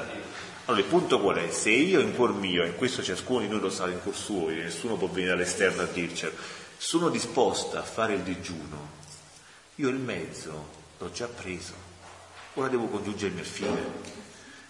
Allora 0.65 0.83
il 0.83 0.89
punto 0.89 1.21
qual 1.21 1.37
è? 1.37 1.51
Se 1.51 1.71
io 1.71 2.01
in 2.01 2.15
cuor 2.15 2.33
mio, 2.33 2.63
e 2.65 2.75
questo 2.75 3.03
ciascuno 3.03 3.41
di 3.41 3.49
noi 3.49 3.61
lo 3.61 3.71
sa 3.71 3.89
in 3.89 4.01
cuor 4.03 4.15
suo, 4.15 4.49
nessuno 4.49 4.97
può 4.97 5.09
venire 5.09 5.33
all'esterno 5.33 5.83
a 5.83 5.87
dircelo, 5.87 6.33
sono 6.77 7.09
disposta 7.09 7.81
a 7.81 7.83
fare 7.83 8.15
il 8.15 8.21
digiuno, 8.21 8.99
io 9.77 9.89
il 9.89 9.97
mezzo 9.97 10.69
l'ho 10.99 11.11
già 11.11 11.27
preso, 11.27 11.75
ora 12.55 12.69
devo 12.69 12.87
congiungermi 12.87 13.41
al 13.41 13.47
fine. 13.47 14.19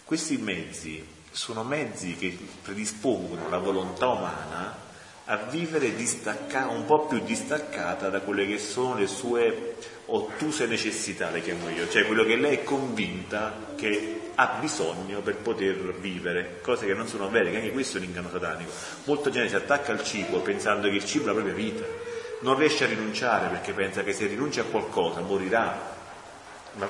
Questi 0.04 0.36
mezzi 0.38 1.06
sono 1.30 1.62
mezzi 1.62 2.16
che 2.16 2.36
predispongono 2.62 3.48
la 3.48 3.58
volontà 3.58 4.08
umana 4.08 4.88
a 5.30 5.36
vivere 5.48 5.94
distacca, 5.94 6.66
un 6.66 6.84
po' 6.84 7.06
più 7.06 7.20
distaccata 7.20 8.08
da 8.08 8.18
quelle 8.20 8.48
che 8.48 8.58
sono 8.58 8.96
le 8.96 9.06
sue 9.06 9.76
ottuse 10.06 10.66
necessità, 10.66 11.30
le 11.30 11.40
chiamo 11.40 11.68
io, 11.68 11.88
cioè 11.88 12.04
quello 12.04 12.24
che 12.24 12.34
lei 12.34 12.56
è 12.56 12.64
convinta 12.64 13.54
che 13.76 14.32
ha 14.34 14.56
bisogno 14.58 15.20
per 15.20 15.36
poter 15.36 15.94
vivere, 16.00 16.58
cose 16.62 16.84
che 16.84 16.94
non 16.94 17.06
sono 17.06 17.28
vere, 17.28 17.52
che 17.52 17.58
anche 17.58 17.70
questo 17.70 17.98
è 17.98 18.00
un 18.00 18.06
inganno 18.06 18.28
satanico. 18.28 18.72
Molta 19.04 19.30
gente 19.30 19.50
si 19.50 19.54
attacca 19.54 19.92
al 19.92 20.02
cibo 20.02 20.40
pensando 20.40 20.88
che 20.88 20.96
il 20.96 21.04
cibo 21.04 21.24
è 21.24 21.26
la 21.26 21.32
propria 21.34 21.54
vita, 21.54 21.84
non 22.40 22.58
riesce 22.58 22.84
a 22.84 22.88
rinunciare 22.88 23.46
perché 23.50 23.72
pensa 23.72 24.02
che 24.02 24.12
se 24.12 24.26
rinuncia 24.26 24.62
a 24.62 24.64
qualcosa 24.64 25.20
morirà. 25.20 25.96
Ma 26.72 26.88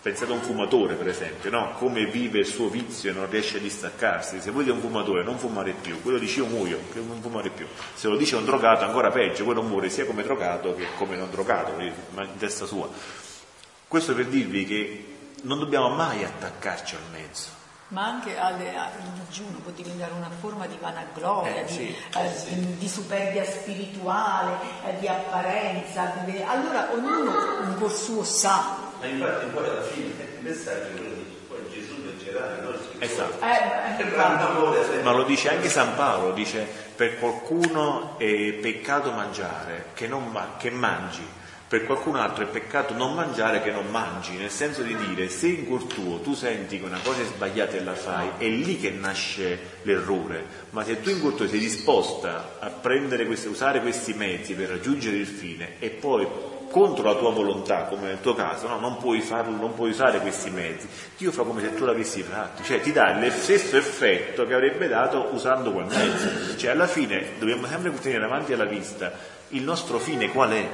Pensate 0.00 0.30
a 0.30 0.34
un 0.34 0.42
fumatore, 0.42 0.94
per 0.94 1.08
esempio, 1.08 1.50
no? 1.50 1.72
come 1.72 2.06
vive 2.06 2.38
il 2.38 2.46
suo 2.46 2.68
vizio 2.68 3.10
e 3.10 3.14
non 3.14 3.28
riesce 3.28 3.56
a 3.56 3.60
distaccarsi. 3.60 4.40
Se 4.40 4.50
voi 4.52 4.62
dite 4.62 4.74
un 4.74 4.80
fumatore 4.80 5.24
non 5.24 5.38
fumare 5.38 5.72
più, 5.72 6.00
quello 6.02 6.18
dice 6.18 6.40
io 6.40 6.46
muoio, 6.46 6.78
che 6.92 7.00
non 7.00 7.20
fumare 7.20 7.50
più. 7.50 7.66
Se 7.94 8.06
lo 8.06 8.16
dice 8.16 8.36
un 8.36 8.44
drogato 8.44 8.84
ancora 8.84 9.10
peggio, 9.10 9.44
quello 9.44 9.62
muore 9.62 9.90
sia 9.90 10.06
come 10.06 10.22
drogato 10.22 10.74
che 10.74 10.86
come 10.96 11.16
non 11.16 11.30
drogato, 11.30 11.74
ma 12.14 12.22
in 12.22 12.36
testa 12.38 12.64
sua. 12.64 12.88
Questo 13.88 14.14
per 14.14 14.26
dirvi 14.26 14.64
che 14.64 15.04
non 15.42 15.58
dobbiamo 15.58 15.88
mai 15.88 16.24
attaccarci 16.24 16.94
al 16.94 17.02
mezzo 17.10 17.58
ma 17.88 18.04
anche 18.04 18.32
il 18.32 19.10
digiuno 19.24 19.58
può 19.62 19.70
diventare 19.70 20.12
una 20.12 20.28
forma 20.28 20.66
di 20.66 20.76
vanagloria, 20.78 21.64
eh, 21.64 21.68
sì, 21.68 21.86
di, 21.86 21.96
eh, 22.18 22.36
sì. 22.36 22.76
di, 22.76 22.88
superbia 22.88 23.44
spirituale, 23.44 24.58
eh, 24.86 24.98
di 24.98 25.08
apparenza. 25.08 26.12
Di... 26.24 26.42
Allora 26.42 26.90
ognuno 26.92 27.32
un 27.62 27.76
po' 27.78 27.88
suo 27.88 28.24
sa. 28.24 28.87
Ma 29.00 29.06
infatti 29.06 29.46
poi 29.46 29.68
alla 29.68 29.82
fine 29.82 30.06
il 30.06 30.42
messaggio 30.42 30.88
è 30.88 30.92
quello 30.92 31.14
di 31.14 31.36
poi 31.48 31.58
Gesù 31.72 31.94
leggerà 32.04 32.56
le 32.56 32.60
nostre 32.62 33.00
esatto. 33.00 33.44
Eh, 33.44 35.02
ma 35.02 35.12
lo 35.12 35.24
dice 35.24 35.50
anche 35.50 35.68
San 35.68 35.94
Paolo, 35.96 36.32
dice 36.32 36.66
per 36.94 37.18
qualcuno 37.18 38.18
è 38.18 38.52
peccato 38.60 39.12
mangiare, 39.12 39.86
che, 39.94 40.06
non 40.06 40.30
ma- 40.30 40.56
che 40.58 40.70
mangi. 40.70 41.36
Per 41.68 41.84
qualcun 41.84 42.16
altro 42.16 42.44
è 42.44 42.46
peccato 42.46 42.94
non 42.94 43.14
mangiare 43.14 43.62
che 43.62 43.70
non 43.70 43.90
mangi, 43.90 44.36
nel 44.36 44.50
senso 44.50 44.80
di 44.82 44.96
dire 44.96 45.28
se 45.28 45.48
in 45.48 45.66
cuor 45.66 45.84
tuo 45.84 46.18
tu 46.20 46.32
senti 46.32 46.78
che 46.78 46.86
una 46.86 47.00
cosa 47.02 47.20
è 47.20 47.24
sbagliata 47.26 47.76
e 47.76 47.84
la 47.84 47.94
fai, 47.94 48.30
è 48.38 48.46
lì 48.46 48.78
che 48.78 48.88
nasce 48.90 49.80
l'errore, 49.82 50.46
ma 50.70 50.82
se 50.82 51.02
tu 51.02 51.10
in 51.10 51.20
cuor 51.20 51.34
tuo 51.34 51.46
sei 51.46 51.58
disposta 51.58 52.56
a 52.58 52.70
prendere 52.70 53.26
questi, 53.26 53.48
usare 53.48 53.82
questi 53.82 54.14
mezzi 54.14 54.54
per 54.54 54.70
raggiungere 54.70 55.16
il 55.16 55.26
fine 55.26 55.74
e 55.78 55.90
poi 55.90 56.26
contro 56.70 57.04
la 57.04 57.14
tua 57.14 57.30
volontà, 57.30 57.84
come 57.84 58.08
nel 58.08 58.20
tuo 58.20 58.34
caso, 58.34 58.68
no? 58.68 58.78
non, 58.78 58.98
puoi 58.98 59.20
farlo, 59.20 59.56
non 59.56 59.74
puoi 59.74 59.90
usare 59.90 60.20
questi 60.20 60.50
mezzi, 60.50 60.88
Dio 61.16 61.32
fa 61.32 61.42
come 61.42 61.60
se 61.60 61.74
tu 61.74 61.84
l'avessi 61.84 62.22
fatto, 62.22 62.62
cioè 62.62 62.80
ti 62.80 62.92
dà 62.92 63.18
lo 63.18 63.30
stesso 63.30 63.76
effetto 63.76 64.46
che 64.46 64.54
avrebbe 64.54 64.88
dato 64.88 65.28
usando 65.32 65.72
quel 65.72 65.86
mezzo, 65.86 66.56
cioè 66.56 66.70
alla 66.70 66.86
fine 66.86 67.38
dobbiamo 67.38 67.66
sempre 67.66 67.92
tenere 67.98 68.20
davanti 68.20 68.52
alla 68.52 68.64
vista 68.64 69.12
il 69.48 69.62
nostro 69.62 69.98
fine 69.98 70.30
qual 70.30 70.50
è? 70.50 70.68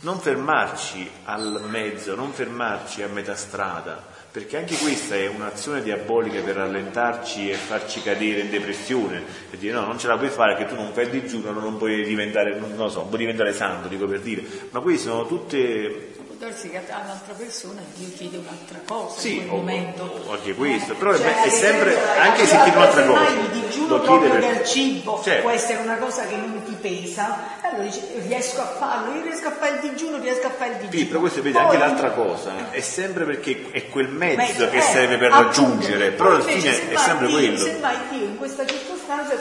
non 0.00 0.20
fermarci 0.20 1.10
al 1.24 1.62
mezzo, 1.66 2.14
non 2.14 2.32
fermarci 2.32 3.02
a 3.02 3.08
metà 3.08 3.34
strada, 3.34 4.04
perché 4.38 4.56
anche 4.56 4.76
questa 4.76 5.16
è 5.16 5.26
un'azione 5.26 5.82
diabolica 5.82 6.40
per 6.42 6.54
rallentarci 6.54 7.50
e 7.50 7.54
farci 7.54 8.00
cadere 8.00 8.42
in 8.42 8.50
depressione, 8.50 9.20
per 9.50 9.58
dire 9.58 9.72
no, 9.72 9.84
non 9.84 9.98
ce 9.98 10.06
la 10.06 10.16
puoi 10.16 10.28
fare 10.28 10.54
che 10.54 10.64
tu 10.64 10.76
non 10.76 10.92
fai 10.92 11.06
il 11.06 11.10
digiuno, 11.10 11.50
non 11.50 11.76
puoi 11.76 12.04
diventare, 12.04 12.56
non, 12.56 12.76
lo 12.76 12.88
so, 12.88 13.02
puoi 13.02 13.18
diventare 13.18 13.52
santo, 13.52 13.88
dico 13.88 14.06
per 14.06 14.20
dire, 14.20 14.44
ma 14.70 14.78
queste 14.78 15.08
sono 15.08 15.26
tutte 15.26 16.12
darsi 16.38 16.70
che 16.70 16.76
a 16.76 17.00
un'altra 17.02 17.34
persona 17.34 17.80
Dio 17.94 18.08
chiede 18.16 18.36
un'altra 18.36 18.78
cosa 18.86 19.20
sì, 19.20 19.38
in 19.38 19.48
quel 19.48 19.50
o, 19.50 19.56
momento. 19.56 20.22
O 20.26 20.32
anche 20.32 20.54
questo, 20.54 20.94
però 20.94 21.16
cioè, 21.16 21.42
è 21.42 21.50
sempre, 21.50 21.98
anche 22.18 22.46
se 22.46 22.56
chiede 22.62 22.76
un'altra 22.76 23.04
cosa. 23.04 23.28
il 23.28 23.48
digiuno 23.48 24.00
proprio 24.00 24.30
per... 24.30 24.40
del 24.40 24.64
cibo 24.64 25.20
certo. 25.22 25.42
può 25.42 25.50
essere 25.50 25.82
una 25.82 25.96
cosa 25.96 26.26
che 26.26 26.36
non 26.36 26.62
ti 26.64 26.76
pesa, 26.80 27.58
allora 27.60 27.82
dici 27.82 28.00
riesco 28.26 28.60
a 28.60 28.66
farlo, 28.66 29.14
io 29.16 29.22
riesco 29.22 29.48
a 29.48 29.50
fare 29.50 29.74
il 29.74 29.90
digiuno, 29.90 30.18
riesco 30.18 30.46
a 30.46 30.50
fare 30.50 30.70
il 30.70 30.76
digiuno. 30.76 30.98
Sì, 30.98 31.06
però 31.06 31.20
questo 31.20 31.42
vede 31.42 31.58
anche 31.58 31.76
l'altra 31.76 32.10
cosa, 32.12 32.70
è 32.70 32.80
sempre 32.80 33.24
perché 33.24 33.70
è 33.72 33.88
quel 33.88 34.08
mezzo, 34.08 34.36
mezzo 34.36 34.68
che 34.68 34.78
eh, 34.78 34.82
serve 34.82 35.18
per 35.18 35.32
raggiungere, 35.32 36.10
però 36.12 36.30
alla 36.30 36.44
fine 36.44 36.90
è 36.90 36.96
sempre 36.96 37.26
Dio, 37.26 37.36
quello. 37.36 37.58
Se 37.58 37.78
mai 37.80 37.96
Dio 38.10 38.24
in 38.24 38.36
questa 38.38 38.64
circostanza 38.64 39.34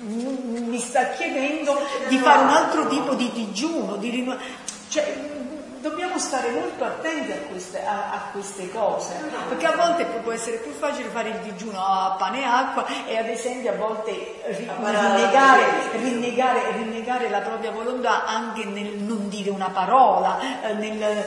mi 0.00 0.80
sta 0.80 1.10
chiedendo 1.10 1.80
di 2.08 2.18
fare 2.18 2.42
un 2.42 2.48
altro 2.48 2.88
tipo 2.88 3.14
di 3.14 3.30
digiuno, 3.32 3.96
di 3.96 4.10
rinnovare. 4.10 4.66
Cioè, 4.88 5.36
dobbiamo 5.80 6.18
stare 6.18 6.50
molto 6.50 6.84
attenti 6.84 7.32
a 7.32 7.36
queste, 7.48 7.84
a, 7.84 8.12
a 8.12 8.28
queste, 8.32 8.70
cose, 8.70 9.14
perché 9.48 9.66
a 9.66 9.76
volte 9.76 10.04
può 10.22 10.32
essere 10.32 10.58
più 10.58 10.72
facile 10.72 11.08
fare 11.08 11.30
il 11.30 11.38
digiuno 11.38 11.80
a 11.80 12.16
pane 12.18 12.40
e 12.40 12.44
acqua 12.44 12.86
e 13.06 13.16
ad 13.16 13.28
esempio 13.28 13.72
a 13.72 13.76
volte 13.76 14.42
rinnegare, 14.46 15.64
rinnegare, 15.92 16.72
rinnegare 16.72 17.28
la 17.28 17.40
propria 17.40 17.70
volontà 17.70 18.26
anche 18.26 18.64
nel 18.64 18.96
non 18.98 19.28
dire 19.28 19.50
una 19.50 19.70
parola, 19.70 20.38
eh, 20.62 20.72
nel, 20.74 21.26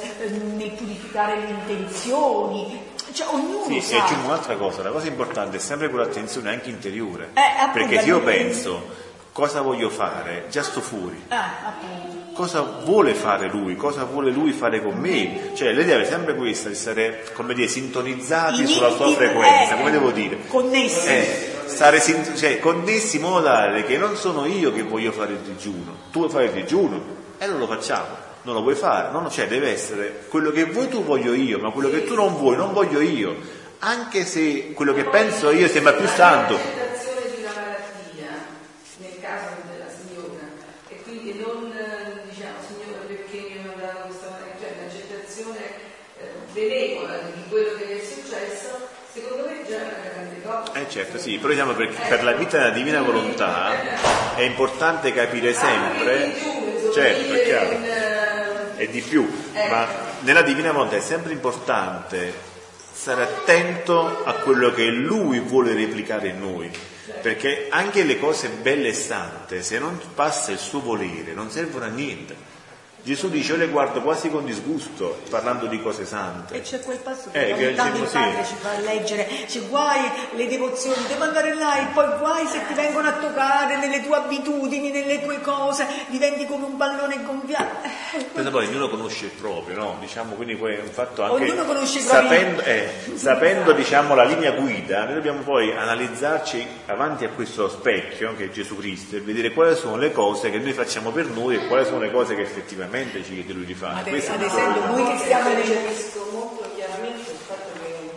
nel 0.56 0.72
purificare 0.72 1.36
le 1.38 1.48
intenzioni, 1.48 2.90
cioè, 3.14 3.28
ognuno 3.34 3.66
sì, 3.66 3.82
sa. 3.82 3.96
e 3.96 4.00
aggiungo 4.00 4.28
un'altra 4.28 4.56
cosa, 4.56 4.84
la 4.84 4.92
cosa 4.92 5.08
importante 5.08 5.58
è 5.58 5.60
sempre 5.60 5.90
quell'attenzione 5.90 6.50
anche 6.50 6.70
interiore, 6.70 7.32
eh, 7.34 7.70
perché 7.74 8.00
se 8.00 8.06
io 8.06 8.22
penso 8.22 9.10
cosa 9.32 9.62
voglio 9.62 9.90
fare, 9.90 10.46
già 10.50 10.64
sto 10.64 10.82
fuori. 10.82 11.24
Ah, 11.30 11.74
cosa 12.34 12.62
vuole 12.84 13.14
fare 13.14 13.48
lui, 13.48 13.76
cosa 13.76 14.04
vuole 14.04 14.32
lui 14.32 14.52
fare 14.52 14.82
con 14.82 14.98
me. 14.98 15.52
Cioè 15.54 15.72
l'idea 15.72 16.00
è 16.00 16.06
sempre 16.06 16.36
questa, 16.36 16.70
di 16.70 16.76
stare, 16.76 17.26
come 17.34 17.54
dire, 17.54 17.68
sintonizzati 17.68 18.68
sulla 18.68 18.92
sua 18.92 19.12
frequenza, 19.14 19.76
come 19.76 19.92
devo 19.92 20.12
dire? 20.12 20.40
Connessi. 20.48 21.08
Eh, 21.08 21.50
stare 21.66 22.02
cioè, 22.02 22.60
connessi 22.60 23.18
in 23.18 23.22
modo 23.24 23.46
tale 23.46 23.86
che 23.86 23.98
non 23.98 24.16
sono 24.16 24.46
io 24.46 24.74
che 24.74 24.84
voglio 24.84 25.12
fare 25.12 25.34
il 25.34 25.40
digiuno, 25.40 25.96
tu 26.12 26.20
vuoi 26.20 26.32
fare 26.32 26.46
il 26.46 26.52
digiuno 26.52 27.02
e 27.38 27.46
non 27.48 27.60
lo 27.60 27.68
facciamo. 27.68 28.30
Non 28.44 28.56
lo 28.56 28.62
vuoi 28.64 28.74
fare, 28.74 29.12
no, 29.12 29.30
cioè 29.30 29.48
deve 29.48 29.72
essere 29.72 30.24
quello 30.28 30.50
che 30.50 30.66
vuoi 30.66 30.88
tu 30.88 31.04
voglio 31.04 31.36
io, 31.36 31.60
ma 31.60 31.70
quello 31.70 31.92
che 31.92 32.06
tu 32.06 32.16
non 32.16 32.36
vuoi 32.38 32.56
non 32.56 32.74
voglio 32.74 33.00
io, 33.00 33.36
anche 33.78 34.26
se 34.26 34.74
quello 34.74 34.96
che 34.96 35.04
penso 35.04 35.52
io 35.52 35.68
sembra 35.68 35.94
più 35.94 36.08
santo, 36.08 36.58
certo, 50.92 51.18
sì, 51.18 51.38
però 51.38 51.54
diciamo 51.54 51.72
perché 51.74 51.96
per 52.08 52.24
la 52.24 52.34
vita 52.34 52.58
della 52.58 52.72
divina 52.72 53.02
volontà 53.02 54.36
è 54.36 54.42
importante 54.42 55.14
capire 55.14 55.54
sempre, 55.54 56.36
certo, 56.94 57.34
è 57.34 57.44
chiaro, 57.44 57.78
è 58.76 58.88
di 58.88 59.02
più, 59.02 59.28
ma 59.70 59.88
nella 60.20 60.42
divina 60.42 60.74
volontà 60.74 60.98
è 60.98 61.02
sempre 61.02 61.32
importante 61.32 62.50
stare 62.94 63.24
attento 63.24 64.24
a 64.26 64.34
quello 64.34 64.72
che 64.72 64.86
lui 64.86 65.40
vuole 65.40 65.74
replicare 65.74 66.28
in 66.28 66.40
noi. 66.40 66.70
Perché 67.22 67.68
anche 67.70 68.04
le 68.04 68.20
cose 68.20 68.50
belle 68.50 68.90
e 68.90 68.94
sante, 68.94 69.64
se 69.64 69.80
non 69.80 70.00
passa 70.14 70.52
il 70.52 70.60
suo 70.60 70.82
volere, 70.82 71.34
non 71.34 71.50
servono 71.50 71.86
a 71.86 71.88
niente. 71.88 72.36
Gesù 73.04 73.30
dice 73.30 73.54
io 73.54 73.58
le 73.58 73.68
guardo 73.68 74.00
quasi 74.02 74.30
con 74.30 74.46
disgusto 74.46 75.22
parlando 75.32 75.66
di 75.66 75.82
cose 75.82 76.06
sante. 76.06 76.54
E 76.54 76.62
c'è 76.62 76.82
quel 76.82 77.00
passo 77.00 77.32
che 77.32 77.48
eh, 77.48 77.54
ogni 77.54 77.74
tanto 77.74 78.04
il 78.04 78.10
padre 78.10 78.46
ci 78.46 78.54
fa 78.60 78.78
leggere, 78.80 79.28
dice 79.46 79.62
guai 79.62 80.02
le 80.36 80.48
devozioni, 80.48 81.02
devo 81.08 81.24
andare 81.24 81.56
là 81.56 81.80
e 81.80 81.86
poi 81.94 82.06
guai 82.20 82.46
se 82.46 82.60
ti 82.68 82.76
vengono 82.76 83.08
a 83.08 83.14
toccare 83.14 83.78
nelle 83.78 84.04
tue 84.04 84.18
abitudini, 84.18 84.92
nelle 84.92 85.20
tue 85.24 85.42
cose, 85.42 85.88
diventi 86.10 86.46
come 86.46 86.66
un 86.66 86.78
pallone 86.78 87.24
gonfiato. 87.24 87.88
Eh, 88.36 88.50
poi 88.52 88.68
ognuno 88.68 88.88
conosce 88.88 89.26
il 89.26 89.32
proprio, 89.32 89.76
no? 89.78 89.98
Diciamo, 90.00 90.36
quindi 90.36 90.56
poi 90.56 90.76
è 90.76 90.82
un 90.82 90.92
fatto 90.92 91.24
anche... 91.24 91.44
Ognuno 91.44 91.66
conosce 91.66 92.00
il 92.00 92.06
proprio... 92.06 92.30
Sapendo, 92.30 92.62
eh, 92.62 92.90
sapendo 93.16 93.72
diciamo, 93.72 94.14
la 94.14 94.26
linea 94.26 94.52
guida, 94.52 95.06
noi 95.06 95.16
dobbiamo 95.16 95.42
poi 95.42 95.76
analizzarci 95.76 96.68
avanti 96.86 97.26
a 97.26 97.30
questo 97.30 97.68
specchio, 97.68 98.36
che 98.36 98.46
è 98.46 98.50
Gesù 98.50 98.78
Cristo, 98.78 99.16
e 99.16 99.22
vedere 99.22 99.54
quali 99.54 99.76
sono 99.76 99.98
le 99.98 100.12
cose 100.12 100.52
che 100.52 100.60
noi 100.60 100.74
facciamo 100.74 101.10
per 101.10 101.26
noi 101.26 101.56
e 101.56 101.66
quali 101.66 101.84
sono 101.86 102.00
le 102.00 102.12
cose 102.12 102.36
che 102.36 102.42
effettivamente 102.42 102.90
veramente 102.92 103.24
ci 103.24 103.34
chiede 103.34 103.54
lui 103.54 103.66
di 103.66 103.74
fare. 103.74 104.02
Ad, 104.02 104.08
ad 104.08 104.42
esempio, 104.42 104.86
noi 104.86 105.06
che 105.08 105.18
stiamo 105.18 105.50
capisco 105.50 106.28
molto 106.32 106.70
chiaramente 106.76 107.32
il 107.32 107.38
fatto 107.38 107.72
che 107.82 108.10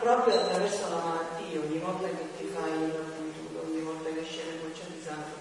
proprio 0.00 0.34
attraverso 0.34 0.88
la 0.88 1.02
malattia, 1.04 1.60
ogni 1.60 1.78
volta 1.78 2.08
che 2.08 2.26
ti 2.38 2.50
fai 2.52 2.72
una 2.72 3.04
puntura, 3.14 3.60
ogni 3.68 3.82
volta 3.82 4.08
che 4.08 4.24
scende 4.24 4.72
di 4.72 5.02
sangue, 5.04 5.36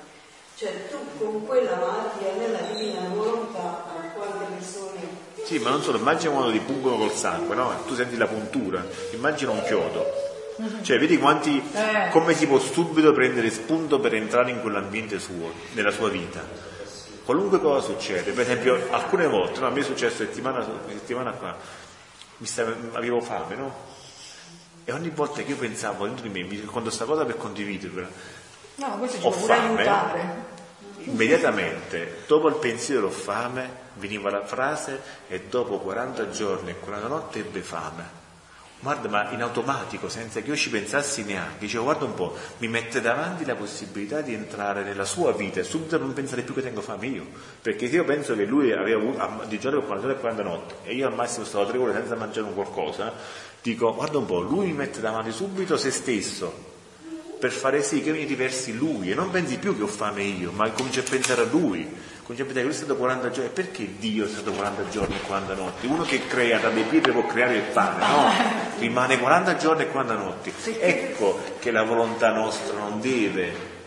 cioè 0.56 0.90
tu 0.90 0.98
con 1.18 1.46
quella 1.48 1.76
malattia 1.78 2.34
nella 2.38 2.60
divina 2.74 3.08
volontà 3.14 3.88
a 3.88 4.12
quante 4.14 4.46
persone 4.54 5.30
sì, 5.44 5.58
ma 5.58 5.72
non 5.72 5.82
solo, 5.82 5.98
immagina 5.98 6.32
quando 6.32 6.52
ti 6.52 6.60
pungono 6.60 6.98
col 6.98 7.12
sangue, 7.12 7.56
no? 7.56 7.74
Tu 7.86 7.96
senti 7.96 8.16
la 8.16 8.28
puntura, 8.28 8.86
immagina 9.12 9.52
un 9.52 9.64
chiodo. 9.64 10.06
Cioè, 10.82 11.00
vedi 11.00 11.18
quanti, 11.18 11.58
eh. 11.74 12.10
come 12.12 12.36
si 12.36 12.46
può 12.46 12.60
subito 12.60 13.12
prendere 13.12 13.50
spunto 13.50 14.00
per 14.00 14.14
entrare 14.14 14.52
in 14.52 14.62
quell'ambiente 14.62 15.20
suo, 15.20 15.52
nella 15.74 15.92
sua 15.92 16.10
vita 16.10 16.71
qualunque 17.32 17.62
cosa 17.62 17.80
succede, 17.88 18.34
per 18.34 18.44
esempio 18.44 18.88
alcune 18.92 19.26
volte, 19.26 19.62
no, 19.62 19.68
a 19.68 19.70
me 19.70 19.80
è 19.80 19.84
successo 19.84 20.18
settimana, 20.18 20.66
settimana 20.90 21.32
fa, 21.32 21.56
stava, 22.44 22.76
avevo 22.92 23.22
fame, 23.22 23.56
no? 23.56 23.74
E 24.84 24.92
ogni 24.92 25.10
volta 25.12 25.42
che 25.42 25.52
io 25.52 25.56
pensavo 25.56 26.06
dentro 26.06 26.28
di 26.28 26.30
me, 26.30 26.46
mi 26.46 26.60
ricordo 26.60 26.88
questa 26.90 27.06
cosa 27.06 27.24
per 27.24 27.38
condividerla, 27.38 28.10
no, 28.76 28.98
questo 28.98 29.18
ci 29.18 29.26
ho 29.26 29.30
può 29.30 29.40
fame, 29.40 29.78
aiutare. 29.78 30.50
Immediatamente, 31.04 32.24
dopo 32.28 32.50
il 32.50 32.56
pensiero 32.56 33.08
ho 33.08 33.12
fame, 33.12 33.70
veniva 33.94 34.30
la 34.30 34.46
frase 34.46 35.02
e 35.30 35.44
dopo 35.50 35.80
40 35.80 36.32
giorni 36.32 36.72
e 36.72 36.80
40 36.80 37.08
notti 37.08 37.40
ebbe 37.40 37.62
fame 37.62 38.21
guarda, 38.82 39.08
ma 39.08 39.30
in 39.32 39.42
automatico, 39.42 40.10
senza 40.10 40.42
che 40.42 40.50
io 40.50 40.56
ci 40.56 40.70
pensassi 40.70 41.24
neanche, 41.24 41.60
dicevo, 41.60 41.84
guarda 41.84 42.06
un 42.06 42.14
po', 42.16 42.36
mi 42.58 42.68
mette 42.68 43.00
davanti 43.00 43.46
la 43.46 43.56
possibilità 43.56 44.22
di 44.22 44.34
entrare 44.34 44.84
nella 44.84 45.06
sua 45.06 45.32
vita 45.32 45.60
e 45.60 45.64
subito 45.64 45.98
non 45.98 46.14
pensare 46.14 46.42
più 46.42 46.54
che 46.54 46.62
tengo 46.62 46.82
fame 46.82 47.08
io, 47.08 47.26
perché 47.62 47.88
se 47.88 47.96
io 47.96 48.04
penso 48.04 48.36
che 48.36 48.46
lui 48.46 48.72
aveva 48.72 49.00
avuto 49.00 49.46
di 49.46 49.60
giorno 49.60 49.82
40 49.82 50.08
ore 50.08 50.16
e 50.16 50.20
40 50.20 50.44
notti 50.44 50.74
e 50.84 50.96
io 50.96 51.08
al 51.08 51.14
massimo 51.14 51.46
stavo 51.46 51.68
tre 51.68 51.78
ore 51.78 51.94
senza 51.94 52.16
mangiare 52.16 52.48
un 52.48 52.54
qualcosa, 52.56 53.14
dico, 53.62 53.94
guarda 53.94 54.18
un 54.18 54.26
po', 54.26 54.42
lui 54.42 54.66
mi 54.66 54.74
mette 54.74 55.00
davanti 55.00 55.32
subito 55.32 55.78
se 55.78 55.92
stesso, 55.92 56.70
per 57.40 57.52
fare 57.52 57.82
sì 57.84 58.02
che 58.02 58.12
mi 58.12 58.26
diversi 58.26 58.76
lui 58.76 59.12
e 59.12 59.16
non 59.16 59.30
pensi 59.32 59.58
più 59.58 59.76
che 59.76 59.84
ho 59.84 59.88
fame 59.88 60.24
io, 60.24 60.52
ma 60.52 60.70
cominci 60.72 61.00
a 61.00 61.04
pensare 61.04 61.42
a 61.42 61.46
lui 61.46 61.88
A 62.24 62.34
pensare, 62.34 62.64
questo 62.64 62.84
è 62.84 62.86
stato 62.86 62.98
40 62.98 63.30
giorni, 63.32 63.50
perché 63.50 63.98
Dio 63.98 64.26
è 64.26 64.30
stato 64.30 64.52
40 64.52 64.90
giorni 64.90 65.16
e 65.16 65.22
40 65.22 65.54
notti? 65.56 65.88
Uno 65.88 66.04
che 66.04 66.26
crea 66.28 66.60
da 66.60 66.70
dei 66.70 66.84
pietre 66.84 67.12
può 67.12 67.26
creare 67.26 67.56
il 67.56 67.64
pane, 67.74 68.06
no? 68.08 68.32
Rimane 68.80 69.20
40 69.20 69.56
giorni 69.58 69.84
e 69.84 69.88
40 69.90 70.24
notti. 70.24 70.54
Ecco 70.80 71.40
che 71.60 71.72
la 71.72 71.84
volontà 71.84 72.32
nostra 72.32 72.78
non 72.78 73.02
deve 73.02 73.80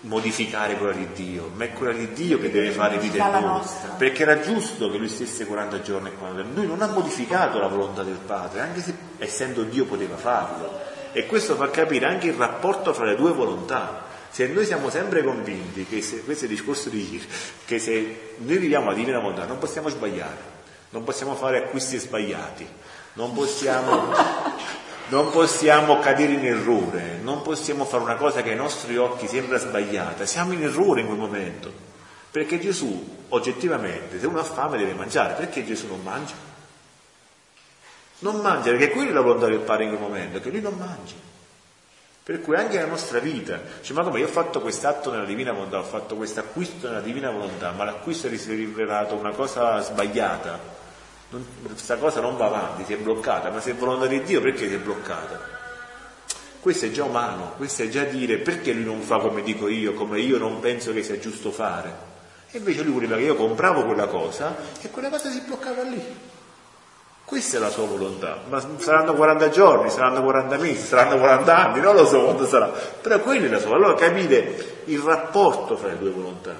modificare 0.00 0.76
quella 0.76 0.92
di 0.92 1.08
Dio, 1.12 1.50
ma 1.54 1.64
è 1.64 1.72
quella 1.72 1.92
di 1.92 2.12
Dio 2.12 2.38
che 2.38 2.50
deve 2.50 2.70
fare 2.70 2.98
vita 2.98 3.24
in 3.24 3.44
noi. 3.44 3.62
Perché 3.96 4.22
era 4.22 4.40
giusto 4.40 4.90
che 4.90 4.98
lui 4.98 5.08
stesse 5.08 5.46
40 5.46 5.80
giorni 5.80 6.08
e 6.08 6.12
40 6.12 6.42
notti. 6.42 6.54
Lui 6.54 6.66
non 6.66 6.82
ha 6.82 6.86
modificato 6.86 7.58
la 7.58 7.68
volontà 7.68 8.02
del 8.02 8.18
Padre, 8.24 8.60
anche 8.60 8.80
se 8.80 8.94
essendo 9.18 9.62
Dio 9.62 9.86
poteva 9.86 10.16
farlo. 10.16 10.78
E 11.12 11.26
questo 11.26 11.56
fa 11.56 11.70
capire 11.70 12.06
anche 12.06 12.28
il 12.28 12.34
rapporto 12.34 12.92
fra 12.92 13.06
le 13.06 13.16
due 13.16 13.32
volontà. 13.32 14.04
Se 14.30 14.46
noi 14.46 14.64
siamo 14.64 14.90
sempre 14.90 15.22
convinti 15.24 15.84
che 15.86 16.02
se, 16.02 16.22
questo 16.22 16.44
è 16.44 16.48
il 16.48 16.54
discorso 16.54 16.88
di 16.88 17.12
ieri, 17.12 17.26
che 17.64 17.78
se 17.78 18.34
noi 18.38 18.58
viviamo 18.58 18.90
la 18.90 18.94
divina 18.94 19.18
volontà 19.18 19.44
non 19.46 19.58
possiamo 19.58 19.88
sbagliare, 19.88 20.56
non 20.90 21.04
possiamo 21.04 21.34
fare 21.34 21.58
acquisti 21.58 21.98
sbagliati, 21.98 22.66
non 23.14 23.32
possiamo, 23.32 24.12
non 25.08 25.30
possiamo 25.30 25.98
cadere 25.98 26.32
in 26.34 26.46
errore, 26.46 27.18
non 27.20 27.42
possiamo 27.42 27.84
fare 27.84 28.02
una 28.02 28.16
cosa 28.16 28.42
che 28.42 28.50
ai 28.50 28.56
nostri 28.56 28.96
occhi 28.96 29.26
sembra 29.26 29.58
sbagliata, 29.58 30.24
siamo 30.24 30.52
in 30.52 30.62
errore 30.62 31.00
in 31.00 31.06
quel 31.06 31.18
momento. 31.18 31.86
Perché 32.30 32.60
Gesù, 32.60 33.24
oggettivamente, 33.30 34.20
se 34.20 34.26
uno 34.26 34.38
ha 34.38 34.44
fame 34.44 34.78
deve 34.78 34.92
mangiare, 34.92 35.34
perché 35.34 35.64
Gesù 35.64 35.88
non 35.88 36.02
mangia? 36.02 36.34
Non 38.20 38.40
mangia, 38.40 38.70
perché 38.70 38.90
quella 38.90 39.10
è 39.10 39.14
la 39.14 39.20
volontà 39.20 39.46
del 39.46 39.60
Padre 39.60 39.84
in 39.84 39.90
quel 39.90 40.02
momento, 40.02 40.40
che 40.40 40.50
lui 40.50 40.60
non 40.60 40.76
mangi. 40.76 41.14
Per 42.28 42.42
cui 42.42 42.56
anche 42.56 42.76
nella 42.76 42.88
nostra 42.90 43.20
vita, 43.20 43.58
cioè, 43.80 43.96
ma 43.96 44.02
come 44.02 44.18
io 44.18 44.26
ho 44.26 44.28
fatto 44.28 44.60
quest'atto 44.60 45.10
nella 45.10 45.24
divina 45.24 45.50
volontà, 45.50 45.78
ho 45.78 45.82
fatto 45.82 46.14
questo 46.14 46.40
acquisto 46.40 46.86
nella 46.86 47.00
divina 47.00 47.30
volontà, 47.30 47.70
ma 47.70 47.84
l'acquisto 47.84 48.26
è 48.26 48.30
rivelato 48.30 49.14
una 49.14 49.30
cosa 49.30 49.80
sbagliata, 49.80 50.60
non, 51.30 51.42
questa 51.62 51.96
cosa 51.96 52.20
non 52.20 52.36
va 52.36 52.44
avanti, 52.44 52.84
si 52.84 52.92
è 52.92 52.98
bloccata, 52.98 53.48
ma 53.48 53.62
se 53.62 53.70
è 53.70 53.74
volontà 53.74 54.04
di 54.04 54.22
Dio 54.24 54.42
perché 54.42 54.68
si 54.68 54.74
è 54.74 54.78
bloccata? 54.78 55.40
Questo 56.60 56.84
è 56.84 56.90
già 56.90 57.04
umano, 57.04 57.54
questo 57.56 57.84
è 57.84 57.88
già 57.88 58.04
dire 58.04 58.36
perché 58.36 58.74
lui 58.74 58.84
non 58.84 59.00
fa 59.00 59.16
come 59.20 59.42
dico 59.42 59.66
io, 59.66 59.94
come 59.94 60.20
io 60.20 60.36
non 60.36 60.60
penso 60.60 60.92
che 60.92 61.02
sia 61.02 61.18
giusto 61.18 61.50
fare. 61.50 61.96
E 62.50 62.58
invece 62.58 62.82
lui 62.82 62.92
voleva 62.92 63.16
che 63.16 63.22
io 63.22 63.36
compravo 63.36 63.86
quella 63.86 64.06
cosa 64.06 64.54
e 64.82 64.90
quella 64.90 65.08
cosa 65.08 65.30
si 65.30 65.40
bloccava 65.46 65.80
lì. 65.80 66.36
Questa 67.28 67.58
è 67.58 67.60
la 67.60 67.68
sua 67.68 67.84
volontà, 67.84 68.38
ma 68.48 68.58
saranno 68.78 69.12
40 69.12 69.50
giorni, 69.50 69.90
saranno 69.90 70.22
40 70.22 70.56
mesi, 70.56 70.86
saranno 70.86 71.18
40 71.18 71.56
anni, 71.58 71.80
non 71.80 71.94
lo 71.94 72.06
so 72.06 72.22
quando 72.22 72.46
sarà, 72.46 72.72
però 73.02 73.18
quella 73.18 73.44
è 73.44 73.48
la 73.50 73.60
sua. 73.60 73.74
Allora 73.74 73.94
capite 73.96 74.84
il 74.86 74.98
rapporto 75.00 75.76
fra 75.76 75.88
le 75.88 75.98
due 75.98 76.08
volontà. 76.08 76.54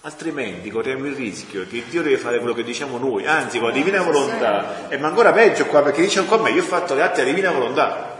Altrimenti 0.00 0.70
corriamo 0.70 1.06
il 1.06 1.14
rischio 1.14 1.64
che 1.70 1.84
Dio 1.88 2.02
deve 2.02 2.18
fare 2.18 2.40
quello 2.40 2.52
che 2.52 2.64
diciamo 2.64 2.98
noi, 2.98 3.28
anzi 3.28 3.60
con 3.60 3.68
la 3.68 3.74
divina 3.74 4.02
volontà, 4.02 4.88
e 4.88 4.98
ma 4.98 5.06
ancora 5.06 5.30
peggio 5.30 5.66
qua 5.66 5.82
perché 5.82 6.00
dice 6.00 6.26
con 6.26 6.40
me, 6.40 6.50
io 6.50 6.62
ho 6.62 6.66
fatto 6.66 6.94
le 6.94 7.02
atti 7.02 7.20
della 7.20 7.28
divina 7.28 7.52
volontà. 7.52 8.18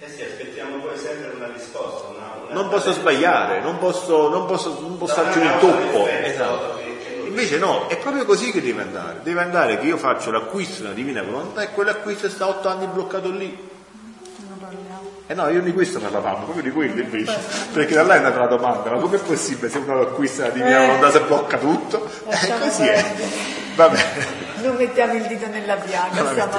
Eh 0.00 0.08
sì, 0.08 0.22
aspettiamo 0.22 0.78
poi 0.78 0.98
sempre 0.98 1.30
una 1.36 1.48
risposta. 1.54 2.08
Una, 2.08 2.42
una 2.42 2.54
non 2.54 2.68
posso 2.70 2.90
sbagliare, 2.90 3.60
non 3.60 3.78
posso, 3.78 4.28
non 4.30 4.46
posso, 4.46 4.76
non 4.80 4.98
posso 4.98 5.14
farci 5.14 5.38
un 5.38 5.44
intoppo. 5.44 6.08
Esatto. 6.08 6.77
Invece 7.38 7.58
no, 7.58 7.86
è 7.86 7.96
proprio 7.98 8.24
così 8.24 8.50
che 8.50 8.60
deve 8.60 8.82
andare. 8.82 9.20
Deve 9.22 9.42
andare 9.42 9.78
che 9.78 9.86
io 9.86 9.96
faccio 9.96 10.32
l'acquisto 10.32 10.82
della 10.82 10.94
divina 10.94 11.22
volontà 11.22 11.62
e 11.62 11.70
quell'acquisto 11.70 12.28
sta 12.28 12.48
otto 12.48 12.68
anni 12.68 12.88
bloccato 12.88 13.30
lì. 13.30 13.56
Eh 15.28 15.34
no, 15.34 15.46
io 15.48 15.62
di 15.62 15.72
questo 15.72 16.00
parlavamo, 16.00 16.46
proprio 16.46 16.62
di 16.64 16.72
quello 16.72 17.00
invece. 17.00 17.38
Perché 17.72 17.94
da 17.94 18.02
là 18.02 18.16
è 18.16 18.20
nata 18.20 18.40
la 18.40 18.48
domanda, 18.48 18.90
ma 18.90 18.98
com'è 18.98 19.18
possibile 19.18 19.70
se 19.70 19.78
uno 19.78 20.00
acquista 20.00 20.48
la 20.48 20.48
divina 20.48 20.80
volontà 20.80 21.12
si 21.12 21.20
blocca 21.20 21.58
tutto? 21.58 22.10
Eh, 22.26 22.58
così 22.60 22.86
è. 22.88 23.04
Va 23.76 23.88
bene. 23.88 24.46
Non 24.62 24.74
mettiamo 24.74 25.12
il 25.12 25.26
dito 25.28 25.46
nella 25.46 25.76
piaga, 25.76 26.30
stiamo 26.30 26.58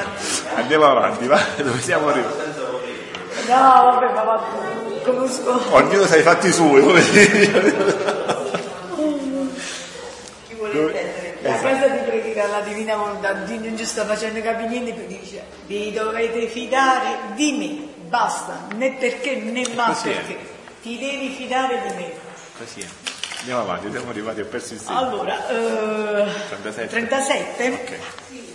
Andiamo 0.56 0.86
avanti, 0.86 1.28
va? 1.28 1.42
Dove 1.58 1.82
siamo 1.82 2.08
arrivati? 2.08 2.38
No, 3.48 3.56
vabbè, 3.58 4.14
ma 4.14 4.24
va, 4.24 4.44
conosco. 5.04 5.62
Ognuno 5.72 6.06
sa 6.06 6.16
i 6.16 6.22
fatti 6.22 6.54
suoi, 6.54 6.82
come 6.82 7.02
si 7.02 7.12
dice 7.12 8.38
vuole 10.72 11.38
La 11.42 11.58
casa 11.58 11.88
di 11.88 12.00
predicare 12.00 12.50
la 12.50 12.62
divina 12.62 12.96
volontà, 12.96 13.34
Dio 13.34 13.60
non 13.60 13.78
ci 13.78 13.86
sta 13.86 14.06
facendo 14.06 14.42
capire 14.42 14.68
niente 14.70 14.92
più, 14.92 15.06
dice, 15.06 15.44
vi 15.68 15.92
dovete 15.92 16.48
fidare 16.48 17.34
di 17.36 17.52
me, 17.54 18.08
basta, 18.08 18.68
né 18.76 18.94
perché 18.94 19.36
né 19.36 19.64
ma 19.76 19.98
perché, 20.02 20.38
ti 20.82 20.98
devi 20.98 21.30
fidare 21.30 21.82
di 21.88 21.94
me. 21.96 22.12
Così 22.58 22.82
è. 22.82 22.86
Andiamo 23.40 23.62
avanti, 23.62 23.90
siamo 23.90 24.10
arrivati 24.10 24.42
a 24.42 24.46
perso 24.46 24.74
il 24.74 24.82
Allora, 24.86 25.48
eh, 25.48 26.30
37. 26.50 26.88
37. 26.88 27.68
Okay. 27.70 28.00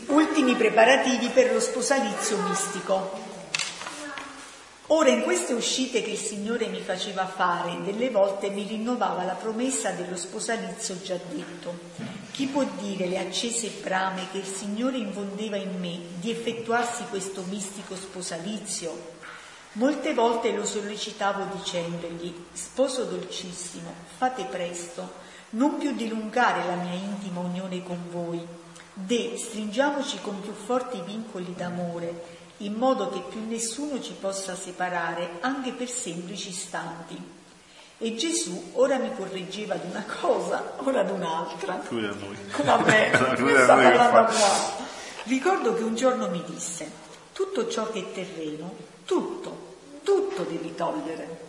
Ultimi 0.08 0.54
preparativi 0.56 1.28
per 1.28 1.52
lo 1.52 1.60
sposalizio 1.60 2.36
mistico. 2.46 3.23
Ora 4.88 5.08
in 5.08 5.22
queste 5.22 5.54
uscite 5.54 6.02
che 6.02 6.10
il 6.10 6.18
Signore 6.18 6.66
mi 6.66 6.80
faceva 6.80 7.26
fare, 7.26 7.82
delle 7.84 8.10
volte 8.10 8.50
mi 8.50 8.64
rinnovava 8.64 9.24
la 9.24 9.32
promessa 9.32 9.92
dello 9.92 10.14
sposalizio 10.14 11.00
già 11.00 11.18
detto. 11.30 11.74
Chi 12.32 12.48
può 12.48 12.64
dire 12.78 13.06
le 13.06 13.16
accese 13.16 13.70
brame 13.82 14.26
che 14.30 14.38
il 14.38 14.44
Signore 14.44 14.98
infondeva 14.98 15.56
in 15.56 15.80
me 15.80 15.98
di 16.20 16.30
effettuarsi 16.30 17.04
questo 17.08 17.42
mistico 17.48 17.96
sposalizio? 17.96 19.12
Molte 19.72 20.12
volte 20.12 20.52
lo 20.52 20.66
sollecitavo 20.66 21.46
dicendogli, 21.56 22.44
sposo 22.52 23.04
dolcissimo, 23.04 23.90
fate 24.18 24.44
presto, 24.44 25.12
non 25.50 25.78
più 25.78 25.94
dilungare 25.94 26.62
la 26.62 26.76
mia 26.76 26.92
intima 26.92 27.40
unione 27.40 27.82
con 27.82 28.00
voi. 28.10 28.46
De, 28.92 29.32
stringiamoci 29.38 30.18
con 30.20 30.42
più 30.42 30.52
forti 30.52 31.00
vincoli 31.06 31.54
d'amore 31.56 32.42
in 32.58 32.74
modo 32.74 33.10
che 33.10 33.20
più 33.28 33.44
nessuno 33.46 34.00
ci 34.00 34.12
possa 34.12 34.54
separare 34.54 35.38
anche 35.40 35.72
per 35.72 35.88
semplici 35.88 36.50
istanti. 36.50 37.32
E 37.98 38.14
Gesù 38.16 38.70
ora 38.74 38.98
mi 38.98 39.14
correggeva 39.14 39.76
di 39.76 39.88
una 39.88 40.04
cosa, 40.20 40.74
ora 40.78 41.02
di 41.02 41.12
un'altra. 41.12 41.74
Pure 41.74 42.08
a 42.08 42.14
noi. 42.14 42.36
Vabbè, 42.62 43.34
Pure 43.36 43.62
a 43.62 43.74
noi 43.74 43.96
qua. 44.10 44.32
Ricordo 45.24 45.74
che 45.74 45.82
un 45.82 45.94
giorno 45.94 46.28
mi 46.28 46.42
disse, 46.46 46.90
tutto 47.32 47.68
ciò 47.68 47.90
che 47.90 48.00
è 48.00 48.12
terreno, 48.12 48.74
tutto, 49.04 49.76
tutto 50.02 50.42
devi 50.42 50.74
togliere, 50.74 51.40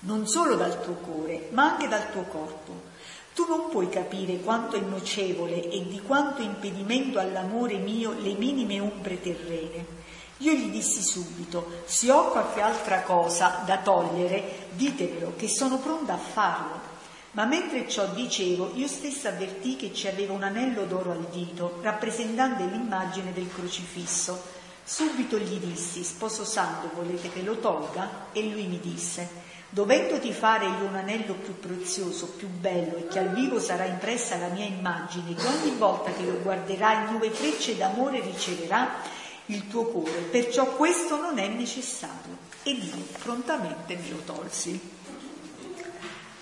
non 0.00 0.26
solo 0.26 0.56
dal 0.56 0.82
tuo 0.82 0.94
cuore, 0.94 1.48
ma 1.52 1.72
anche 1.72 1.88
dal 1.88 2.10
tuo 2.10 2.22
corpo. 2.22 2.86
Tu 3.34 3.46
non 3.46 3.68
puoi 3.68 3.88
capire 3.88 4.40
quanto 4.40 4.76
è 4.76 4.80
nocevole 4.80 5.70
e 5.70 5.86
di 5.86 6.00
quanto 6.00 6.42
impedimento 6.42 7.20
all'amore 7.20 7.76
mio 7.76 8.12
le 8.18 8.34
minime 8.34 8.80
ombre 8.80 9.20
terrene. 9.20 9.97
Io 10.38 10.52
gli 10.52 10.70
dissi 10.70 11.02
subito, 11.02 11.82
se 11.86 12.10
ho 12.12 12.30
qualche 12.30 12.60
altra 12.60 13.02
cosa 13.02 13.62
da 13.64 13.78
togliere, 13.78 14.68
ditemelo, 14.72 15.34
che 15.36 15.48
sono 15.48 15.78
pronta 15.78 16.14
a 16.14 16.18
farlo. 16.18 16.96
Ma 17.32 17.44
mentre 17.44 17.88
ciò 17.88 18.06
dicevo, 18.06 18.72
io 18.74 18.86
stessa 18.86 19.30
avvertì 19.30 19.76
che 19.76 19.92
ci 19.92 20.06
aveva 20.06 20.32
un 20.32 20.44
anello 20.44 20.84
d'oro 20.84 21.10
al 21.10 21.26
dito, 21.30 21.78
rappresentante 21.82 22.64
l'immagine 22.64 23.32
del 23.32 23.48
crocifisso. 23.52 24.56
Subito 24.84 25.38
gli 25.38 25.58
dissi, 25.58 26.02
sposo 26.04 26.44
santo, 26.44 26.90
volete 26.94 27.30
che 27.30 27.42
lo 27.42 27.58
tolga? 27.58 28.28
E 28.32 28.42
lui 28.42 28.66
mi 28.66 28.80
disse, 28.80 29.28
dovendoti 29.68 30.32
fare 30.32 30.64
io 30.64 30.86
un 30.86 30.94
anello 30.94 31.34
più 31.34 31.58
prezioso, 31.58 32.28
più 32.28 32.48
bello 32.48 32.96
e 32.96 33.06
che 33.08 33.18
al 33.18 33.34
vivo 33.34 33.60
sarà 33.60 33.84
impressa 33.84 34.36
la 34.36 34.48
mia 34.48 34.64
immagine, 34.64 35.34
che 35.34 35.46
ogni 35.46 35.76
volta 35.76 36.10
che 36.12 36.24
lo 36.24 36.38
guarderai 36.40 37.10
nuove 37.10 37.30
frecce 37.30 37.76
d'amore 37.76 38.20
riceverà, 38.20 39.16
il 39.50 39.68
tuo 39.68 39.84
cuore, 39.84 40.20
perciò 40.30 40.66
questo 40.76 41.20
non 41.20 41.38
è 41.38 41.48
necessario. 41.48 42.36
Ed 42.62 42.82
io 42.82 43.04
prontamente 43.22 43.96
me 43.96 44.10
lo 44.10 44.18
tolsi. 44.24 44.78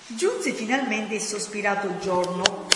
Giunse 0.08 0.52
finalmente 0.52 1.14
il 1.14 1.20
sospirato 1.20 1.98
giorno, 1.98 2.66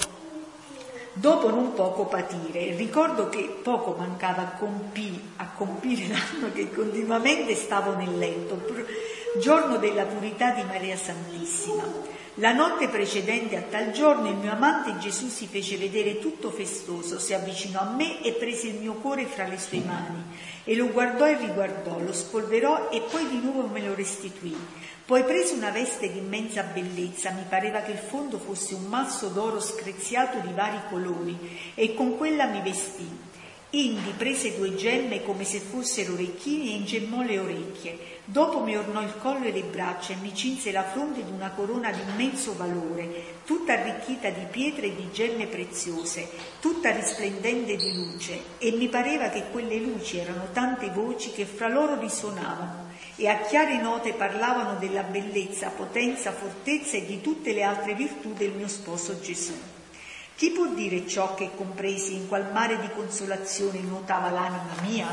dopo 1.13 1.51
non 1.51 1.75
poco 1.75 2.07
patire. 2.07 2.75
Ricordo 2.77 3.29
che 3.29 3.61
poco 3.63 3.95
mancava 3.97 4.43
a, 4.43 4.51
compì, 4.57 5.33
a 5.37 5.49
compire 5.49 6.09
l'anno 6.09 6.53
che 6.53 6.71
continuamente 6.73 7.55
stavo 7.55 7.95
nel 7.97 8.17
letto, 8.19 8.61
giorno 9.39 9.79
della 9.79 10.05
purità 10.05 10.51
di 10.53 10.63
Maria 10.63 10.97
Santissima. 10.97 11.85
La 12.35 12.53
notte 12.53 12.89
precedente 12.89 13.57
a 13.57 13.63
tal 13.63 13.91
giorno 13.91 14.29
il 14.29 14.37
mio 14.37 14.53
amante 14.53 14.99
Gesù 14.99 15.29
si 15.29 15.49
fece 15.49 15.77
vedere 15.77 16.21
tutto 16.21 16.51
festoso, 16.51 17.19
si 17.19 17.35
avvicinò 17.35 17.81
a 17.81 17.93
me 17.93 18.23
e 18.23 18.33
prese 18.33 18.69
il 18.69 18.77
mio 18.77 18.95
cuore 18.95 19.27
fra 19.27 19.49
le 19.49 19.59
sue 19.59 19.81
mani 19.81 20.23
e 20.63 20.77
lo 20.77 20.91
guardò 20.91 21.27
e 21.27 21.37
riguardò, 21.37 21.99
lo 21.99 22.13
spolverò 22.13 22.89
e 22.91 23.01
poi 23.11 23.29
di 23.29 23.41
nuovo 23.41 23.67
me 23.67 23.85
lo 23.85 23.95
restituì. 23.97 24.57
Poi 25.05 25.25
prese 25.25 25.55
una 25.55 25.71
veste 25.71 26.11
di 26.13 26.19
immensa 26.19 26.63
bellezza, 26.63 27.33
mi 27.33 27.45
pareva 27.49 27.81
che 27.81 27.91
il 27.91 27.99
fondo 27.99 28.39
fosse 28.39 28.75
un 28.75 28.85
masso 28.85 29.27
d'oro 29.27 29.59
screziato 29.59 30.39
di 30.39 30.53
vari 30.53 30.79
colori 30.89 31.37
e 31.75 31.95
con 31.95 32.17
quella 32.17 32.47
mi 32.47 32.63
vestì. 32.63 33.09
Indi 33.73 34.11
prese 34.17 34.57
due 34.57 34.75
gemme 34.75 35.23
come 35.23 35.45
se 35.45 35.61
fossero 35.61 36.15
orecchini 36.15 36.73
e 36.73 36.77
ingemmò 36.77 37.23
le 37.23 37.39
orecchie. 37.39 37.99
Dopo 38.25 38.65
mi 38.65 38.77
ornò 38.77 39.01
il 39.01 39.15
collo 39.19 39.45
e 39.45 39.53
le 39.53 39.63
braccia 39.63 40.13
e 40.13 40.17
mi 40.17 40.35
cinse 40.35 40.73
la 40.73 40.83
fronte 40.83 41.25
di 41.25 41.31
una 41.31 41.51
corona 41.51 41.93
di 41.93 42.01
immenso 42.01 42.57
valore, 42.57 43.39
tutta 43.45 43.75
arricchita 43.75 44.29
di 44.31 44.45
pietre 44.51 44.87
e 44.87 44.97
di 44.97 45.09
gemme 45.13 45.47
preziose, 45.47 46.29
tutta 46.59 46.91
risplendente 46.91 47.77
di 47.77 47.95
luce, 47.95 48.41
e 48.59 48.73
mi 48.73 48.89
pareva 48.89 49.29
che 49.29 49.45
quelle 49.53 49.79
luci 49.79 50.19
erano 50.19 50.49
tante 50.53 50.91
voci 50.91 51.31
che 51.31 51.45
fra 51.45 51.69
loro 51.69 51.97
risuonavano 51.97 52.89
e 53.15 53.29
a 53.29 53.39
chiare 53.43 53.81
note 53.81 54.15
parlavano 54.15 54.81
della 54.81 55.05
bellezza, 55.05 55.69
potenza, 55.69 56.33
fortezza 56.33 56.97
e 56.97 57.07
di 57.07 57.21
tutte 57.21 57.53
le 57.53 57.63
altre 57.63 57.95
virtù 57.95 58.33
del 58.33 58.51
mio 58.51 58.67
sposo 58.67 59.21
Gesù. 59.21 59.55
Chi 60.41 60.53
può 60.53 60.69
dire 60.69 61.07
ciò 61.07 61.35
che 61.35 61.51
compresi 61.55 62.15
in 62.15 62.27
qual 62.27 62.51
mare 62.51 62.81
di 62.81 62.89
consolazione 62.95 63.81
nuotava 63.81 64.31
l'anima 64.31 64.73
mia? 64.81 65.07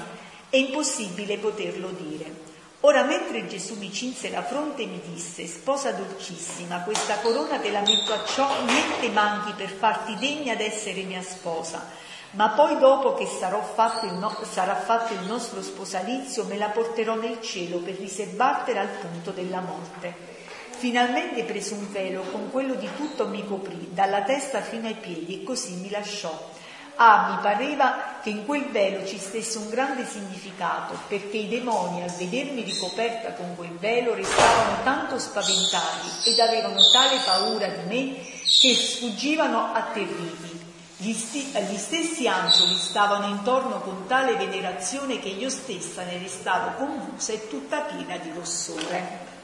È 0.48 0.56
impossibile 0.56 1.38
poterlo 1.38 1.90
dire. 1.90 2.34
Ora, 2.80 3.04
mentre 3.04 3.46
Gesù 3.46 3.76
mi 3.76 3.92
cinse 3.92 4.30
la 4.30 4.42
fronte, 4.42 4.86
mi 4.86 5.02
disse, 5.06 5.46
sposa 5.46 5.92
dolcissima, 5.92 6.80
questa 6.84 7.16
corona 7.16 7.60
te 7.60 7.72
la 7.72 7.82
metto 7.82 8.14
a 8.14 8.24
ciò, 8.24 8.48
niente 8.64 9.10
manchi 9.10 9.52
per 9.52 9.70
farti 9.70 10.16
degna 10.16 10.56
d'essere 10.56 11.04
mia 11.04 11.22
sposa. 11.22 11.86
Ma 12.32 12.52
poi 12.52 12.78
dopo 12.78 13.14
che 13.14 13.26
fatto 13.26 14.10
no- 14.14 14.40
sarà 14.50 14.76
fatto 14.78 15.12
il 15.12 15.26
nostro 15.28 15.62
sposalizio, 15.62 16.46
me 16.46 16.56
la 16.56 16.70
porterò 16.70 17.16
nel 17.16 17.42
cielo 17.42 17.80
per 17.80 17.96
riservartela 17.96 18.80
al 18.80 18.88
punto 19.02 19.32
della 19.32 19.60
morte. 19.60 20.37
Finalmente 20.78 21.44
prese 21.44 21.74
un 21.74 21.92
velo, 21.92 22.22
con 22.32 22.52
quello 22.52 22.76
di 22.76 22.88
tutto 22.96 23.28
mi 23.28 23.44
coprì, 23.48 23.90
dalla 23.94 24.22
testa 24.22 24.62
fino 24.62 24.86
ai 24.86 24.94
piedi, 24.94 25.42
e 25.42 25.44
così 25.44 25.74
mi 25.74 25.90
lasciò. 25.90 26.52
Ah, 26.98 27.30
mi 27.32 27.42
pareva 27.42 28.20
che 28.22 28.30
in 28.30 28.46
quel 28.46 28.66
velo 28.70 29.04
ci 29.06 29.18
stesse 29.18 29.58
un 29.58 29.70
grande 29.70 30.06
significato, 30.06 30.96
perché 31.08 31.38
i 31.38 31.48
demoni 31.48 32.04
al 32.04 32.12
vedermi 32.12 32.62
ricoperta 32.62 33.34
con 33.34 33.56
quel 33.56 33.76
velo 33.80 34.14
restavano 34.14 34.84
tanto 34.84 35.18
spaventati 35.18 36.30
ed 36.30 36.40
avevano 36.40 36.80
tale 36.92 37.18
paura 37.26 37.68
di 37.68 37.84
me 37.88 38.16
che 38.62 38.76
sfuggivano 38.76 39.74
atterriti. 39.74 40.66
Gli, 40.98 41.14
sti- 41.14 41.54
gli 41.70 41.78
stessi 41.78 42.28
angeli 42.28 42.76
stavano 42.76 43.28
intorno 43.28 43.82
con 43.82 44.06
tale 44.08 44.36
venerazione 44.36 45.20
che 45.20 45.30
io 45.30 45.50
stessa 45.50 46.04
ne 46.04 46.18
restavo 46.20 46.86
confusa 46.86 47.34
e 47.34 47.48
tutta 47.48 47.82
piena 47.82 48.18
di 48.18 48.32
rossore. 48.36 49.37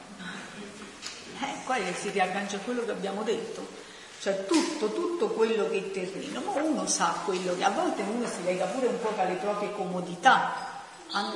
Eh, 1.44 1.64
qua 1.64 1.76
si 1.94 2.10
riaggancia 2.10 2.56
a 2.56 2.60
quello 2.60 2.84
che 2.84 2.90
abbiamo 2.90 3.22
detto. 3.22 3.66
Cioè 4.20 4.46
tutto, 4.46 4.92
tutto 4.92 5.28
quello 5.28 5.68
che 5.68 5.76
è 5.78 5.90
terreno, 5.90 6.40
ma 6.40 6.62
uno 6.62 6.86
sa 6.86 7.14
quello 7.24 7.54
che 7.56 7.62
a 7.62 7.70
volte 7.70 8.02
uno 8.02 8.26
si 8.26 8.42
lega 8.42 8.64
pure 8.64 8.86
un 8.86 8.98
po' 8.98 9.12
alle 9.18 9.34
proprie 9.34 9.70
comodità, 9.72 10.74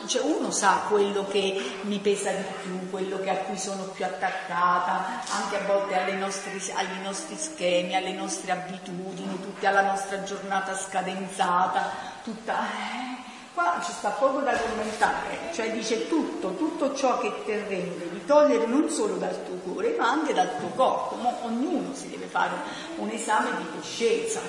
cioè 0.06 0.22
uno 0.22 0.50
sa 0.50 0.84
quello 0.88 1.26
che 1.28 1.80
mi 1.82 1.98
pesa 1.98 2.30
di 2.32 2.42
più, 2.62 2.88
quello 2.88 3.16
a 3.16 3.34
cui 3.34 3.58
sono 3.58 3.84
più 3.84 4.04
attaccata, 4.04 5.22
anche 5.30 5.58
a 5.58 5.66
volte 5.66 6.12
nostre, 6.14 6.52
ai 6.74 7.02
nostri 7.02 7.36
schemi, 7.36 7.94
alle 7.94 8.12
nostre 8.12 8.52
abitudini, 8.52 9.38
tutta 9.40 9.68
alla 9.68 9.82
nostra 9.82 10.22
giornata 10.22 10.74
scadenzata, 10.74 11.90
tutta... 12.24 12.54
Eh, 12.54 13.17
Qua 13.58 13.82
ci 13.84 13.90
sta 13.90 14.10
poco 14.10 14.38
da 14.38 14.56
commentare, 14.56 15.52
cioè 15.52 15.72
dice 15.72 16.06
tutto, 16.06 16.54
tutto 16.54 16.94
ciò 16.94 17.18
che 17.18 17.42
te 17.44 17.66
rende, 17.66 18.08
di 18.08 18.24
togliere 18.24 18.66
non 18.66 18.88
solo 18.88 19.16
dal 19.16 19.44
tuo 19.44 19.56
cuore, 19.56 19.96
ma 19.98 20.10
anche 20.10 20.32
dal 20.32 20.60
tuo 20.60 20.68
corpo. 20.76 21.16
Ma 21.16 21.36
ognuno 21.42 21.92
si 21.92 22.08
deve 22.08 22.26
fare 22.26 22.54
un 22.98 23.08
esame 23.08 23.56
di 23.56 23.66
coscienza, 23.74 24.40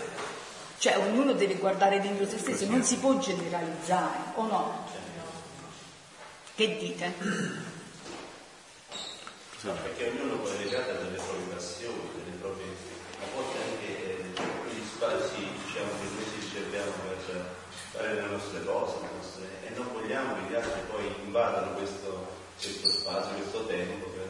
cioè 0.77 0.95
ognuno 0.99 1.33
deve 1.33 1.55
guardare 1.55 1.99
dentro 1.99 2.27
se 2.27 2.37
stesso, 2.37 2.67
non 2.67 2.83
si 2.83 2.97
può 2.97 3.17
generalizzare, 3.17 4.15
o 4.35 4.45
no? 4.45 4.85
Che 6.53 6.77
dite? 6.77 7.13
No, 9.61 9.71
perché 9.71 10.13
ognuno 10.13 10.35
poi 10.35 10.51
è 10.51 10.57
legato 10.65 10.91
alle 10.91 11.15
proprie 11.15 11.55
passioni, 11.55 11.97
delle 12.13 12.37
proprie... 12.37 12.65
a 13.21 13.25
volte 13.33 13.57
anche 13.57 14.33
gli 14.69 14.85
spazi, 14.85 15.47
diciamo, 15.65 15.89
che 15.97 16.09
noi 16.13 16.25
ci 16.25 16.45
riserviamo 16.45 16.91
per 16.91 17.57
fare 18.09 18.21
le 18.21 18.27
nostre 18.27 18.63
cose 18.65 18.95
le 19.01 19.09
nostre, 19.15 19.45
e 19.65 19.69
non 19.75 19.87
vogliamo 19.93 20.35
che 20.35 20.51
gli 20.51 20.55
altri 20.55 20.81
poi 20.89 21.13
invadano 21.25 21.73
questo, 21.73 22.27
questo 22.59 22.89
spazio, 22.89 23.35
questo 23.35 23.65
tempo 23.67 24.07
per, 24.07 24.27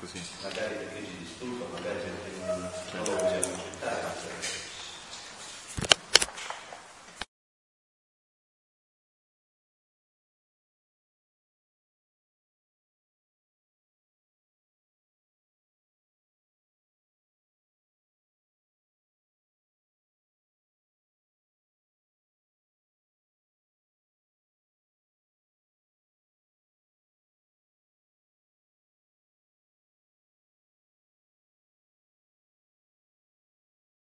Così. 0.00 0.22
magari 0.42 0.74
perché 0.76 1.04
ci 1.04 1.16
disturba, 1.18 1.64
magari 1.72 1.98
perché 1.98 2.46
non, 2.46 2.70
non 2.92 3.04
lo 3.04 3.10
vogliamo 3.16 3.54
accettare. 3.54 4.57